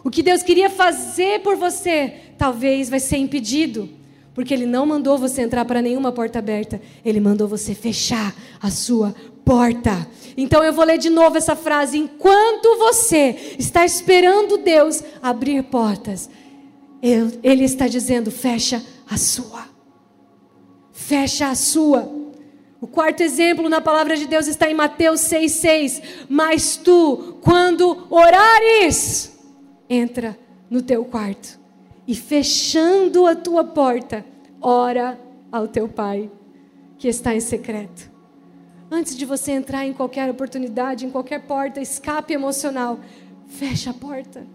O 0.06 0.10
que 0.10 0.24
Deus 0.24 0.42
queria 0.42 0.70
fazer 0.70 1.42
por 1.42 1.58
você, 1.58 2.14
talvez 2.38 2.90
vai 2.90 3.02
ser 3.02 3.18
impedido. 3.18 3.90
Porque 4.34 4.54
Ele 4.54 4.66
não 4.66 4.86
mandou 4.86 5.18
você 5.18 5.42
entrar 5.42 5.66
para 5.66 5.82
nenhuma 5.82 6.12
porta 6.12 6.40
aberta, 6.40 6.82
Ele 7.04 7.20
mandou 7.20 7.48
você 7.48 7.76
fechar 7.76 8.34
a 8.60 8.72
sua 8.72 9.14
porta. 9.46 10.08
Então 10.36 10.64
eu 10.64 10.74
vou 10.74 10.86
ler 10.86 10.98
de 10.98 11.10
novo 11.10 11.38
essa 11.38 11.56
frase. 11.56 11.98
Enquanto 11.98 12.78
você 12.78 13.56
está 13.60 13.86
esperando 13.86 14.58
Deus 14.58 15.04
abrir 15.22 15.64
portas, 15.64 16.30
Ele 17.02 17.64
está 17.64 17.88
dizendo: 17.88 18.32
fecha 18.32 18.84
a 19.10 19.18
sua. 19.18 19.66
Fecha 20.92 21.48
a 21.48 21.56
sua. 21.56 22.10
O 22.80 22.88
quarto 22.88 23.22
exemplo 23.22 23.70
na 23.70 23.80
palavra 23.80 24.18
de 24.18 24.28
Deus 24.28 24.46
está 24.48 24.70
em 24.70 24.74
Mateus 24.74 25.22
6,6. 25.22 26.02
Mas 26.28 26.76
tu, 26.76 27.38
quando 27.42 28.08
orares, 28.10 29.38
entra 29.90 30.38
no 30.70 30.82
teu 30.82 31.06
quarto 31.06 31.60
e 32.06 32.16
fechando 32.16 33.26
a 33.26 33.36
tua 33.36 33.64
porta, 33.64 34.26
ora 34.62 35.20
ao 35.52 35.68
teu 35.68 35.88
Pai 35.88 36.30
que 36.98 37.08
está 37.08 37.34
em 37.34 37.40
secreto. 37.40 38.13
Antes 38.92 39.16
de 39.18 39.26
você 39.26 39.52
entrar 39.52 39.86
em 39.86 39.94
qualquer 39.94 40.30
oportunidade, 40.30 41.06
em 41.06 41.10
qualquer 41.10 41.42
porta, 41.42 41.82
escape 41.82 42.34
emocional, 42.34 43.00
fecha 43.48 43.90
a 43.90 43.94
porta. 43.94 44.46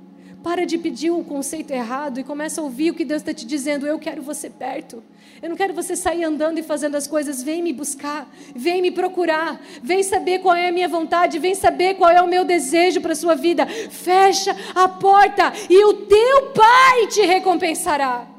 Para 0.43 0.65
de 0.65 0.79
pedir 0.79 1.11
o 1.11 1.25
conceito 1.25 1.73
errado 1.73 2.21
e 2.21 2.25
começa 2.25 2.61
a 2.61 2.65
ouvir 2.65 2.93
o 2.93 2.95
que 2.95 3.05
Deus 3.05 3.23
está 3.23 3.35
te 3.35 3.45
dizendo. 3.45 3.87
Eu 3.87 3.99
quero 3.99 4.23
você 4.23 4.49
perto. 4.49 5.03
Eu 5.43 5.49
não 5.49 5.57
quero 5.57 5.75
você 5.75 5.97
sair 5.97 6.23
andando 6.23 6.59
e 6.59 6.63
fazendo 6.63 6.97
as 6.97 7.09
coisas. 7.09 7.43
Vem 7.43 7.61
me 7.63 7.73
buscar, 7.73 8.33
vem 8.55 8.81
me 8.81 8.93
procurar, 8.93 9.61
vem 9.83 10.03
saber 10.03 10.39
qual 10.39 10.55
é 10.55 10.69
a 10.69 10.73
minha 10.73 10.89
vontade, 10.89 11.41
vem 11.41 11.57
saber 11.57 11.95
qual 11.95 12.11
é 12.11 12.23
o 12.23 12.29
meu 12.29 12.45
desejo 12.45 13.01
para 13.01 13.13
a 13.13 13.17
sua 13.17 13.35
vida. 13.35 13.67
Fecha 13.67 14.55
a 14.75 14.89
porta 14.89 15.53
e 15.69 15.85
o 15.85 15.95
teu 16.07 16.53
Pai 16.53 17.09
te 17.09 17.23
recompensará. 17.23 18.38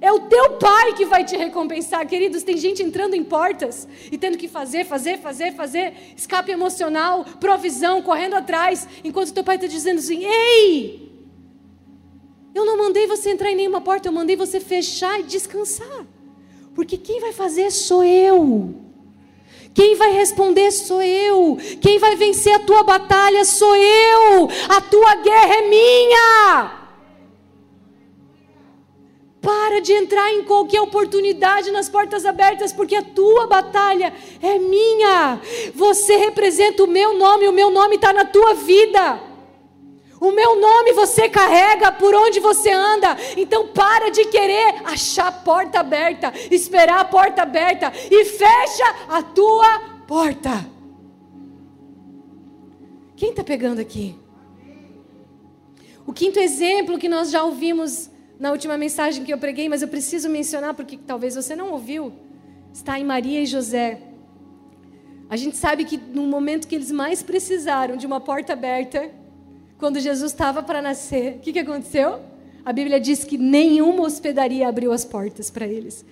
É 0.00 0.12
o 0.12 0.20
teu 0.20 0.52
pai 0.52 0.92
que 0.94 1.04
vai 1.04 1.24
te 1.24 1.36
recompensar, 1.36 2.06
queridos. 2.06 2.42
Tem 2.42 2.56
gente 2.56 2.82
entrando 2.82 3.14
em 3.14 3.24
portas 3.24 3.88
e 4.10 4.18
tendo 4.18 4.36
que 4.36 4.48
fazer, 4.48 4.84
fazer, 4.84 5.18
fazer, 5.18 5.52
fazer, 5.54 5.94
escape 6.16 6.50
emocional, 6.50 7.24
provisão, 7.40 8.02
correndo 8.02 8.34
atrás, 8.34 8.86
enquanto 9.02 9.32
teu 9.32 9.44
pai 9.44 9.56
está 9.56 9.66
dizendo 9.66 9.98
assim: 9.98 10.24
Ei, 10.24 11.10
eu 12.54 12.64
não 12.64 12.76
mandei 12.76 13.06
você 13.06 13.30
entrar 13.30 13.50
em 13.50 13.56
nenhuma 13.56 13.80
porta, 13.80 14.08
eu 14.08 14.12
mandei 14.12 14.36
você 14.36 14.60
fechar 14.60 15.20
e 15.20 15.24
descansar, 15.24 16.06
porque 16.74 16.96
quem 16.96 17.20
vai 17.20 17.32
fazer 17.32 17.70
sou 17.70 18.04
eu. 18.04 18.82
Quem 19.72 19.94
vai 19.94 20.10
responder 20.10 20.70
sou 20.70 21.02
eu. 21.02 21.58
Quem 21.82 21.98
vai 21.98 22.16
vencer 22.16 22.54
a 22.54 22.60
tua 22.60 22.82
batalha 22.82 23.44
sou 23.44 23.76
eu. 23.76 24.48
A 24.70 24.80
tua 24.80 25.16
guerra 25.16 25.54
é 25.56 25.68
minha. 25.68 26.75
Para 29.46 29.80
de 29.80 29.92
entrar 29.92 30.28
em 30.32 30.42
qualquer 30.42 30.80
oportunidade 30.80 31.70
nas 31.70 31.88
portas 31.88 32.26
abertas, 32.26 32.72
porque 32.72 32.96
a 32.96 33.02
tua 33.02 33.46
batalha 33.46 34.12
é 34.42 34.58
minha. 34.58 35.40
Você 35.72 36.16
representa 36.16 36.82
o 36.82 36.88
meu 36.88 37.16
nome, 37.16 37.46
o 37.46 37.52
meu 37.52 37.70
nome 37.70 37.94
está 37.94 38.12
na 38.12 38.24
tua 38.24 38.54
vida. 38.54 39.20
O 40.20 40.32
meu 40.32 40.58
nome 40.58 40.92
você 40.94 41.28
carrega 41.28 41.92
por 41.92 42.12
onde 42.12 42.40
você 42.40 42.72
anda. 42.72 43.16
Então 43.36 43.68
para 43.68 44.10
de 44.10 44.24
querer 44.24 44.82
achar 44.84 45.28
a 45.28 45.32
porta 45.32 45.78
aberta, 45.78 46.32
esperar 46.50 46.98
a 46.98 47.04
porta 47.04 47.42
aberta 47.42 47.92
e 48.10 48.24
fecha 48.24 48.96
a 49.08 49.22
tua 49.22 49.78
porta. 50.08 50.68
Quem 53.14 53.30
está 53.30 53.44
pegando 53.44 53.80
aqui? 53.80 54.18
O 56.04 56.12
quinto 56.12 56.40
exemplo 56.40 56.98
que 56.98 57.08
nós 57.08 57.30
já 57.30 57.44
ouvimos 57.44 58.10
na 58.38 58.50
última 58.50 58.76
mensagem 58.76 59.24
que 59.24 59.32
eu 59.32 59.38
preguei, 59.38 59.68
mas 59.68 59.82
eu 59.82 59.88
preciso 59.88 60.28
mencionar 60.28 60.74
porque 60.74 60.96
talvez 60.96 61.34
você 61.34 61.56
não 61.56 61.72
ouviu, 61.72 62.12
está 62.72 62.98
em 62.98 63.04
Maria 63.04 63.40
e 63.40 63.46
José. 63.46 64.00
A 65.28 65.36
gente 65.36 65.56
sabe 65.56 65.84
que 65.84 65.96
no 65.96 66.22
momento 66.22 66.68
que 66.68 66.74
eles 66.74 66.90
mais 66.90 67.22
precisaram 67.22 67.96
de 67.96 68.06
uma 68.06 68.20
porta 68.20 68.52
aberta, 68.52 69.10
quando 69.78 69.98
Jesus 69.98 70.32
estava 70.32 70.62
para 70.62 70.80
nascer, 70.80 71.36
o 71.36 71.38
que, 71.40 71.52
que 71.52 71.58
aconteceu? 71.58 72.20
A 72.64 72.72
Bíblia 72.72 73.00
diz 73.00 73.24
que 73.24 73.38
nenhuma 73.38 74.02
hospedaria 74.04 74.68
abriu 74.68 74.92
as 74.92 75.04
portas 75.04 75.50
para 75.50 75.66
eles. 75.66 76.04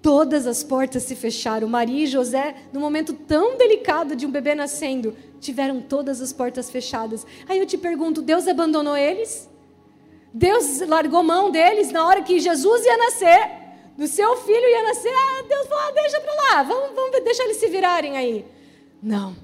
Todas 0.00 0.46
as 0.46 0.62
portas 0.62 1.02
se 1.04 1.14
fecharam. 1.14 1.66
Maria 1.66 2.04
e 2.04 2.06
José, 2.06 2.54
no 2.72 2.80
momento 2.80 3.14
tão 3.14 3.56
delicado 3.56 4.14
de 4.14 4.26
um 4.26 4.30
bebê 4.30 4.54
nascendo, 4.54 5.16
tiveram 5.40 5.80
todas 5.80 6.20
as 6.20 6.32
portas 6.32 6.70
fechadas. 6.70 7.26
Aí 7.48 7.58
eu 7.58 7.66
te 7.66 7.78
pergunto: 7.78 8.20
Deus 8.20 8.46
abandonou 8.46 8.96
eles? 8.96 9.48
Deus 10.36 10.80
largou 10.80 11.22
mão 11.22 11.48
deles 11.48 11.92
na 11.92 12.04
hora 12.04 12.20
que 12.20 12.40
Jesus 12.40 12.84
ia 12.84 12.96
nascer, 12.98 13.50
do 13.96 14.08
seu 14.08 14.36
filho 14.38 14.68
ia 14.68 14.82
nascer. 14.82 15.12
Ah, 15.14 15.44
Deus 15.48 15.68
falou: 15.68 15.84
ah, 15.84 15.92
deixa 15.92 16.20
para 16.20 16.34
lá, 16.34 16.62
vamos, 16.64 16.92
vamos 16.96 17.22
deixar 17.22 17.44
eles 17.44 17.58
se 17.58 17.68
virarem 17.68 18.16
aí. 18.16 18.44
Não, 19.00 19.36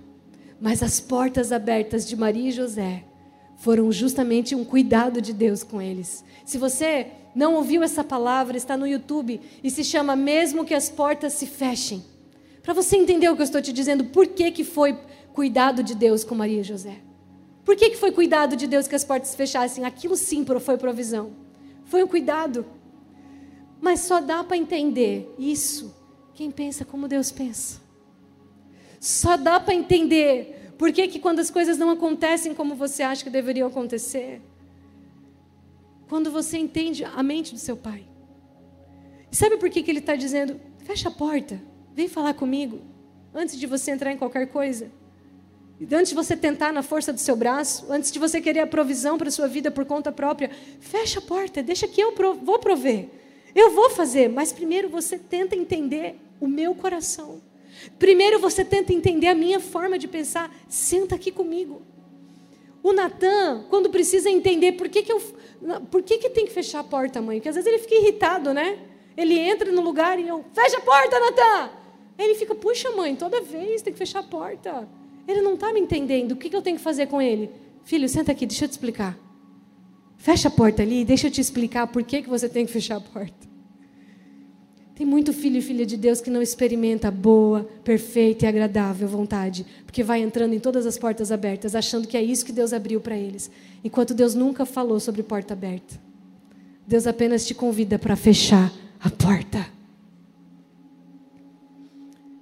mas 0.61 0.83
as 0.83 0.99
portas 0.99 1.53
abertas 1.53 2.09
de 2.09 2.17
Maria 2.17 2.49
e 2.49 2.53
José 2.53 3.05
foram 3.57 3.93
justamente 3.93 4.57
um 4.57 4.65
cuidado 4.65 5.23
de 5.23 5.33
Deus 5.33 5.63
com 5.63 5.81
eles. 5.81 6.25
Se 6.45 6.59
você 6.59 7.07
não 7.37 7.55
ouviu 7.55 7.85
essa 7.85 8.03
palavra, 8.03 8.57
está 8.57 8.77
no 8.77 8.87
YouTube 8.87 9.41
e 9.63 9.71
se 9.71 9.85
chama 9.85 10.17
Mesmo 10.17 10.65
que 10.65 10.75
as 10.75 10.89
portas 10.89 11.35
se 11.35 11.47
fechem. 11.47 12.03
Para 12.65 12.75
você 12.75 12.97
entender 12.97 13.29
o 13.29 13.37
que 13.37 13.43
eu 13.43 13.45
estou 13.45 13.63
te 13.63 13.73
dizendo, 13.73 14.07
por 14.07 14.27
que, 14.27 14.51
que 14.51 14.65
foi 14.65 14.99
cuidado 15.33 15.85
de 15.85 15.95
Deus 15.95 16.25
com 16.25 16.35
Maria 16.35 16.63
e 16.63 16.65
José? 16.65 16.97
Por 17.71 17.77
que, 17.77 17.91
que 17.91 17.97
foi 17.97 18.11
cuidado 18.11 18.57
de 18.57 18.67
Deus 18.67 18.89
que 18.89 18.97
as 18.97 19.05
portas 19.05 19.33
fechassem? 19.37 19.85
Aquilo 19.85 20.17
sim 20.17 20.45
foi 20.45 20.77
provisão. 20.77 21.31
Foi 21.85 22.03
um 22.03 22.07
cuidado. 22.09 22.67
Mas 23.81 24.01
só 24.01 24.21
dá 24.21 24.43
para 24.43 24.57
entender 24.57 25.33
isso 25.39 25.95
quem 26.35 26.51
pensa 26.51 26.85
como 26.85 27.07
Deus 27.07 27.31
pensa. 27.31 27.81
Só 28.99 29.37
dá 29.37 29.61
para 29.61 29.73
entender 29.73 30.73
por 30.77 30.91
que, 30.91 31.07
que 31.07 31.21
quando 31.21 31.39
as 31.39 31.49
coisas 31.49 31.79
não 31.79 31.91
acontecem 31.91 32.57
como 32.57 32.75
você 32.75 33.05
acha 33.05 33.23
que 33.23 33.31
deveriam 33.31 33.69
acontecer. 33.69 34.43
Quando 36.09 36.29
você 36.29 36.59
entende 36.59 37.05
a 37.05 37.23
mente 37.23 37.55
do 37.55 37.61
seu 37.61 37.77
pai. 37.77 38.05
E 39.31 39.37
sabe 39.37 39.59
por 39.59 39.71
que, 39.71 39.81
que 39.81 39.93
ele 39.93 40.01
está 40.01 40.17
dizendo: 40.17 40.61
fecha 40.79 41.09
a 41.09 41.13
porta, 41.13 41.63
vem 41.95 42.09
falar 42.09 42.35
comigo, 42.35 42.81
antes 43.33 43.57
de 43.57 43.65
você 43.65 43.93
entrar 43.93 44.11
em 44.11 44.17
qualquer 44.17 44.49
coisa? 44.49 44.91
Antes 45.93 46.11
de 46.11 46.15
você 46.15 46.37
tentar 46.37 46.73
na 46.73 46.83
força 46.83 47.13
do 47.13 47.21
seu 47.21 47.35
braço, 47.35 47.87
antes 47.91 48.13
de 48.13 48.19
você 48.19 48.41
querer 48.41 48.61
a 48.61 48.67
provisão 48.67 49.17
para 49.17 49.29
a 49.29 49.31
sua 49.31 49.49
vida 49.49 49.71
por 49.71 49.87
conta 49.87 50.13
própria, 50.13 50.51
fecha 50.79 51.19
a 51.19 51.23
porta, 51.23 51.63
deixa 51.63 51.89
que 51.89 52.01
eu 52.01 52.15
vou 52.37 52.59
prover. 52.59 53.09
Eu 53.55 53.71
vou 53.71 53.89
fazer, 53.91 54.29
mas 54.29 54.53
primeiro 54.53 54.89
você 54.89 55.19
tenta 55.19 55.57
entender 55.57 56.17
o 56.39 56.47
meu 56.47 56.75
coração. 56.75 57.41
Primeiro 57.99 58.39
você 58.39 58.65
tenta 58.65 58.93
entender 58.93 59.29
a 59.29 59.35
minha 59.35 59.59
forma 59.59 59.99
de 59.99 60.07
pensar. 60.07 60.55
Senta 60.69 61.15
aqui 61.15 61.33
comigo. 61.33 61.83
O 62.83 62.93
Natan, 62.93 63.65
quando 63.69 63.91
precisa 63.91 64.31
entender 64.31 64.73
por 64.73 64.89
que, 64.89 65.03
que 65.03 65.13
eu. 65.13 65.21
Por 65.91 66.03
que, 66.03 66.19
que 66.19 66.31
tem 66.31 66.47
que 66.47 66.53
fechar 66.53 66.81
a 66.81 66.85
porta, 66.85 67.21
mãe? 67.21 67.39
Porque 67.39 67.49
às 67.49 67.55
vezes 67.55 67.71
ele 67.71 67.79
fica 67.79 67.95
irritado, 67.95 68.55
né? 68.55 68.79
Ele 69.17 69.39
entra 69.39 69.71
no 69.71 69.83
lugar 69.83 70.19
e 70.19 70.29
eu. 70.29 70.45
Fecha 70.53 70.79
a 70.79 70.81
porta, 70.81 71.19
Natan! 71.19 71.71
Ele 72.19 72.35
fica, 72.35 72.55
puxa, 72.55 72.91
mãe, 72.93 73.17
toda 73.17 73.41
vez 73.41 73.83
tem 73.83 73.93
que 73.93 73.99
fechar 73.99 74.21
a 74.21 74.23
porta. 74.23 74.89
Ele 75.31 75.43
não 75.43 75.55
está 75.55 75.73
me 75.73 75.79
entendendo. 75.79 76.33
O 76.33 76.37
que, 76.37 76.55
eu 76.55 76.61
tenho 76.61 76.77
que 76.77 76.83
fazer 76.83 77.07
com 77.07 77.23
ele? 77.23 77.51
Filho, 77.85 78.09
senta 78.09 78.33
aqui, 78.33 78.45
deixa 78.45 78.65
eu 78.65 78.69
te 78.69 78.73
explicar. 78.73 79.17
Fecha 80.17 80.49
a 80.49 80.51
porta 80.51 80.83
ali, 80.83 81.05
deixa 81.05 81.29
eu 81.29 81.31
te 81.31 81.41
explicar 81.41 81.87
por 81.87 82.03
que, 82.03 82.23
que 82.23 82.29
você 82.29 82.49
tem 82.49 82.67
que 82.67 82.73
fechar 82.73 82.97
a 82.97 83.01
porta. 83.01 83.49
Tem 84.95 85.07
muito 85.07 85.33
filho 85.33 85.57
e 85.59 85.63
filha 85.63 85.87
de 85.87 85.97
Deus 85.97 86.21
que 86.21 86.29
não 86.29 86.43
experimenta 86.43 87.09
a 87.09 87.11
boa, 87.11 87.63
perfeita 87.85 88.45
e 88.45 88.49
agradável 88.49 89.09
vontade, 89.09 89.65
porque 89.87 90.03
vai 90.03 90.21
entrando 90.21 90.53
em 90.53 90.59
todas 90.59 90.85
as 90.85 90.99
portas 90.99 91.33
abertas, 91.33 91.75
achando 91.75 92.07
que 92.07 92.17
é 92.17 92.23
isso 92.23 92.45
que 92.45 92.53
Deus 92.53 92.73
abriu 92.73 93.01
para 93.01 93.17
eles, 93.17 93.51
enquanto 93.83 94.13
Deus 94.13 94.35
nunca 94.35 94.67
falou 94.67 95.01
sobre 95.01 95.23
porta 95.23 95.55
aberta. 95.55 95.99
Deus 96.87 97.07
apenas 97.07 97.47
te 97.47 97.55
convida 97.55 97.99
para 97.99 98.17
fechar 98.17 98.71
a 99.01 99.09
porta. 99.09 99.80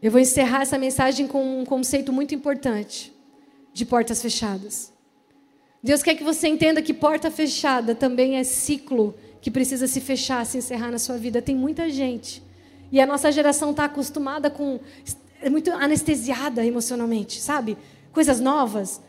Eu 0.01 0.12
vou 0.12 0.20
encerrar 0.20 0.62
essa 0.62 0.78
mensagem 0.78 1.26
com 1.26 1.61
um 1.61 1.64
conceito 1.64 2.12
muito 2.12 2.34
importante 2.34 3.12
de 3.72 3.84
portas 3.84 4.22
fechadas. 4.22 4.92
Deus 5.82 6.03
quer 6.03 6.14
que 6.14 6.22
você 6.22 6.49
entenda 6.49 6.80
que 6.80 6.94
porta 6.94 7.30
fechada 7.30 7.94
também 7.94 8.36
é 8.36 8.44
ciclo 8.44 9.14
que 9.40 9.51
precisa 9.51 9.86
se 9.86 10.01
fechar, 10.01 10.44
se 10.46 10.59
encerrar 10.59 10.90
na 10.90 10.99
sua 10.99 11.16
vida. 11.16 11.42
Tem 11.42 11.55
muita 11.55 11.88
gente. 11.88 12.42
E 12.90 13.01
a 13.01 13.07
nossa 13.07 13.30
geração 13.30 13.70
está 13.70 13.84
acostumada 13.84 14.51
com. 14.51 14.80
É 15.40 15.51
muito 15.51 15.70
anestesiada 15.70 16.64
emocionalmente, 16.64 17.40
sabe? 17.40 17.76
Coisas 18.12 18.40
novas, 18.40 19.01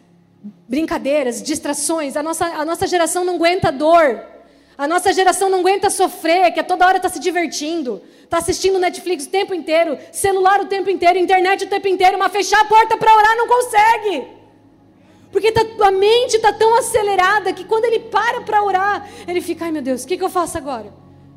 brincadeiras, 0.68 1.42
distrações. 1.42 2.16
A 2.16 2.24
nossa, 2.24 2.46
a 2.46 2.66
nossa 2.66 2.86
geração 2.88 3.24
não 3.24 3.36
aguenta 3.36 3.72
dor. 3.72 4.24
A 4.80 4.88
nossa 4.88 5.12
geração 5.12 5.50
não 5.50 5.60
aguenta 5.60 5.90
sofrer, 5.90 6.54
que 6.54 6.60
a 6.62 6.64
toda 6.64 6.88
hora 6.88 6.96
está 6.96 7.10
se 7.10 7.20
divertindo. 7.20 8.02
Está 8.24 8.38
assistindo 8.38 8.80
Netflix 8.80 9.26
o 9.26 9.30
tempo 9.30 9.54
inteiro, 9.54 9.98
celular 10.10 10.62
o 10.62 10.68
tempo 10.68 10.90
inteiro, 10.90 11.20
internet 11.20 11.66
o 11.66 11.68
tempo 11.68 11.90
inteiro, 11.90 12.18
mas 12.18 12.32
fechar 12.32 12.62
a 12.62 12.64
porta 12.66 12.96
para 12.96 13.14
orar 13.14 13.36
não 13.36 13.46
consegue. 13.46 14.28
Porque 15.34 15.52
tá, 15.52 15.66
a 15.86 15.92
mente 15.92 16.38
está 16.38 16.54
tão 16.54 16.74
acelerada 16.78 17.52
que 17.52 17.66
quando 17.66 17.84
ele 17.84 18.00
para 18.00 18.40
para 18.40 18.64
orar, 18.64 19.06
ele 19.28 19.42
fica, 19.42 19.66
ai 19.66 19.72
meu 19.72 19.82
Deus, 19.82 20.06
o 20.06 20.08
que, 20.08 20.16
que 20.16 20.24
eu 20.24 20.30
faço 20.30 20.58
agora? 20.58 20.94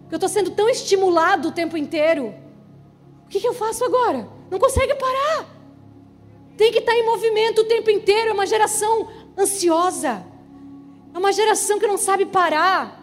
Eu 0.08 0.18
estou 0.18 0.28
sendo 0.28 0.52
tão 0.52 0.68
estimulado 0.68 1.48
o 1.48 1.52
tempo 1.52 1.76
inteiro. 1.76 2.32
O 3.24 3.28
que, 3.28 3.40
que 3.40 3.48
eu 3.48 3.54
faço 3.54 3.84
agora? 3.84 4.28
Não 4.52 4.58
consegue 4.60 4.94
parar. 4.94 5.46
Tem 6.56 6.70
que 6.70 6.78
estar 6.78 6.92
tá 6.92 6.96
em 6.96 7.04
movimento 7.04 7.62
o 7.62 7.64
tempo 7.64 7.90
inteiro. 7.90 8.30
É 8.30 8.32
uma 8.32 8.46
geração 8.46 9.08
ansiosa. 9.36 10.24
É 11.12 11.18
uma 11.18 11.32
geração 11.32 11.80
que 11.80 11.88
não 11.88 11.98
sabe 11.98 12.24
parar 12.24 13.01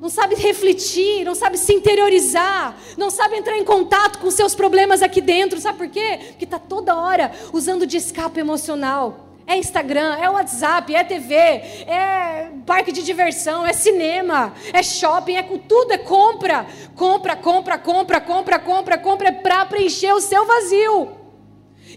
não 0.00 0.08
sabe 0.08 0.36
refletir, 0.36 1.24
não 1.24 1.34
sabe 1.34 1.58
se 1.58 1.74
interiorizar, 1.74 2.76
não 2.96 3.10
sabe 3.10 3.36
entrar 3.36 3.56
em 3.56 3.64
contato 3.64 4.18
com 4.20 4.30
seus 4.30 4.54
problemas 4.54 5.02
aqui 5.02 5.20
dentro. 5.20 5.60
Sabe 5.60 5.78
por 5.78 5.88
quê? 5.88 6.18
Porque 6.28 6.44
está 6.44 6.58
toda 6.58 6.94
hora 6.94 7.32
usando 7.52 7.86
de 7.86 7.96
escape 7.96 8.38
emocional. 8.38 9.26
É 9.44 9.56
Instagram, 9.56 10.14
é 10.16 10.28
WhatsApp, 10.28 10.94
é 10.94 11.02
TV, 11.02 11.34
é 11.34 12.50
parque 12.66 12.92
de 12.92 13.02
diversão, 13.02 13.66
é 13.66 13.72
cinema, 13.72 14.52
é 14.74 14.82
shopping, 14.82 15.36
é 15.36 15.42
tudo, 15.42 15.90
é 15.90 15.98
compra. 15.98 16.66
Compra, 16.94 17.34
compra, 17.34 17.78
compra, 17.78 18.20
compra, 18.20 18.58
compra, 18.58 18.98
compra, 18.98 19.28
é 19.28 19.32
para 19.32 19.64
preencher 19.64 20.12
o 20.12 20.20
seu 20.20 20.44
vazio. 20.44 21.17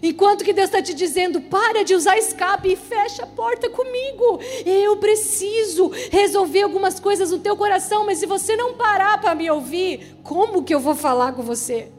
Enquanto 0.02 0.44
que 0.44 0.52
Deus 0.52 0.66
está 0.66 0.82
te 0.82 0.92
dizendo, 0.92 1.40
para 1.42 1.84
de 1.84 1.94
usar 1.94 2.18
escape 2.18 2.72
e 2.72 2.76
fecha 2.76 3.22
a 3.22 3.26
porta 3.26 3.70
comigo. 3.70 4.40
Eu 4.66 4.96
preciso 4.96 5.92
resolver 6.10 6.62
algumas 6.62 6.98
coisas 6.98 7.30
no 7.30 7.38
teu 7.38 7.56
coração, 7.56 8.04
mas 8.04 8.18
se 8.18 8.26
você 8.26 8.56
não 8.56 8.74
parar 8.74 9.20
para 9.20 9.34
me 9.34 9.48
ouvir, 9.48 10.16
como 10.24 10.64
que 10.64 10.74
eu 10.74 10.80
vou 10.80 10.96
falar 10.96 11.34
com 11.34 11.42
você? 11.42 11.92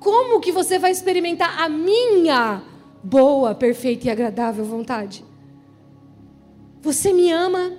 Como 0.00 0.40
que 0.40 0.50
você 0.50 0.76
vai 0.76 0.90
experimentar 0.90 1.60
a 1.60 1.68
minha 1.68 2.62
boa, 3.02 3.54
perfeita 3.54 4.08
e 4.08 4.10
agradável 4.10 4.64
vontade? 4.64 5.24
Você 6.82 7.12
me 7.12 7.30
ama? 7.30 7.74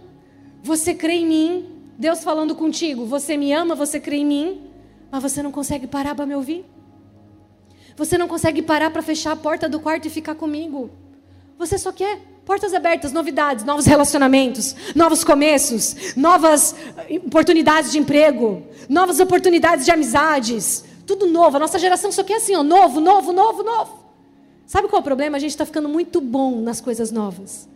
Você 0.63 0.93
crê 0.93 1.15
em 1.15 1.27
mim? 1.27 1.73
Deus 1.97 2.23
falando 2.23 2.55
contigo, 2.55 3.05
você 3.05 3.35
me 3.35 3.51
ama, 3.51 3.75
você 3.75 3.99
crê 3.99 4.17
em 4.17 4.25
mim, 4.25 4.71
mas 5.11 5.23
você 5.23 5.41
não 5.41 5.51
consegue 5.51 5.87
parar 5.87 6.15
para 6.15 6.25
me 6.25 6.35
ouvir? 6.35 6.63
Você 7.97 8.15
não 8.15 8.27
consegue 8.27 8.61
parar 8.61 8.91
para 8.91 9.01
fechar 9.01 9.31
a 9.31 9.35
porta 9.35 9.67
do 9.67 9.79
quarto 9.79 10.05
e 10.05 10.09
ficar 10.09 10.35
comigo. 10.35 10.91
Você 11.57 11.79
só 11.79 11.91
quer 11.91 12.19
portas 12.45 12.71
abertas, 12.73 13.11
novidades, 13.11 13.65
novos 13.65 13.87
relacionamentos, 13.87 14.75
novos 14.95 15.23
começos, 15.23 16.15
novas 16.15 16.75
oportunidades 17.25 17.91
de 17.91 17.97
emprego, 17.97 18.63
novas 18.87 19.19
oportunidades 19.19 19.83
de 19.83 19.91
amizades. 19.91 20.85
Tudo 21.07 21.25
novo. 21.25 21.57
A 21.57 21.59
nossa 21.59 21.79
geração 21.79 22.11
só 22.11 22.23
quer 22.23 22.35
assim, 22.35 22.55
ó, 22.55 22.61
novo, 22.61 23.01
novo, 23.01 23.33
novo, 23.33 23.63
novo. 23.63 24.05
Sabe 24.67 24.87
qual 24.87 24.99
é 24.99 25.01
o 25.01 25.03
problema? 25.03 25.37
A 25.37 25.39
gente 25.39 25.51
está 25.51 25.65
ficando 25.65 25.89
muito 25.89 26.21
bom 26.21 26.61
nas 26.61 26.79
coisas 26.79 27.11
novas. 27.11 27.67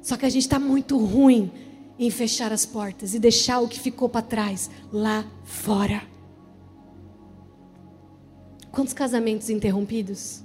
Só 0.00 0.16
que 0.16 0.26
a 0.26 0.30
gente 0.30 0.42
está 0.42 0.60
muito 0.60 0.96
ruim 0.96 1.50
em 1.98 2.08
fechar 2.10 2.52
as 2.52 2.64
portas 2.64 3.14
e 3.14 3.18
deixar 3.18 3.58
o 3.58 3.66
que 3.66 3.80
ficou 3.80 4.08
para 4.08 4.22
trás 4.22 4.70
lá 4.92 5.24
fora. 5.44 6.15
Quantos 8.76 8.92
casamentos 8.92 9.48
interrompidos? 9.48 10.42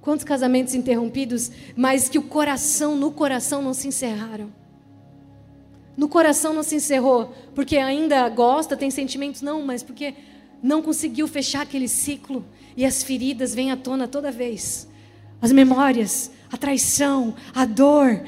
Quantos 0.00 0.24
casamentos 0.24 0.74
interrompidos, 0.74 1.52
mas 1.76 2.08
que 2.08 2.18
o 2.18 2.22
coração, 2.22 2.96
no 2.96 3.12
coração 3.12 3.62
não 3.62 3.72
se 3.72 3.86
encerraram? 3.86 4.52
No 5.96 6.08
coração 6.08 6.52
não 6.52 6.64
se 6.64 6.74
encerrou, 6.74 7.32
porque 7.54 7.76
ainda 7.76 8.28
gosta, 8.28 8.76
tem 8.76 8.90
sentimentos, 8.90 9.40
não, 9.40 9.62
mas 9.62 9.84
porque 9.84 10.16
não 10.60 10.82
conseguiu 10.82 11.28
fechar 11.28 11.60
aquele 11.60 11.86
ciclo 11.86 12.44
e 12.76 12.84
as 12.84 13.04
feridas 13.04 13.54
vêm 13.54 13.70
à 13.70 13.76
tona 13.76 14.08
toda 14.08 14.32
vez. 14.32 14.88
As 15.40 15.52
memórias, 15.52 16.32
a 16.50 16.56
traição, 16.56 17.36
a 17.54 17.64
dor, 17.64 18.20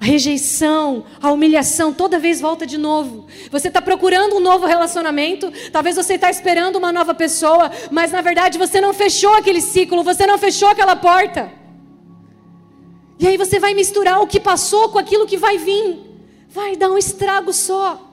a 0.00 0.04
rejeição, 0.04 1.04
a 1.20 1.32
humilhação, 1.32 1.92
toda 1.92 2.18
vez 2.18 2.40
volta 2.40 2.66
de 2.66 2.76
novo. 2.76 3.26
Você 3.50 3.68
está 3.68 3.80
procurando 3.80 4.36
um 4.36 4.40
novo 4.40 4.66
relacionamento, 4.66 5.52
talvez 5.72 5.96
você 5.96 6.14
está 6.14 6.30
esperando 6.30 6.76
uma 6.76 6.92
nova 6.92 7.14
pessoa, 7.14 7.70
mas 7.90 8.12
na 8.12 8.20
verdade 8.20 8.58
você 8.58 8.80
não 8.80 8.92
fechou 8.92 9.32
aquele 9.34 9.60
ciclo, 9.60 10.02
você 10.02 10.26
não 10.26 10.36
fechou 10.38 10.68
aquela 10.68 10.96
porta. 10.96 11.50
E 13.18 13.26
aí 13.26 13.36
você 13.36 13.58
vai 13.58 13.72
misturar 13.72 14.20
o 14.20 14.26
que 14.26 14.40
passou 14.40 14.88
com 14.88 14.98
aquilo 14.98 15.26
que 15.26 15.38
vai 15.38 15.56
vir, 15.56 16.00
vai 16.48 16.76
dar 16.76 16.90
um 16.90 16.98
estrago 16.98 17.52
só. 17.52 18.10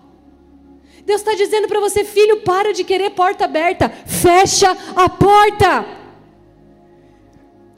Deus 1.06 1.22
está 1.22 1.34
dizendo 1.34 1.68
para 1.68 1.80
você, 1.80 2.06
filho, 2.06 2.42
para 2.42 2.74
de 2.74 2.84
querer 2.84 3.10
porta 3.10 3.46
aberta, 3.46 3.90
fecha 3.90 4.78
a 4.96 5.10
porta. 5.10 5.86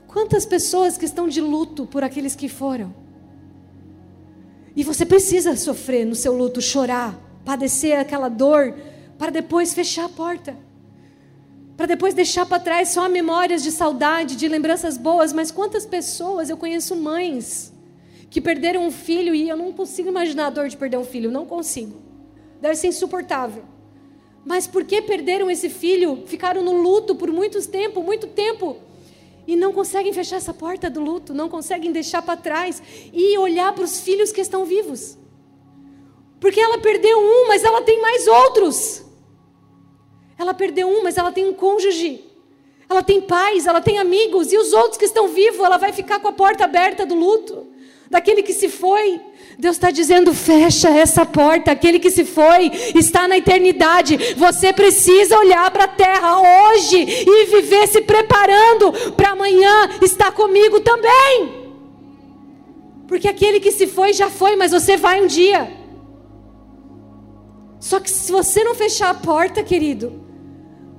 Quantas 0.08 0.46
pessoas 0.46 0.98
que 0.98 1.06
estão 1.06 1.28
de 1.28 1.42
luto 1.42 1.88
por 1.88 2.04
aqueles 2.04 2.36
que 2.36 2.48
foram? 2.48 3.03
E 4.76 4.84
você 4.84 5.06
precisa 5.06 5.56
sofrer 5.56 6.06
no 6.06 6.16
seu 6.16 6.34
luto, 6.34 6.62
chorar, 6.62 7.20
padecer 7.46 8.00
aquela 8.00 8.30
dor, 8.30 8.74
para 9.18 9.30
depois 9.30 9.74
fechar 9.74 10.06
a 10.06 10.10
porta. 10.10 10.58
Para 11.78 11.88
depois 11.88 12.14
deixar 12.14 12.46
para 12.46 12.60
trás 12.60 12.90
só 12.90 13.08
memórias 13.10 13.64
de 13.64 13.72
saudade, 13.72 14.36
de 14.36 14.48
lembranças 14.48 14.98
boas. 14.98 15.34
Mas 15.34 15.52
quantas 15.52 15.86
pessoas 15.86 16.50
eu 16.50 16.58
conheço 16.58 16.96
mães 16.96 17.74
que 18.30 18.42
perderam 18.42 18.86
um 18.86 18.92
filho 18.92 19.34
e 19.34 19.48
eu 19.48 19.58
não 19.58 19.72
consigo 19.72 20.10
imaginar 20.10 20.48
a 20.48 20.50
dor 20.50 20.68
de 20.68 20.78
perder 20.78 20.98
um 20.98 21.06
filho, 21.06 21.32
não 21.32 21.46
consigo. 21.46 22.02
Deve 22.62 22.76
ser 22.76 22.88
insuportável. 22.88 23.64
Mas 24.46 24.68
por 24.68 24.84
que 24.84 25.02
perderam 25.02 25.50
esse 25.50 25.70
filho? 25.70 26.24
Ficaram 26.26 26.64
no 26.64 26.82
luto 26.82 27.16
por 27.16 27.32
muito 27.32 27.66
tempo, 27.68 28.02
muito 28.02 28.28
tempo 28.28 28.78
e 29.46 29.56
não 29.56 29.74
conseguem 29.74 30.14
fechar 30.14 30.38
essa 30.38 30.54
porta 30.54 30.90
do 30.90 31.02
luto, 31.02 31.34
não 31.34 31.50
conseguem 31.50 31.92
deixar 31.92 32.22
para 32.22 32.38
trás 32.38 32.82
e 33.12 33.38
olhar 33.38 33.74
para 33.74 33.84
os 33.84 34.00
filhos 34.00 34.32
que 34.32 34.42
estão 34.42 34.66
vivos. 34.66 35.18
Porque 36.40 36.60
ela 36.60 36.78
perdeu 36.78 37.20
um, 37.20 37.48
mas 37.48 37.64
ela 37.64 37.82
tem 37.82 38.02
mais 38.02 38.28
outros. 38.28 39.04
Ela 40.38 40.54
perdeu 40.54 40.88
um, 40.88 41.04
mas 41.04 41.18
ela 41.18 41.32
tem 41.32 41.48
um 41.48 41.54
cônjuge. 41.54 42.24
Ela 42.90 43.02
tem 43.02 43.22
pais, 43.22 43.66
ela 43.66 43.82
tem 43.82 43.98
amigos, 43.98 44.52
e 44.52 44.58
os 44.58 44.74
outros 44.74 44.98
que 44.98 45.06
estão 45.06 45.28
vivos, 45.28 45.60
ela 45.62 45.78
vai 45.78 45.94
ficar 45.94 46.20
com 46.20 46.28
a 46.28 46.34
porta 46.34 46.66
aberta 46.66 47.06
do 47.06 47.16
luto, 47.16 47.68
daquele 48.10 48.44
que 48.44 48.54
se 48.54 48.70
foi. 48.70 49.22
Deus 49.58 49.76
está 49.76 49.92
dizendo: 49.92 50.34
fecha 50.34 50.90
essa 50.90 51.26
porta. 51.26 51.72
Aquele 51.72 52.00
que 52.00 52.10
se 52.10 52.26
foi 52.26 52.72
está 52.96 53.28
na 53.28 53.38
eternidade. 53.38 54.36
Você 54.36 54.74
precisa 54.74 55.38
olhar 55.38 55.70
para 55.72 55.86
a 55.86 55.88
terra 55.88 56.40
hoje 56.40 56.98
e 56.98 57.46
viver 57.46 57.88
se 57.88 58.02
preparando 58.02 58.92
para 59.16 59.32
amanhã 59.32 59.90
estar 60.02 60.32
comigo 60.32 60.80
também. 60.80 61.64
Porque 63.08 63.28
aquele 63.28 63.60
que 63.60 63.72
se 63.72 63.86
foi 63.86 64.14
já 64.14 64.30
foi, 64.30 64.56
mas 64.56 64.72
você 64.72 64.98
vai 64.98 65.22
um 65.24 65.28
dia. 65.28 65.72
Só 67.80 68.00
que 68.00 68.10
se 68.10 68.32
você 68.32 68.64
não 68.64 68.74
fechar 68.74 69.10
a 69.10 69.14
porta, 69.14 69.62
querido, 69.62 70.24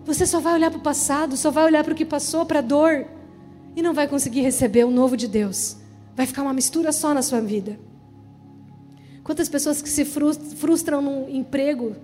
você 0.05 0.27
só 0.27 0.39
vai 0.39 0.53
olhar 0.53 0.71
para 0.71 0.79
o 0.79 0.83
passado, 0.83 1.37
só 1.37 1.51
vai 1.51 1.65
olhar 1.65 1.83
para 1.83 1.95
o 1.95 1.97
que 1.97 2.05
passou, 2.05 2.45
para 2.45 2.59
a 2.59 2.63
dor, 2.63 3.07
e 3.75 3.81
não 3.81 3.95
vai 3.95 4.07
conseguir 4.07 4.43
receber 4.43 4.85
o 4.85 4.91
novo 4.91 5.17
de 5.17 5.27
Deus. 5.27 5.79
Vai 6.15 6.27
ficar 6.27 6.43
uma 6.43 6.53
mistura 6.53 6.93
só 6.93 7.15
na 7.15 7.23
sua 7.23 7.41
vida. 7.41 7.79
Quantas 9.25 9.49
pessoas 9.49 9.81
que 9.81 9.89
se 9.89 10.05
frustram 10.05 11.01
no 11.01 11.31
emprego 11.31 11.97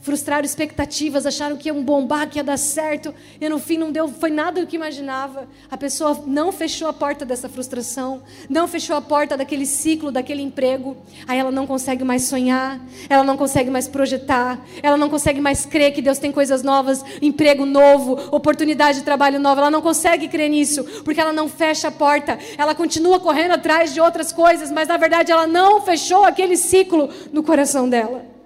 frustraram 0.00 0.44
expectativas, 0.44 1.26
acharam 1.26 1.56
que 1.56 1.68
ia 1.68 1.74
um 1.74 1.82
bombar, 1.82 2.28
que 2.28 2.38
ia 2.38 2.44
dar 2.44 2.56
certo, 2.56 3.14
e 3.40 3.48
no 3.48 3.58
fim 3.58 3.76
não 3.76 3.90
deu, 3.90 4.08
foi 4.08 4.30
nada 4.30 4.60
do 4.60 4.66
que 4.66 4.76
imaginava. 4.76 5.48
A 5.70 5.76
pessoa 5.76 6.22
não 6.26 6.52
fechou 6.52 6.88
a 6.88 6.92
porta 6.92 7.24
dessa 7.24 7.48
frustração, 7.48 8.22
não 8.48 8.68
fechou 8.68 8.96
a 8.96 9.00
porta 9.00 9.36
daquele 9.36 9.66
ciclo, 9.66 10.10
daquele 10.10 10.42
emprego. 10.42 10.96
Aí 11.26 11.38
ela 11.38 11.50
não 11.50 11.66
consegue 11.66 12.04
mais 12.04 12.22
sonhar, 12.22 12.80
ela 13.08 13.24
não 13.24 13.36
consegue 13.36 13.70
mais 13.70 13.88
projetar, 13.88 14.60
ela 14.82 14.96
não 14.96 15.10
consegue 15.10 15.40
mais 15.40 15.66
crer 15.66 15.92
que 15.92 16.00
Deus 16.00 16.18
tem 16.18 16.30
coisas 16.30 16.62
novas, 16.62 17.04
emprego 17.20 17.66
novo, 17.66 18.34
oportunidade 18.34 18.98
de 18.98 19.04
trabalho 19.04 19.40
nova. 19.40 19.62
Ela 19.62 19.70
não 19.70 19.82
consegue 19.82 20.28
crer 20.28 20.48
nisso, 20.48 20.84
porque 21.04 21.20
ela 21.20 21.32
não 21.32 21.48
fecha 21.48 21.88
a 21.88 21.92
porta. 21.92 22.38
Ela 22.56 22.74
continua 22.74 23.18
correndo 23.18 23.52
atrás 23.52 23.92
de 23.92 24.00
outras 24.00 24.32
coisas, 24.32 24.70
mas 24.70 24.88
na 24.88 24.96
verdade 24.96 25.32
ela 25.32 25.46
não 25.46 25.80
fechou 25.82 26.24
aquele 26.24 26.56
ciclo 26.56 27.08
no 27.32 27.42
coração 27.42 27.88
dela. 27.88 28.37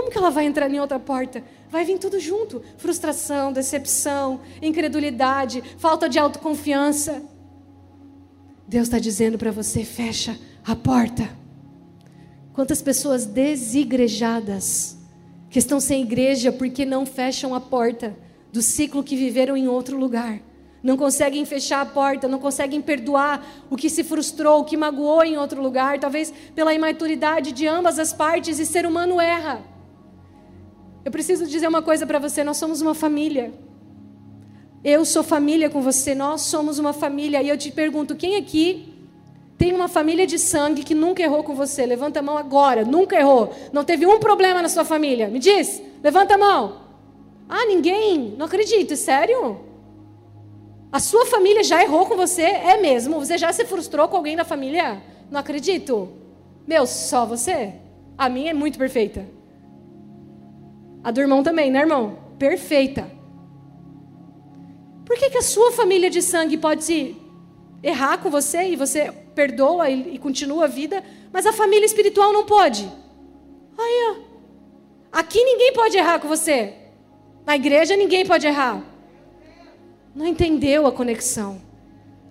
Como 0.00 0.10
que 0.10 0.16
ela 0.16 0.30
vai 0.30 0.46
entrar 0.46 0.70
em 0.70 0.80
outra 0.80 0.98
porta? 0.98 1.44
Vai 1.68 1.84
vir 1.84 1.98
tudo 1.98 2.18
junto: 2.18 2.62
frustração, 2.78 3.52
decepção, 3.52 4.40
incredulidade, 4.62 5.62
falta 5.76 6.08
de 6.08 6.18
autoconfiança. 6.18 7.22
Deus 8.66 8.84
está 8.84 8.98
dizendo 8.98 9.36
para 9.36 9.50
você: 9.50 9.84
fecha 9.84 10.38
a 10.64 10.74
porta. 10.74 11.28
Quantas 12.54 12.80
pessoas 12.80 13.26
desigrejadas 13.26 14.96
que 15.50 15.58
estão 15.58 15.78
sem 15.78 16.00
igreja 16.00 16.50
porque 16.50 16.86
não 16.86 17.04
fecham 17.04 17.54
a 17.54 17.60
porta 17.60 18.16
do 18.50 18.62
ciclo 18.62 19.04
que 19.04 19.14
viveram 19.14 19.54
em 19.54 19.68
outro 19.68 19.98
lugar. 19.98 20.40
Não 20.82 20.96
conseguem 20.96 21.44
fechar 21.44 21.82
a 21.82 21.86
porta, 21.86 22.26
não 22.26 22.38
conseguem 22.38 22.80
perdoar 22.80 23.46
o 23.68 23.76
que 23.76 23.90
se 23.90 24.02
frustrou, 24.02 24.60
o 24.60 24.64
que 24.64 24.78
magoou 24.78 25.22
em 25.22 25.36
outro 25.36 25.60
lugar, 25.60 25.98
talvez 25.98 26.32
pela 26.54 26.72
imaturidade 26.72 27.52
de 27.52 27.66
ambas 27.66 27.98
as 27.98 28.14
partes, 28.14 28.58
e 28.58 28.64
ser 28.64 28.86
humano 28.86 29.20
erra. 29.20 29.62
Eu 31.04 31.10
preciso 31.10 31.46
dizer 31.46 31.68
uma 31.68 31.82
coisa 31.82 32.06
para 32.06 32.18
você: 32.18 32.44
nós 32.44 32.56
somos 32.56 32.80
uma 32.80 32.94
família. 32.94 33.52
Eu 34.82 35.04
sou 35.04 35.22
família 35.22 35.68
com 35.68 35.82
você, 35.82 36.14
nós 36.14 36.42
somos 36.42 36.78
uma 36.78 36.92
família. 36.92 37.42
E 37.42 37.48
eu 37.48 37.56
te 37.56 37.70
pergunto: 37.70 38.16
quem 38.16 38.36
aqui 38.36 38.94
tem 39.58 39.74
uma 39.74 39.88
família 39.88 40.26
de 40.26 40.38
sangue 40.38 40.82
que 40.82 40.94
nunca 40.94 41.22
errou 41.22 41.42
com 41.42 41.54
você? 41.54 41.84
Levanta 41.84 42.20
a 42.20 42.22
mão 42.22 42.38
agora, 42.38 42.84
nunca 42.84 43.16
errou. 43.16 43.54
Não 43.72 43.84
teve 43.84 44.06
um 44.06 44.18
problema 44.18 44.62
na 44.62 44.68
sua 44.68 44.84
família. 44.84 45.28
Me 45.28 45.38
diz, 45.38 45.82
levanta 46.02 46.34
a 46.34 46.38
mão. 46.38 46.80
Ah, 47.48 47.66
ninguém? 47.66 48.34
Não 48.38 48.46
acredito, 48.46 48.96
sério? 48.96 49.60
A 50.92 50.98
sua 50.98 51.26
família 51.26 51.62
já 51.62 51.82
errou 51.82 52.06
com 52.06 52.16
você? 52.16 52.42
É 52.42 52.80
mesmo? 52.80 53.18
Você 53.20 53.36
já 53.36 53.52
se 53.52 53.64
frustrou 53.64 54.08
com 54.08 54.16
alguém 54.16 54.34
da 54.34 54.44
família? 54.44 55.02
Não 55.30 55.38
acredito. 55.38 56.08
Meu, 56.66 56.86
só 56.86 57.26
você? 57.26 57.74
A 58.16 58.28
minha 58.28 58.50
é 58.50 58.54
muito 58.54 58.78
perfeita. 58.78 59.26
A 61.02 61.10
do 61.10 61.20
irmão 61.20 61.42
também, 61.42 61.70
né, 61.70 61.80
irmão? 61.80 62.18
Perfeita. 62.38 63.10
Por 65.04 65.16
que, 65.16 65.30
que 65.30 65.38
a 65.38 65.42
sua 65.42 65.72
família 65.72 66.08
de 66.08 66.22
sangue 66.22 66.56
pode 66.56 67.16
errar 67.82 68.18
com 68.18 68.30
você 68.30 68.68
e 68.68 68.76
você 68.76 69.10
perdoa 69.34 69.88
e, 69.90 70.14
e 70.14 70.18
continua 70.18 70.64
a 70.64 70.68
vida, 70.68 71.02
mas 71.32 71.46
a 71.46 71.52
família 71.52 71.86
espiritual 71.86 72.32
não 72.32 72.44
pode? 72.44 72.84
Aí, 73.78 74.10
ó. 74.10 74.30
Aqui 75.12 75.42
ninguém 75.42 75.72
pode 75.72 75.96
errar 75.96 76.20
com 76.20 76.28
você. 76.28 76.74
Na 77.44 77.56
igreja 77.56 77.96
ninguém 77.96 78.24
pode 78.24 78.46
errar. 78.46 78.84
não 80.14 80.26
entendeu 80.26 80.86
a 80.86 80.92
conexão, 80.92 81.60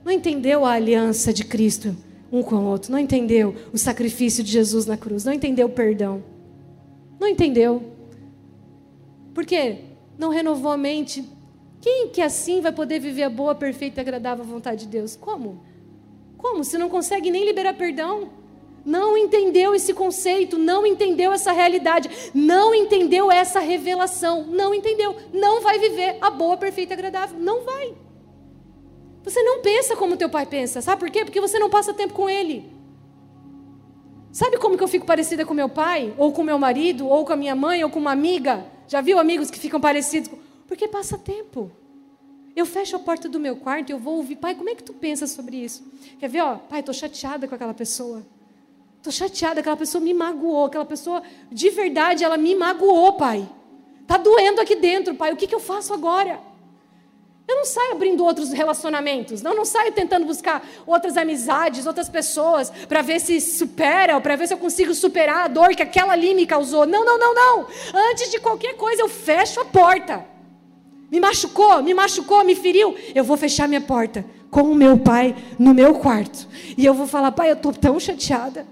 não 0.06 0.12
entendeu 0.12 0.66
a 0.66 0.72
aliança 0.72 1.34
de 1.34 1.44
Cristo 1.44 1.96
um 2.32 2.44
com 2.44 2.56
o 2.56 2.66
outro, 2.66 2.92
não 2.92 3.00
entendeu 3.00 3.56
o 3.74 3.78
sacrifício 3.78 4.44
de 4.44 4.52
Jesus 4.52 4.86
na 4.86 4.96
cruz, 4.96 5.26
não 5.26 5.34
entendeu 5.34 5.68
o 5.68 5.72
perdão, 5.72 6.24
não 7.20 7.28
entendeu. 7.28 7.99
Por 9.40 9.46
quê? 9.46 9.78
Não 10.18 10.28
renovou 10.28 10.70
a 10.70 10.76
mente. 10.76 11.24
Quem 11.80 12.10
que 12.10 12.22
assim 12.22 12.60
vai 12.60 12.74
poder 12.74 13.00
viver 13.00 13.24
a 13.24 13.30
boa, 13.30 13.56
perfeita 13.56 13.98
e 13.98 14.02
agradável 14.02 14.44
vontade 14.44 14.82
de 14.82 14.88
Deus? 14.88 15.16
Como? 15.16 15.64
Como? 16.38 16.62
Se 16.62 16.78
não 16.78 16.90
consegue 16.90 17.32
nem 17.32 17.46
liberar 17.46 17.74
perdão? 17.74 18.32
Não 18.84 19.18
entendeu 19.18 19.74
esse 19.74 19.94
conceito, 19.94 20.58
não 20.58 20.86
entendeu 20.86 21.32
essa 21.32 21.54
realidade, 21.54 22.10
não 22.34 22.76
entendeu 22.76 23.32
essa 23.32 23.62
revelação, 23.62 24.44
não 24.44 24.76
entendeu, 24.76 25.16
não 25.32 25.62
vai 25.62 25.80
viver 25.80 26.18
a 26.20 26.30
boa, 26.30 26.58
perfeita 26.58 26.92
e 26.92 26.96
agradável, 26.96 27.40
não 27.40 27.64
vai. 27.64 27.96
Você 29.24 29.42
não 29.42 29.62
pensa 29.62 29.96
como 29.96 30.18
teu 30.18 30.30
pai 30.30 30.46
pensa, 30.46 30.82
sabe 30.82 31.00
por 31.00 31.10
quê? 31.10 31.24
Porque 31.24 31.40
você 31.40 31.58
não 31.58 31.70
passa 31.70 31.94
tempo 31.94 32.14
com 32.14 32.30
ele. 32.30 32.70
Sabe 34.34 34.58
como 34.58 34.76
que 34.76 34.84
eu 34.84 34.88
fico 34.90 35.06
parecida 35.06 35.46
com 35.46 35.54
meu 35.54 35.70
pai, 35.70 36.14
ou 36.18 36.34
com 36.34 36.44
meu 36.44 36.60
marido, 36.60 37.08
ou 37.08 37.24
com 37.24 37.32
a 37.32 37.38
minha 37.38 37.56
mãe, 37.56 37.82
ou 37.86 37.90
com 37.90 38.00
uma 38.00 38.12
amiga? 38.12 38.78
Já 38.90 39.02
viu 39.02 39.20
amigos 39.20 39.52
que 39.52 39.60
ficam 39.60 39.80
parecidos? 39.80 40.32
Porque 40.68 40.88
passa 40.88 41.16
tempo. 41.16 41.72
Eu 42.56 42.66
fecho 42.66 42.96
a 42.96 43.00
porta 43.00 43.30
do 43.30 43.40
meu 43.40 43.56
quarto 43.56 43.92
e 43.92 43.94
eu 43.94 44.00
vou 44.00 44.18
ouvir, 44.18 44.36
pai, 44.36 44.56
como 44.56 44.68
é 44.68 44.74
que 44.74 44.84
tu 44.84 44.94
pensa 44.94 45.28
sobre 45.28 45.58
isso? 45.58 45.86
Quer 46.20 46.28
ver, 46.28 46.42
ó, 46.42 46.56
pai, 46.56 46.80
estou 46.80 46.94
chateada 46.94 47.48
com 47.48 47.54
aquela 47.54 47.74
pessoa. 47.74 48.26
Estou 48.98 49.14
chateada, 49.14 49.60
aquela 49.60 49.78
pessoa 49.78 50.04
me 50.04 50.12
magoou, 50.12 50.66
aquela 50.66 50.86
pessoa, 50.86 51.22
de 51.52 51.70
verdade, 51.70 52.24
ela 52.24 52.36
me 52.36 52.56
magoou, 52.56 53.14
pai. 53.14 53.48
Está 54.02 54.18
doendo 54.18 54.60
aqui 54.60 54.76
dentro, 54.76 55.14
pai, 55.14 55.32
o 55.32 55.38
que, 55.38 55.46
que 55.46 55.54
eu 55.54 55.60
faço 55.60 55.94
agora? 55.94 56.40
Eu 57.50 57.56
não 57.56 57.66
saio 57.66 57.94
abrindo 57.94 58.24
outros 58.24 58.52
relacionamentos, 58.52 59.42
não, 59.42 59.56
não 59.56 59.66
saio 59.66 59.92
tentando 59.92 60.24
buscar 60.24 60.64
outras 60.86 61.18
amizades, 61.18 61.88
outras 61.88 62.08
pessoas, 62.08 62.72
para 62.88 63.02
ver 63.02 63.20
se 63.20 63.42
supera, 63.42 64.22
para 64.22 64.36
ver 64.36 64.48
se 64.48 64.54
eu 64.54 64.58
consigo 64.60 64.94
superar 64.94 65.46
a 65.46 65.48
dor 65.48 65.70
que 65.70 65.82
aquela 65.82 66.14
ali 66.14 66.36
me 66.36 66.46
causou. 66.46 66.86
Não, 66.86 67.04
não, 67.04 67.18
não, 67.18 67.34
não. 67.34 67.68
Antes 68.12 68.30
de 68.30 68.40
qualquer 68.40 68.76
coisa, 68.76 69.02
eu 69.02 69.10
fecho 69.10 69.60
a 69.60 69.66
porta. 69.66 70.24
Me 71.10 71.20
machucou, 71.20 71.82
me 71.82 71.92
machucou, 71.92 72.46
me 72.46 72.54
feriu. 72.54 72.96
Eu 73.16 73.24
vou 73.24 73.36
fechar 73.36 73.68
minha 73.68 73.82
porta 73.82 74.24
com 74.52 74.62
o 74.62 74.76
meu 74.76 75.00
pai 75.00 75.36
no 75.58 75.74
meu 75.74 75.96
quarto. 75.96 76.48
E 76.78 76.86
eu 76.86 76.94
vou 76.94 77.08
falar, 77.08 77.32
pai, 77.32 77.50
eu 77.50 77.56
estou 77.56 77.74
tão 77.74 78.00
chateada. 78.00 78.68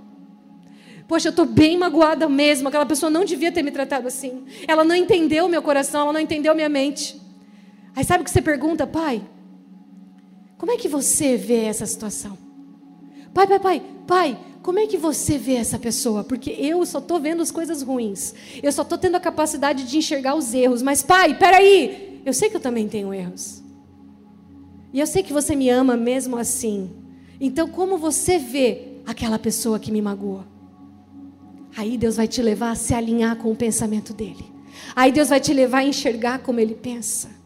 Poxa, 1.07 1.29
eu 1.29 1.31
estou 1.31 1.47
bem 1.47 1.75
magoada 1.79 2.29
mesmo. 2.29 2.67
Aquela 2.67 2.85
pessoa 2.85 3.09
não 3.09 3.25
devia 3.25 3.51
ter 3.51 3.63
me 3.63 3.71
tratado 3.71 4.07
assim. 4.07 4.45
Ela 4.67 4.83
não 4.83 4.93
entendeu 4.93 5.47
meu 5.47 5.63
coração, 5.63 6.01
ela 6.01 6.13
não 6.13 6.19
entendeu 6.19 6.53
minha 6.53 6.69
mente. 6.69 7.25
Aí 7.97 8.03
sabe 8.03 8.21
o 8.21 8.23
que 8.23 8.29
você 8.29 8.43
pergunta, 8.43 8.85
pai? 8.85 9.23
Como 10.55 10.71
é 10.71 10.77
que 10.77 10.87
você 10.87 11.35
vê 11.35 11.63
essa 11.63 11.83
situação? 11.83 12.37
Pai, 13.33 13.47
pai, 13.47 13.59
pai, 13.59 13.83
pai, 14.05 14.39
como 14.61 14.77
é 14.77 14.85
que 14.85 14.97
você 14.97 15.35
vê 15.35 15.55
essa 15.55 15.79
pessoa? 15.79 16.23
Porque 16.23 16.51
eu 16.51 16.85
só 16.85 16.99
estou 16.99 17.19
vendo 17.19 17.41
as 17.41 17.49
coisas 17.49 17.81
ruins. 17.81 18.35
Eu 18.61 18.71
só 18.71 18.83
estou 18.83 18.99
tendo 18.99 19.15
a 19.15 19.19
capacidade 19.19 19.83
de 19.83 19.97
enxergar 19.97 20.35
os 20.35 20.53
erros. 20.53 20.83
Mas, 20.83 21.01
pai, 21.01 21.39
peraí, 21.39 22.21
eu 22.23 22.33
sei 22.33 22.51
que 22.51 22.55
eu 22.55 22.59
também 22.59 22.87
tenho 22.87 23.11
erros. 23.11 23.63
E 24.93 24.99
eu 24.99 25.07
sei 25.07 25.23
que 25.23 25.33
você 25.33 25.55
me 25.55 25.67
ama 25.67 25.97
mesmo 25.97 26.37
assim. 26.37 26.91
Então, 27.41 27.67
como 27.67 27.97
você 27.97 28.37
vê 28.37 28.99
aquela 29.07 29.39
pessoa 29.39 29.79
que 29.79 29.91
me 29.91 30.03
magoa? 30.03 30.45
Aí 31.75 31.97
Deus 31.97 32.17
vai 32.17 32.27
te 32.27 32.43
levar 32.43 32.69
a 32.69 32.75
se 32.75 32.93
alinhar 32.93 33.37
com 33.37 33.51
o 33.51 33.55
pensamento 33.55 34.13
dele. 34.13 34.45
Aí 34.95 35.11
Deus 35.11 35.29
vai 35.29 35.39
te 35.39 35.51
levar 35.51 35.79
a 35.79 35.83
enxergar 35.83 36.37
como 36.43 36.59
ele 36.59 36.75
pensa. 36.75 37.36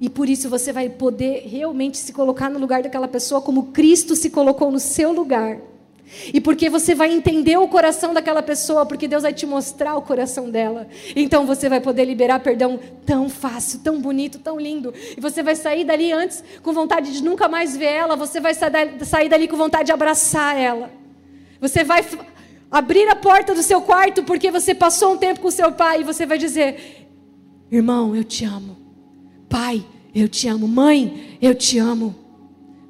E 0.00 0.08
por 0.08 0.28
isso 0.28 0.48
você 0.48 0.72
vai 0.72 0.88
poder 0.88 1.46
realmente 1.46 1.98
se 1.98 2.12
colocar 2.12 2.48
no 2.48 2.58
lugar 2.58 2.82
daquela 2.82 3.06
pessoa 3.06 3.42
como 3.42 3.64
Cristo 3.66 4.16
se 4.16 4.30
colocou 4.30 4.70
no 4.70 4.80
seu 4.80 5.12
lugar. 5.12 5.58
E 6.32 6.40
porque 6.40 6.68
você 6.68 6.94
vai 6.94 7.12
entender 7.12 7.56
o 7.56 7.68
coração 7.68 8.12
daquela 8.12 8.42
pessoa, 8.42 8.84
porque 8.84 9.06
Deus 9.06 9.22
vai 9.22 9.32
te 9.32 9.46
mostrar 9.46 9.96
o 9.96 10.02
coração 10.02 10.50
dela. 10.50 10.88
Então 11.14 11.46
você 11.46 11.68
vai 11.68 11.80
poder 11.80 12.04
liberar 12.04 12.40
perdão 12.40 12.80
tão 13.06 13.28
fácil, 13.28 13.80
tão 13.80 14.00
bonito, 14.00 14.38
tão 14.38 14.58
lindo. 14.58 14.92
E 15.16 15.20
você 15.20 15.42
vai 15.42 15.54
sair 15.54 15.84
dali 15.84 16.10
antes 16.12 16.42
com 16.62 16.72
vontade 16.72 17.12
de 17.12 17.22
nunca 17.22 17.46
mais 17.46 17.76
ver 17.76 17.92
ela, 17.92 18.16
você 18.16 18.40
vai 18.40 18.54
sair 18.54 19.28
dali 19.28 19.46
com 19.46 19.56
vontade 19.56 19.86
de 19.86 19.92
abraçar 19.92 20.58
ela. 20.58 20.90
Você 21.60 21.84
vai 21.84 22.04
abrir 22.70 23.06
a 23.08 23.16
porta 23.16 23.54
do 23.54 23.62
seu 23.62 23.80
quarto 23.82 24.24
porque 24.24 24.50
você 24.50 24.74
passou 24.74 25.12
um 25.12 25.16
tempo 25.16 25.40
com 25.40 25.50
seu 25.50 25.70
pai 25.70 26.00
e 26.00 26.04
você 26.04 26.26
vai 26.26 26.38
dizer: 26.38 27.06
Irmão, 27.70 28.16
eu 28.16 28.24
te 28.24 28.44
amo. 28.44 28.79
Pai, 29.50 29.84
eu 30.14 30.28
te 30.28 30.46
amo. 30.46 30.68
Mãe, 30.68 31.36
eu 31.42 31.56
te 31.56 31.76
amo. 31.76 32.14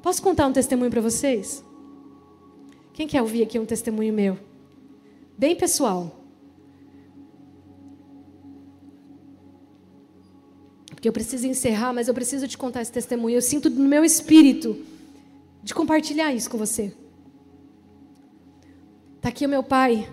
Posso 0.03 0.21
contar 0.21 0.45
um 0.45 0.53
testemunho 0.53 0.91
para 0.91 1.01
vocês? 1.01 1.65
Quem 2.93 3.07
quer 3.07 3.21
ouvir 3.21 3.41
aqui 3.41 3.57
um 3.57 3.65
testemunho 3.65 4.13
meu? 4.13 4.37
Bem 5.35 5.55
pessoal. 5.55 6.23
Porque 10.91 11.09
eu 11.09 11.13
preciso 11.13 11.47
encerrar, 11.47 11.93
mas 11.93 12.07
eu 12.07 12.13
preciso 12.13 12.47
te 12.47 12.55
contar 12.55 12.83
esse 12.83 12.91
testemunho. 12.91 13.37
Eu 13.37 13.41
sinto 13.41 13.67
no 13.67 13.89
meu 13.89 14.05
espírito 14.05 14.77
de 15.63 15.73
compartilhar 15.73 16.31
isso 16.31 16.47
com 16.47 16.59
você. 16.59 16.93
Está 19.15 19.29
aqui 19.29 19.47
o 19.47 19.49
meu 19.49 19.63
pai, 19.63 20.07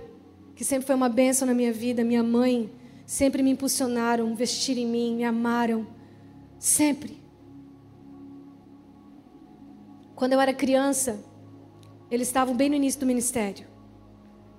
que 0.57 0.64
sempre 0.64 0.86
foi 0.86 0.94
uma 0.94 1.11
bênção 1.11 1.46
na 1.46 1.53
minha 1.53 1.72
vida, 1.74 2.03
minha 2.03 2.22
mãe, 2.22 2.70
sempre 3.05 3.42
me 3.42 3.51
impulsionaram, 3.51 4.30
investiram 4.30 4.80
em 4.80 4.86
mim, 4.86 5.16
me 5.16 5.24
amaram. 5.24 5.97
Sempre. 6.59 7.19
Quando 10.15 10.33
eu 10.33 10.41
era 10.41 10.53
criança, 10.53 11.23
eles 12.11 12.27
estavam 12.27 12.57
bem 12.57 12.69
no 12.69 12.75
início 12.75 12.99
do 12.99 13.07
ministério, 13.07 13.67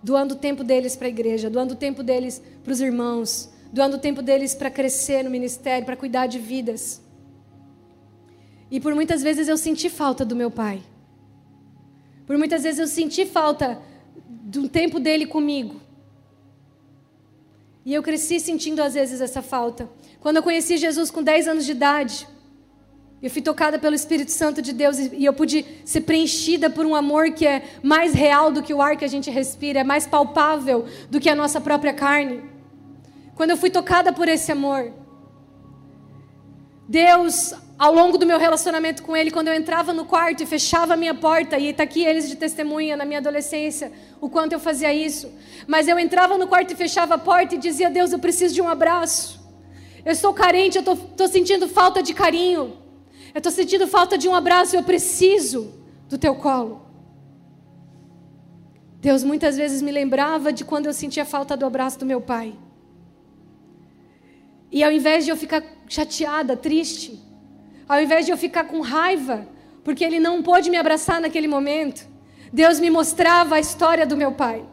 doando 0.02 0.36
o 0.36 0.38
tempo 0.38 0.64
deles 0.64 0.96
para 0.96 1.08
a 1.08 1.10
igreja, 1.10 1.50
doando 1.50 1.74
o 1.74 1.78
tempo 1.78 2.02
deles 2.02 2.42
para 2.64 2.72
os 2.72 2.80
irmãos, 2.80 3.52
doando 3.72 3.98
o 3.98 4.00
tempo 4.00 4.22
deles 4.22 4.56
para 4.56 4.72
crescer 4.72 5.24
no 5.24 5.30
ministério, 5.30 5.86
para 5.86 5.98
cuidar 5.98 6.28
de 6.28 6.40
vidas. 6.40 7.02
E 8.72 8.80
por 8.80 8.96
muitas 8.96 9.22
vezes 9.22 9.48
eu 9.48 9.58
senti 9.58 9.90
falta 9.90 10.24
do 10.24 10.36
meu 10.36 10.50
pai. 10.50 10.82
Por 12.26 12.38
muitas 12.38 12.64
vezes 12.64 12.80
eu 12.80 12.88
senti 12.88 13.26
falta 13.26 13.82
do 14.28 14.70
tempo 14.70 15.00
dele 15.00 15.26
comigo. 15.26 15.82
E 17.90 17.94
eu 17.96 18.04
cresci 18.04 18.40
sentindo 18.40 18.84
às 18.84 18.94
vezes 18.94 19.20
essa 19.20 19.42
falta. 19.42 19.90
Quando 20.20 20.36
eu 20.36 20.44
conheci 20.44 20.78
Jesus 20.78 21.10
com 21.10 21.24
10 21.24 21.48
anos 21.48 21.66
de 21.66 21.72
idade, 21.72 22.28
eu 23.20 23.32
fui 23.32 23.42
tocada 23.42 23.80
pelo 23.80 23.96
Espírito 23.96 24.32
Santo 24.32 24.62
de 24.62 24.72
Deus 24.74 25.00
e 25.00 25.26
eu 25.26 25.34
pude 25.34 25.66
ser 25.86 26.02
preenchida 26.02 26.70
por 26.70 26.86
um 26.86 26.94
amor 26.94 27.32
que 27.32 27.48
é 27.48 27.64
mais 27.82 28.14
real 28.14 28.52
do 28.52 28.62
que 28.62 28.76
o 28.76 28.80
ar 28.80 28.96
que 28.96 29.04
a 29.04 29.08
gente 29.08 29.32
respira, 29.32 29.80
é 29.80 29.84
mais 29.84 30.06
palpável 30.06 30.86
do 31.10 31.20
que 31.20 31.28
a 31.28 31.34
nossa 31.34 31.60
própria 31.60 31.92
carne. 31.92 32.44
Quando 33.34 33.50
eu 33.50 33.58
fui 33.58 33.72
tocada 33.72 34.14
por 34.14 34.28
esse 34.28 34.52
amor, 34.52 34.94
Deus 36.88 37.56
ao 37.80 37.94
longo 37.94 38.18
do 38.18 38.26
meu 38.26 38.38
relacionamento 38.38 39.02
com 39.02 39.16
ele, 39.16 39.32
quando 39.32 39.48
eu 39.48 39.54
entrava 39.54 39.94
no 39.94 40.04
quarto 40.04 40.44
e 40.44 40.46
fechava 40.46 40.96
a 40.96 40.98
minha 40.98 41.16
porta, 41.16 41.58
e 41.58 41.68
está 41.68 41.84
aqui 41.84 42.04
eles 42.04 42.28
de 42.28 42.36
testemunha 42.36 42.98
na 42.98 43.06
minha 43.06 43.20
adolescência, 43.20 43.90
o 44.20 44.30
quanto 44.30 44.52
eu 44.52 44.60
fazia 44.60 44.94
isso. 44.94 45.32
Mas 45.66 45.88
eu 45.88 45.98
entrava 45.98 46.38
no 46.38 46.46
quarto 46.46 46.74
e 46.74 46.76
fechava 46.76 47.16
a 47.16 47.18
porta 47.18 47.56
e 47.56 47.58
dizia: 47.58 47.90
Deus, 47.90 48.12
eu 48.12 48.20
preciso 48.20 48.54
de 48.54 48.62
um 48.62 48.68
abraço. 48.68 49.40
Eu 50.04 50.12
estou 50.12 50.34
carente, 50.34 50.78
eu 50.78 50.82
estou 50.82 51.28
sentindo 51.30 51.70
falta 51.70 52.04
de 52.04 52.14
carinho. 52.14 52.78
Eu 53.34 53.38
estou 53.38 53.52
sentindo 53.52 53.88
falta 53.88 54.18
de 54.18 54.28
um 54.28 54.36
abraço, 54.36 54.76
eu 54.76 54.84
preciso 54.84 55.74
do 56.10 56.18
teu 56.18 56.36
colo. 56.36 56.82
Deus 59.00 59.24
muitas 59.24 59.56
vezes 59.56 59.82
me 59.82 59.92
lembrava 59.92 60.52
de 60.52 60.66
quando 60.66 60.88
eu 60.88 60.94
sentia 60.94 61.24
falta 61.24 61.56
do 61.56 61.66
abraço 61.66 61.98
do 61.98 62.06
meu 62.06 62.20
pai. 62.20 62.54
E 64.70 64.84
ao 64.84 64.92
invés 64.92 65.24
de 65.24 65.32
eu 65.32 65.38
ficar 65.38 65.64
chateada, 65.88 66.58
triste, 66.58 67.29
ao 67.90 68.00
invés 68.00 68.28
de 68.28 68.32
eu 68.32 68.38
ficar 68.38 68.66
com 68.66 68.82
raiva, 68.82 69.48
porque 69.84 70.06
ele 70.06 70.20
não 70.20 70.44
pôde 70.44 70.70
me 70.70 70.78
abraçar 70.78 71.20
naquele 71.20 71.48
momento, 71.48 72.08
Deus 72.54 72.80
me 72.80 72.92
mostrava 72.92 73.56
a 73.56 73.60
história 73.60 74.06
do 74.06 74.16
meu 74.16 74.32
pai. 74.32 74.64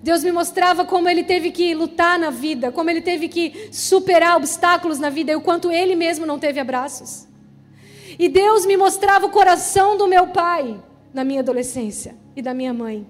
Deus 0.00 0.22
me 0.22 0.30
mostrava 0.30 0.84
como 0.84 1.08
ele 1.08 1.24
teve 1.24 1.50
que 1.50 1.74
lutar 1.74 2.16
na 2.18 2.30
vida, 2.30 2.70
como 2.70 2.88
ele 2.88 3.00
teve 3.00 3.28
que 3.28 3.68
superar 3.72 4.36
obstáculos 4.36 5.00
na 5.00 5.10
vida 5.10 5.32
e 5.32 5.36
o 5.36 5.40
quanto 5.40 5.72
ele 5.72 5.96
mesmo 5.96 6.24
não 6.24 6.38
teve 6.38 6.60
abraços. 6.60 7.26
E 8.16 8.28
Deus 8.28 8.64
me 8.64 8.76
mostrava 8.76 9.26
o 9.26 9.30
coração 9.30 9.96
do 9.96 10.06
meu 10.06 10.28
pai 10.28 10.80
na 11.12 11.24
minha 11.24 11.40
adolescência 11.40 12.14
e 12.36 12.42
da 12.42 12.54
minha 12.54 12.72
mãe. 12.72 13.06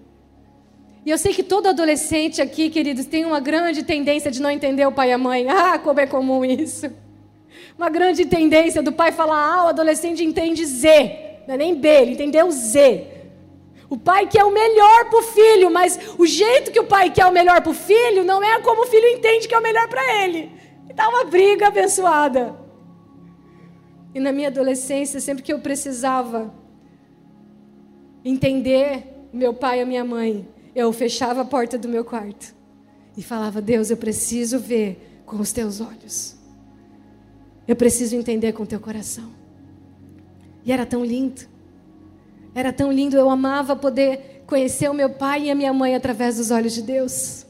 E 1.05 1.11
eu 1.11 1.19
sei 1.19 1.35
que 1.35 1.43
todo 1.43 1.69
adolescente 1.69 2.41
aqui, 2.41 2.71
queridos, 2.71 3.05
tem 3.05 3.25
uma 3.25 3.39
grande 3.39 3.83
tendência 3.83 4.31
de 4.31 4.41
não 4.41 4.51
entender 4.51 4.87
o 4.87 4.93
pai 4.93 5.11
e 5.11 5.13
a 5.13 5.19
mãe. 5.19 5.47
Ah, 5.51 5.79
como 5.79 6.01
é 6.01 6.07
comum 6.07 6.45
isso. 6.45 6.91
Uma 7.77 7.89
grande 7.91 8.25
tendência 8.27 8.83
do 8.83 8.93
pai 8.93 9.13
falar, 9.13 9.37
ah, 9.37 9.65
o 9.65 9.69
adolescente 9.69 10.25
entende 10.25 10.65
Z. 10.65 11.43
Não 11.47 11.55
é 11.55 11.59
nem 11.59 11.75
B, 11.75 11.89
ele 11.89 12.13
entendeu 12.13 12.51
Z. 12.51 13.07
O 13.89 13.97
pai 13.97 14.27
quer 14.27 14.45
o 14.45 14.51
melhor 14.53 15.09
para 15.09 15.19
o 15.19 15.23
filho, 15.23 15.71
mas 15.71 15.99
o 16.19 16.27
jeito 16.27 16.73
que 16.73 16.81
o 16.81 16.87
pai 16.87 17.11
quer 17.11 17.27
o 17.27 17.33
melhor 17.33 17.61
para 17.63 17.71
o 17.71 17.75
filho 17.75 18.25
não 18.25 18.43
é 18.43 18.61
como 18.61 18.83
o 18.83 18.87
filho 18.87 19.07
entende 19.09 19.47
que 19.47 19.55
é 19.55 19.59
o 19.59 19.63
melhor 19.63 19.89
para 19.89 20.25
ele. 20.25 20.51
E 20.89 20.93
dá 20.93 21.09
uma 21.09 21.25
briga 21.25 21.69
abençoada. 21.69 22.57
E 24.15 24.19
na 24.19 24.33
minha 24.33 24.49
adolescência, 24.49 25.21
sempre 25.21 25.43
que 25.43 25.53
eu 25.53 25.61
precisava 25.61 26.53
entender 28.25 29.29
meu 29.33 29.55
pai 29.55 29.79
e 29.79 29.83
a 29.83 29.87
minha 29.87 30.05
mãe, 30.05 30.49
eu 30.75 30.93
fechava 30.93 31.43
a 31.43 31.45
porta 31.45 31.79
do 31.79 31.89
meu 31.89 32.05
quarto 32.05 32.55
e 33.17 33.23
falava: 33.23 33.63
Deus, 33.63 33.91
eu 33.91 33.97
preciso 33.97 34.59
ver 34.59 35.23
com 35.25 35.37
os 35.37 35.53
teus 35.53 35.81
olhos. 35.81 36.37
Eu 37.67 37.75
preciso 37.75 38.15
entender 38.15 38.53
com 38.53 38.65
teu 38.65 38.79
coração. 38.79 39.31
E 40.65 40.73
era 40.73 40.87
tão 40.87 41.05
lindo. 41.05 41.43
Era 42.55 42.73
tão 42.73 42.93
lindo. 42.93 43.17
Eu 43.17 43.29
amava 43.29 43.75
poder 43.75 44.43
conhecer 44.47 44.89
o 44.91 44.95
meu 44.95 45.11
pai 45.11 45.45
e 45.45 45.51
a 45.51 45.55
minha 45.55 45.73
mãe 45.73 45.95
através 45.95 46.37
dos 46.37 46.51
olhos 46.51 46.75
de 46.75 46.83
Deus. 46.83 47.47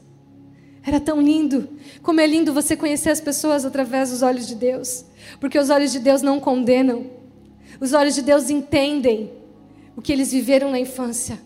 Era 0.83 0.99
tão 0.99 1.21
lindo. 1.21 1.69
Como 2.01 2.21
é 2.21 2.27
lindo 2.27 2.53
você 2.53 2.75
conhecer 2.75 3.09
as 3.09 3.21
pessoas 3.21 3.65
através 3.65 4.09
dos 4.09 4.21
olhos 4.21 4.47
de 4.47 4.55
Deus. 4.55 5.05
Porque 5.39 5.59
os 5.59 5.69
olhos 5.69 5.91
de 5.91 5.99
Deus 5.99 6.21
não 6.21 6.39
condenam. 6.39 7.07
Os 7.79 7.93
olhos 7.93 8.15
de 8.15 8.21
Deus 8.21 8.49
entendem 8.49 9.31
o 9.95 10.01
que 10.01 10.11
eles 10.11 10.31
viveram 10.31 10.71
na 10.71 10.79
infância. 10.79 11.39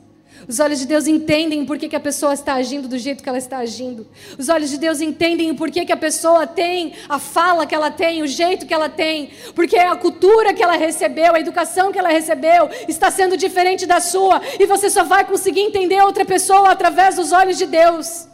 Os 0.47 0.59
olhos 0.59 0.79
de 0.79 0.85
Deus 0.85 1.07
entendem 1.07 1.65
por 1.65 1.77
que, 1.77 1.87
que 1.87 1.95
a 1.95 1.99
pessoa 1.99 2.33
está 2.33 2.55
agindo 2.55 2.87
do 2.87 2.97
jeito 2.97 3.23
que 3.23 3.29
ela 3.29 3.37
está 3.37 3.57
agindo. 3.57 4.07
Os 4.37 4.49
olhos 4.49 4.69
de 4.69 4.77
Deus 4.77 5.01
entendem 5.01 5.53
por 5.53 5.69
que, 5.69 5.85
que 5.85 5.91
a 5.91 5.97
pessoa 5.97 6.47
tem 6.47 6.93
a 7.07 7.19
fala 7.19 7.65
que 7.65 7.75
ela 7.75 7.91
tem, 7.91 8.21
o 8.21 8.27
jeito 8.27 8.65
que 8.65 8.73
ela 8.73 8.89
tem. 8.89 9.29
Porque 9.53 9.77
a 9.77 9.95
cultura 9.95 10.53
que 10.53 10.63
ela 10.63 10.75
recebeu, 10.75 11.35
a 11.35 11.39
educação 11.39 11.91
que 11.91 11.99
ela 11.99 12.09
recebeu, 12.09 12.69
está 12.87 13.11
sendo 13.11 13.37
diferente 13.37 13.85
da 13.85 13.99
sua. 13.99 14.41
E 14.59 14.65
você 14.65 14.89
só 14.89 15.03
vai 15.03 15.25
conseguir 15.25 15.61
entender 15.61 16.01
outra 16.01 16.25
pessoa 16.25 16.71
através 16.71 17.15
dos 17.15 17.31
olhos 17.31 17.57
de 17.57 17.65
Deus. 17.65 18.27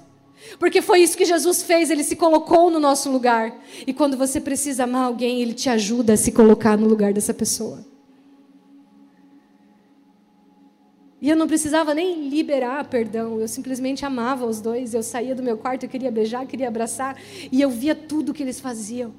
Porque 0.60 0.82
foi 0.82 1.02
isso 1.02 1.18
que 1.18 1.26
Jesus 1.26 1.62
fez, 1.62 1.90
ele 1.90 2.04
se 2.04 2.16
colocou 2.16 2.72
no 2.72 2.80
nosso 2.80 3.12
lugar. 3.12 3.54
E 3.86 3.94
quando 3.94 4.18
você 4.18 4.40
precisa 4.40 4.86
amar 4.86 5.06
alguém, 5.06 5.42
ele 5.42 5.54
te 5.54 5.70
ajuda 5.70 6.14
a 6.14 6.18
se 6.18 6.32
colocar 6.32 6.78
no 6.78 6.88
lugar 6.88 7.14
dessa 7.14 7.34
pessoa. 7.34 7.97
E 11.20 11.30
eu 11.30 11.36
não 11.36 11.48
precisava 11.48 11.96
nem 11.96 12.30
liberar 12.30 12.86
perdão, 12.86 13.40
eu 13.40 13.48
simplesmente 13.48 14.06
amava 14.06 14.46
os 14.46 14.62
dois. 14.62 14.94
Eu 14.94 15.02
saía 15.02 15.34
do 15.34 15.42
meu 15.42 15.58
quarto, 15.58 15.84
eu 15.84 15.90
queria 15.90 16.12
beijar, 16.12 16.46
queria 16.46 16.68
abraçar, 16.68 17.18
e 17.52 17.60
eu 17.60 17.72
via 17.72 17.96
tudo 17.96 18.34
que 18.34 18.44
eles 18.44 18.60
faziam, 18.60 19.12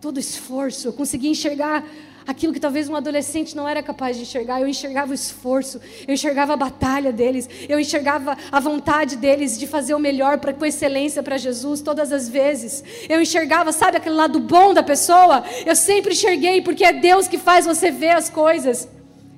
todo 0.00 0.18
esforço. 0.18 0.88
Eu 0.88 0.92
conseguia 0.94 1.30
enxergar 1.30 1.86
aquilo 2.26 2.50
que 2.50 2.58
talvez 2.58 2.88
um 2.88 2.96
adolescente 2.96 3.54
não 3.54 3.68
era 3.68 3.82
capaz 3.82 4.16
de 4.16 4.22
enxergar. 4.22 4.58
Eu 4.58 4.66
enxergava 4.66 5.10
o 5.10 5.14
esforço, 5.14 5.78
eu 6.08 6.14
enxergava 6.14 6.54
a 6.54 6.56
batalha 6.56 7.12
deles, 7.12 7.46
eu 7.68 7.78
enxergava 7.78 8.38
a 8.50 8.58
vontade 8.58 9.14
deles 9.16 9.58
de 9.58 9.66
fazer 9.66 9.94
o 9.94 9.98
melhor 9.98 10.38
pra, 10.38 10.54
com 10.54 10.64
excelência 10.64 11.22
para 11.22 11.36
Jesus 11.36 11.82
todas 11.82 12.10
as 12.10 12.26
vezes. 12.26 12.82
Eu 13.06 13.20
enxergava, 13.20 13.70
sabe, 13.70 13.98
aquele 13.98 14.14
lado 14.14 14.40
bom 14.40 14.72
da 14.72 14.82
pessoa? 14.82 15.44
Eu 15.66 15.76
sempre 15.76 16.14
enxerguei, 16.14 16.62
porque 16.62 16.86
é 16.86 16.92
Deus 16.94 17.28
que 17.28 17.36
faz 17.36 17.66
você 17.66 17.90
ver 17.90 18.12
as 18.12 18.30
coisas, 18.30 18.88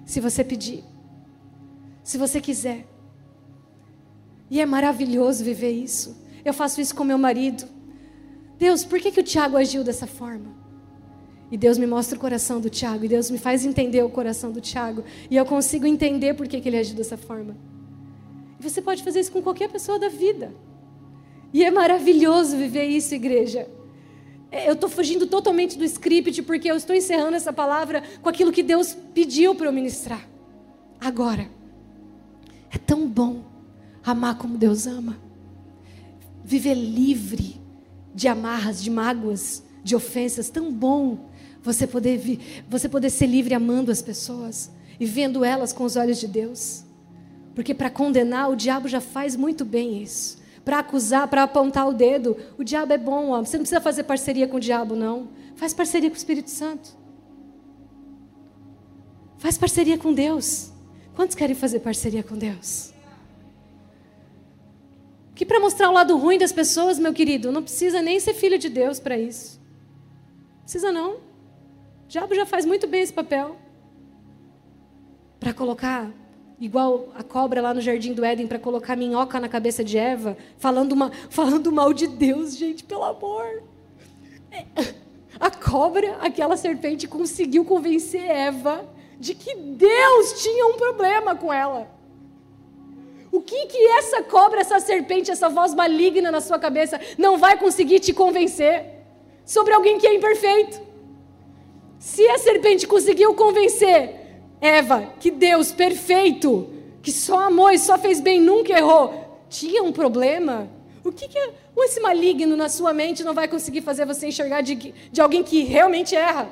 se 0.05 0.21
você 0.21 0.45
pedir 0.45 0.85
se 2.07 2.17
você 2.17 2.41
quiser. 2.41 2.87
E 4.49 4.61
é 4.61 4.65
maravilhoso 4.65 5.43
viver 5.43 5.73
isso. 5.73 6.17
Eu 6.45 6.55
faço 6.55 6.81
isso 6.81 6.95
com 6.95 7.03
meu 7.03 7.19
marido. 7.19 7.67
Deus, 8.57 8.85
por 8.85 9.01
que, 9.01 9.11
que 9.11 9.19
o 9.19 9.25
Tiago 9.25 9.57
agiu 9.57 9.83
dessa 9.83 10.07
forma? 10.07 10.55
E 11.51 11.57
Deus 11.57 11.77
me 11.77 11.87
mostra 11.87 12.17
o 12.17 12.21
coração 12.21 12.61
do 12.61 12.71
Tiago, 12.71 13.05
e 13.05 13.09
Deus 13.09 13.29
me 13.29 13.39
faz 13.39 13.67
entender 13.67 14.05
o 14.05 14.09
coração 14.09 14.53
do 14.53 14.61
Tiago, 14.61 15.03
e 15.29 15.35
eu 15.35 15.45
consigo 15.45 15.85
entender 15.85 16.35
por 16.35 16.47
que, 16.47 16.61
que 16.61 16.69
ele 16.69 16.79
agiu 16.79 16.95
dessa 16.95 17.17
forma. 17.17 17.57
E 18.61 18.63
você 18.63 18.81
pode 18.81 19.03
fazer 19.03 19.19
isso 19.19 19.33
com 19.33 19.43
qualquer 19.43 19.69
pessoa 19.69 19.99
da 19.99 20.09
vida. 20.09 20.55
E 21.53 21.65
é 21.65 21.73
maravilhoso 21.73 22.57
viver 22.57 22.85
isso, 22.85 23.17
igreja. 23.17 23.69
É, 24.53 24.69
eu 24.69 24.75
estou 24.75 24.89
fugindo 24.89 25.27
totalmente 25.27 25.77
do 25.77 25.85
script, 25.85 26.41
porque 26.43 26.71
eu 26.71 26.77
estou 26.77 26.95
encerrando 26.95 27.35
essa 27.35 27.53
palavra 27.53 28.05
com 28.23 28.29
aquilo 28.29 28.53
que 28.53 28.63
Deus 28.63 28.97
pediu 29.13 29.57
para 29.57 29.67
eu 29.67 29.73
ministrar. 29.73 30.25
Agora. 31.01 31.56
É 32.77 32.79
tão 32.79 33.09
bom 33.09 33.41
amar 34.05 34.37
como 34.37 34.59
Deus 34.59 34.87
ama. 34.87 35.16
Viver 36.45 36.74
livre 36.74 37.59
de 38.14 38.29
amarras, 38.29 38.83
de 38.83 38.91
mágoas, 38.91 39.64
de 39.83 39.97
ofensas. 39.97 40.51
Tão 40.51 40.70
bom 40.70 41.31
você 41.62 41.87
poder, 41.87 42.20
você 42.68 42.87
poder 42.87 43.09
ser 43.09 43.29
livre 43.29 43.55
amando 43.55 43.91
as 43.91 44.03
pessoas 44.03 44.70
e 45.01 45.07
vendo 45.07 45.43
elas 45.43 45.72
com 45.72 45.85
os 45.85 45.97
olhos 45.97 46.20
de 46.20 46.29
Deus. 46.29 46.85
Porque 47.55 47.72
para 47.72 47.89
condenar, 47.89 48.51
o 48.51 48.57
diabo 48.57 48.89
já 48.89 49.01
faz 49.01 49.35
muito 49.37 49.64
bem 49.64 50.03
isso. 50.03 50.37
Para 50.62 50.81
acusar, 50.81 51.29
para 51.29 51.45
apontar 51.45 51.89
o 51.89 51.95
dedo, 51.95 52.37
o 52.59 52.62
diabo 52.62 52.93
é 52.93 52.99
bom. 52.99 53.31
Ó. 53.31 53.43
Você 53.43 53.57
não 53.57 53.62
precisa 53.62 53.81
fazer 53.81 54.03
parceria 54.03 54.47
com 54.47 54.59
o 54.59 54.61
diabo, 54.61 54.95
não. 54.95 55.29
Faz 55.55 55.72
parceria 55.72 56.11
com 56.11 56.14
o 56.14 56.18
Espírito 56.18 56.51
Santo. 56.51 56.95
Faz 59.39 59.57
parceria 59.57 59.97
com 59.97 60.12
Deus. 60.12 60.76
Quantos 61.17 61.35
querem 61.35 61.57
fazer 61.57 61.81
parceria 61.81 62.23
com 62.23 62.37
Deus? 62.37 62.93
Que 65.35 65.47
para 65.47 65.59
mostrar 65.59 65.89
o 65.89 65.93
lado 65.95 66.14
ruim 66.19 66.37
das 66.37 66.53
pessoas, 66.53 66.99
meu 66.99 67.14
querido, 67.14 67.51
não 67.51 67.62
precisa 67.62 68.03
nem 68.03 68.21
ser 68.21 68.35
filho 68.35 68.59
de 68.59 68.69
Deus 68.69 69.01
para 69.01 69.17
isso. 69.17 69.59
Precisa 70.61 70.93
não. 70.93 71.14
O 71.14 71.21
diabo 72.07 72.35
já 72.35 72.45
faz 72.45 72.67
muito 72.67 72.87
bem 72.87 73.01
esse 73.01 73.14
papel. 73.14 73.57
Para 75.41 75.55
colocar, 75.55 76.11
igual 76.61 77.09
a 77.14 77.23
cobra 77.23 77.62
lá 77.62 77.73
no 77.73 77.81
jardim 77.81 78.12
do 78.12 78.23
Éden, 78.23 78.47
para 78.47 78.59
colocar 78.59 78.95
minhoca 78.95 79.41
na 79.41 79.49
cabeça 79.49 79.83
de 79.83 79.97
Eva, 79.97 80.37
falando, 80.59 80.93
uma, 80.93 81.11
falando 81.31 81.73
mal 81.73 81.95
de 81.95 82.09
Deus, 82.09 82.55
gente, 82.55 82.85
pelo 82.85 83.05
amor. 83.05 83.62
É, 84.51 84.67
a 85.41 85.51
cobra, 85.51 86.17
aquela 86.17 86.59
serpente, 86.59 87.09
conseguiu 87.09 87.64
convencer 87.64 88.23
Eva 88.23 88.95
de 89.19 89.35
que 89.35 89.55
Deus 89.55 90.43
tinha 90.43 90.67
um 90.67 90.75
problema 90.75 91.35
com 91.35 91.53
ela. 91.53 91.91
O 93.33 93.41
que 93.41 93.67
que 93.67 93.79
essa 93.89 94.23
cobra, 94.23 94.61
essa 94.61 94.81
serpente, 94.81 95.31
essa 95.31 95.49
voz 95.49 95.75
maligna 95.75 96.31
na 96.31 96.41
sua 96.41 96.59
cabeça 96.59 97.01
não 97.19 97.37
vai 97.37 97.59
conseguir 97.59 98.01
te 98.01 98.12
convencer 98.12 98.85
sobre 99.45 99.75
alguém 99.75 99.99
que 99.99 100.07
é 100.07 100.14
imperfeito? 100.14 100.81
Se 101.99 102.27
a 102.29 102.39
serpente 102.39 102.87
conseguiu 102.87 103.35
convencer 103.35 104.27
Eva 104.61 105.12
que 105.21 105.31
Deus 105.31 105.73
perfeito, 105.73 106.71
que 107.03 107.12
só 107.12 107.41
amou 107.41 107.71
e 107.71 107.79
só 107.79 107.99
fez 107.99 108.21
bem, 108.21 108.41
nunca 108.41 108.73
errou, 108.73 109.45
tinha 109.49 109.83
um 109.83 109.93
problema, 109.93 110.69
o 111.05 111.12
que, 111.12 111.29
que 111.29 111.39
esse 111.79 112.01
maligno 112.01 112.57
na 112.57 112.69
sua 112.69 112.93
mente 112.93 113.23
não 113.23 113.35
vai 113.35 113.49
conseguir 113.49 113.81
fazer 113.81 114.07
você 114.07 114.29
enxergar 114.29 114.61
de, 114.61 114.95
de 115.12 115.21
alguém 115.21 115.43
que 115.43 115.62
realmente 115.62 116.17
erra? 116.17 116.49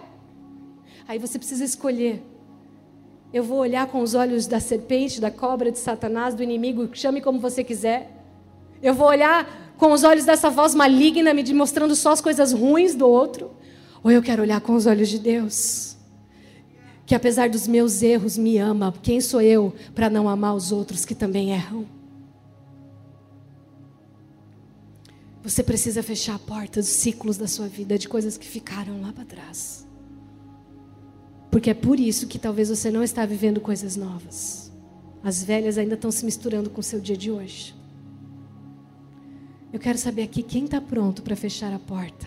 Aí 1.09 1.19
você 1.19 1.39
precisa 1.39 1.65
escolher 1.65 2.23
eu 3.35 3.43
vou 3.43 3.59
olhar 3.59 3.89
com 3.89 4.01
os 4.01 4.15
olhos 4.15 4.47
da 4.47 4.61
serpente, 4.61 5.21
da 5.21 5.29
cobra, 5.29 5.73
de 5.73 5.79
Satanás, 5.81 6.37
do 6.37 6.43
inimigo, 6.45 6.89
chame 6.93 7.21
como 7.21 7.41
você 7.41 7.65
quiser. 7.65 8.09
Eu 8.81 8.95
vou 8.95 9.09
olhar 9.09 9.75
com 9.77 9.91
os 9.91 10.05
olhos 10.05 10.25
dessa 10.25 10.49
voz 10.49 10.73
maligna, 10.73 11.35
me 11.35 11.43
mostrando 11.53 11.97
só 11.97 12.13
as 12.13 12.21
coisas 12.21 12.53
ruins 12.53 12.95
do 12.95 13.09
outro. 13.09 13.51
Ou 14.05 14.13
eu 14.13 14.23
quero 14.23 14.43
olhar 14.43 14.61
com 14.61 14.75
os 14.75 14.87
olhos 14.87 15.09
de 15.09 15.19
Deus, 15.19 15.97
que 17.05 17.13
apesar 17.13 17.49
dos 17.49 17.67
meus 17.67 18.05
erros 18.05 18.39
me 18.39 18.57
ama. 18.57 18.95
Quem 19.03 19.21
sou 19.21 19.41
eu 19.41 19.75
para 19.97 20.09
não 20.09 20.29
amar 20.29 20.55
os 20.55 20.71
outros 20.71 21.05
que 21.05 21.15
também 21.15 21.51
erram? 21.51 21.85
Você 25.43 25.65
precisa 25.65 26.05
fechar 26.05 26.37
a 26.37 26.39
porta 26.39 26.79
dos 26.79 26.89
ciclos 26.89 27.37
da 27.37 27.49
sua 27.49 27.67
vida, 27.67 27.99
de 27.99 28.09
coisas 28.09 28.39
que 28.39 28.47
ficaram 28.47 29.03
lá 29.03 29.13
para 29.13 29.25
trás. 29.25 29.85
Porque 31.55 31.71
é 31.71 31.75
por 31.75 32.01
isso 32.01 32.27
que 32.27 32.37
talvez 32.37 32.69
você 32.69 32.91
não 32.91 33.01
está 33.01 33.25
vivendo 33.25 33.61
coisas 33.61 33.95
novas. 33.95 34.73
As 35.23 35.45
velhas 35.45 35.79
ainda 35.79 35.95
estão 35.95 36.11
se 36.11 36.25
misturando 36.25 36.69
com 36.69 36.81
o 36.81 36.83
seu 36.83 37.01
dia 37.01 37.17
de 37.17 37.31
hoje. 37.31 37.73
Eu 39.73 39.79
quero 39.79 39.97
saber 39.97 40.25
aqui 40.25 40.43
quem 40.43 40.65
está 40.65 40.81
pronto 40.81 41.23
para 41.23 41.37
fechar 41.37 41.73
a 41.73 41.79
porta. 41.79 42.27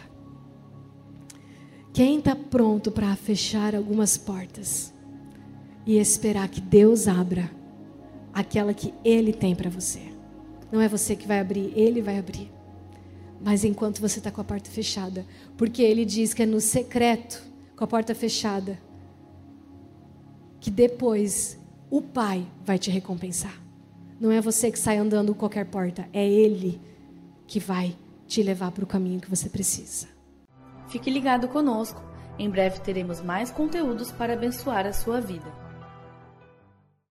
Quem 1.92 2.20
está 2.20 2.38
pronto 2.38 2.90
para 2.90 3.14
fechar 3.18 3.76
algumas 3.76 4.16
portas 4.16 4.94
e 5.86 5.98
esperar 5.98 6.48
que 6.48 6.62
Deus 6.62 7.06
abra 7.06 7.52
aquela 8.34 8.74
que 8.74 8.94
Ele 9.04 9.34
tem 9.34 9.54
para 9.54 9.70
você. 9.70 10.04
Não 10.72 10.80
é 10.80 10.88
você 10.88 11.18
que 11.18 11.28
vai 11.28 11.42
abrir, 11.42 11.74
Ele 11.76 12.02
vai 12.02 12.18
abrir. 12.18 12.50
Mas 13.42 13.66
enquanto 13.66 14.00
você 14.00 14.20
está 14.20 14.32
com 14.32 14.40
a 14.40 14.46
porta 14.46 14.70
fechada, 14.70 15.26
porque 15.58 15.82
Ele 15.82 16.06
diz 16.06 16.34
que 16.34 16.44
é 16.44 16.46
no 16.46 16.62
secreto, 16.62 17.44
com 17.76 17.84
a 17.84 17.88
porta 17.88 18.16
fechada, 18.16 18.87
que 20.68 20.72
depois 20.72 21.57
o 21.89 22.01
Pai 22.01 22.45
vai 22.65 22.78
te 22.78 22.91
recompensar. 22.91 23.57
Não 24.20 24.30
é 24.30 24.41
você 24.41 24.70
que 24.70 24.78
sai 24.78 24.97
andando 24.97 25.34
qualquer 25.34 25.65
porta, 25.65 26.09
é 26.11 26.28
Ele 26.28 26.82
que 27.47 27.57
vai 27.57 27.95
te 28.28 28.43
levar 28.43 28.72
para 28.72 28.84
o 28.84 28.88
caminho 28.88 29.22
que 29.22 29.30
você 29.30 29.47
precisa. 29.47 30.07
Fique 30.89 31.09
ligado 31.09 31.47
conosco. 31.47 32.03
Em 32.38 32.49
breve 32.49 32.82
teremos 32.82 33.22
mais 33.22 33.49
conteúdos 33.49 34.11
para 34.11 34.34
abençoar 34.34 34.86
a 34.86 34.91
sua 34.91 35.22
vida. 35.22 35.49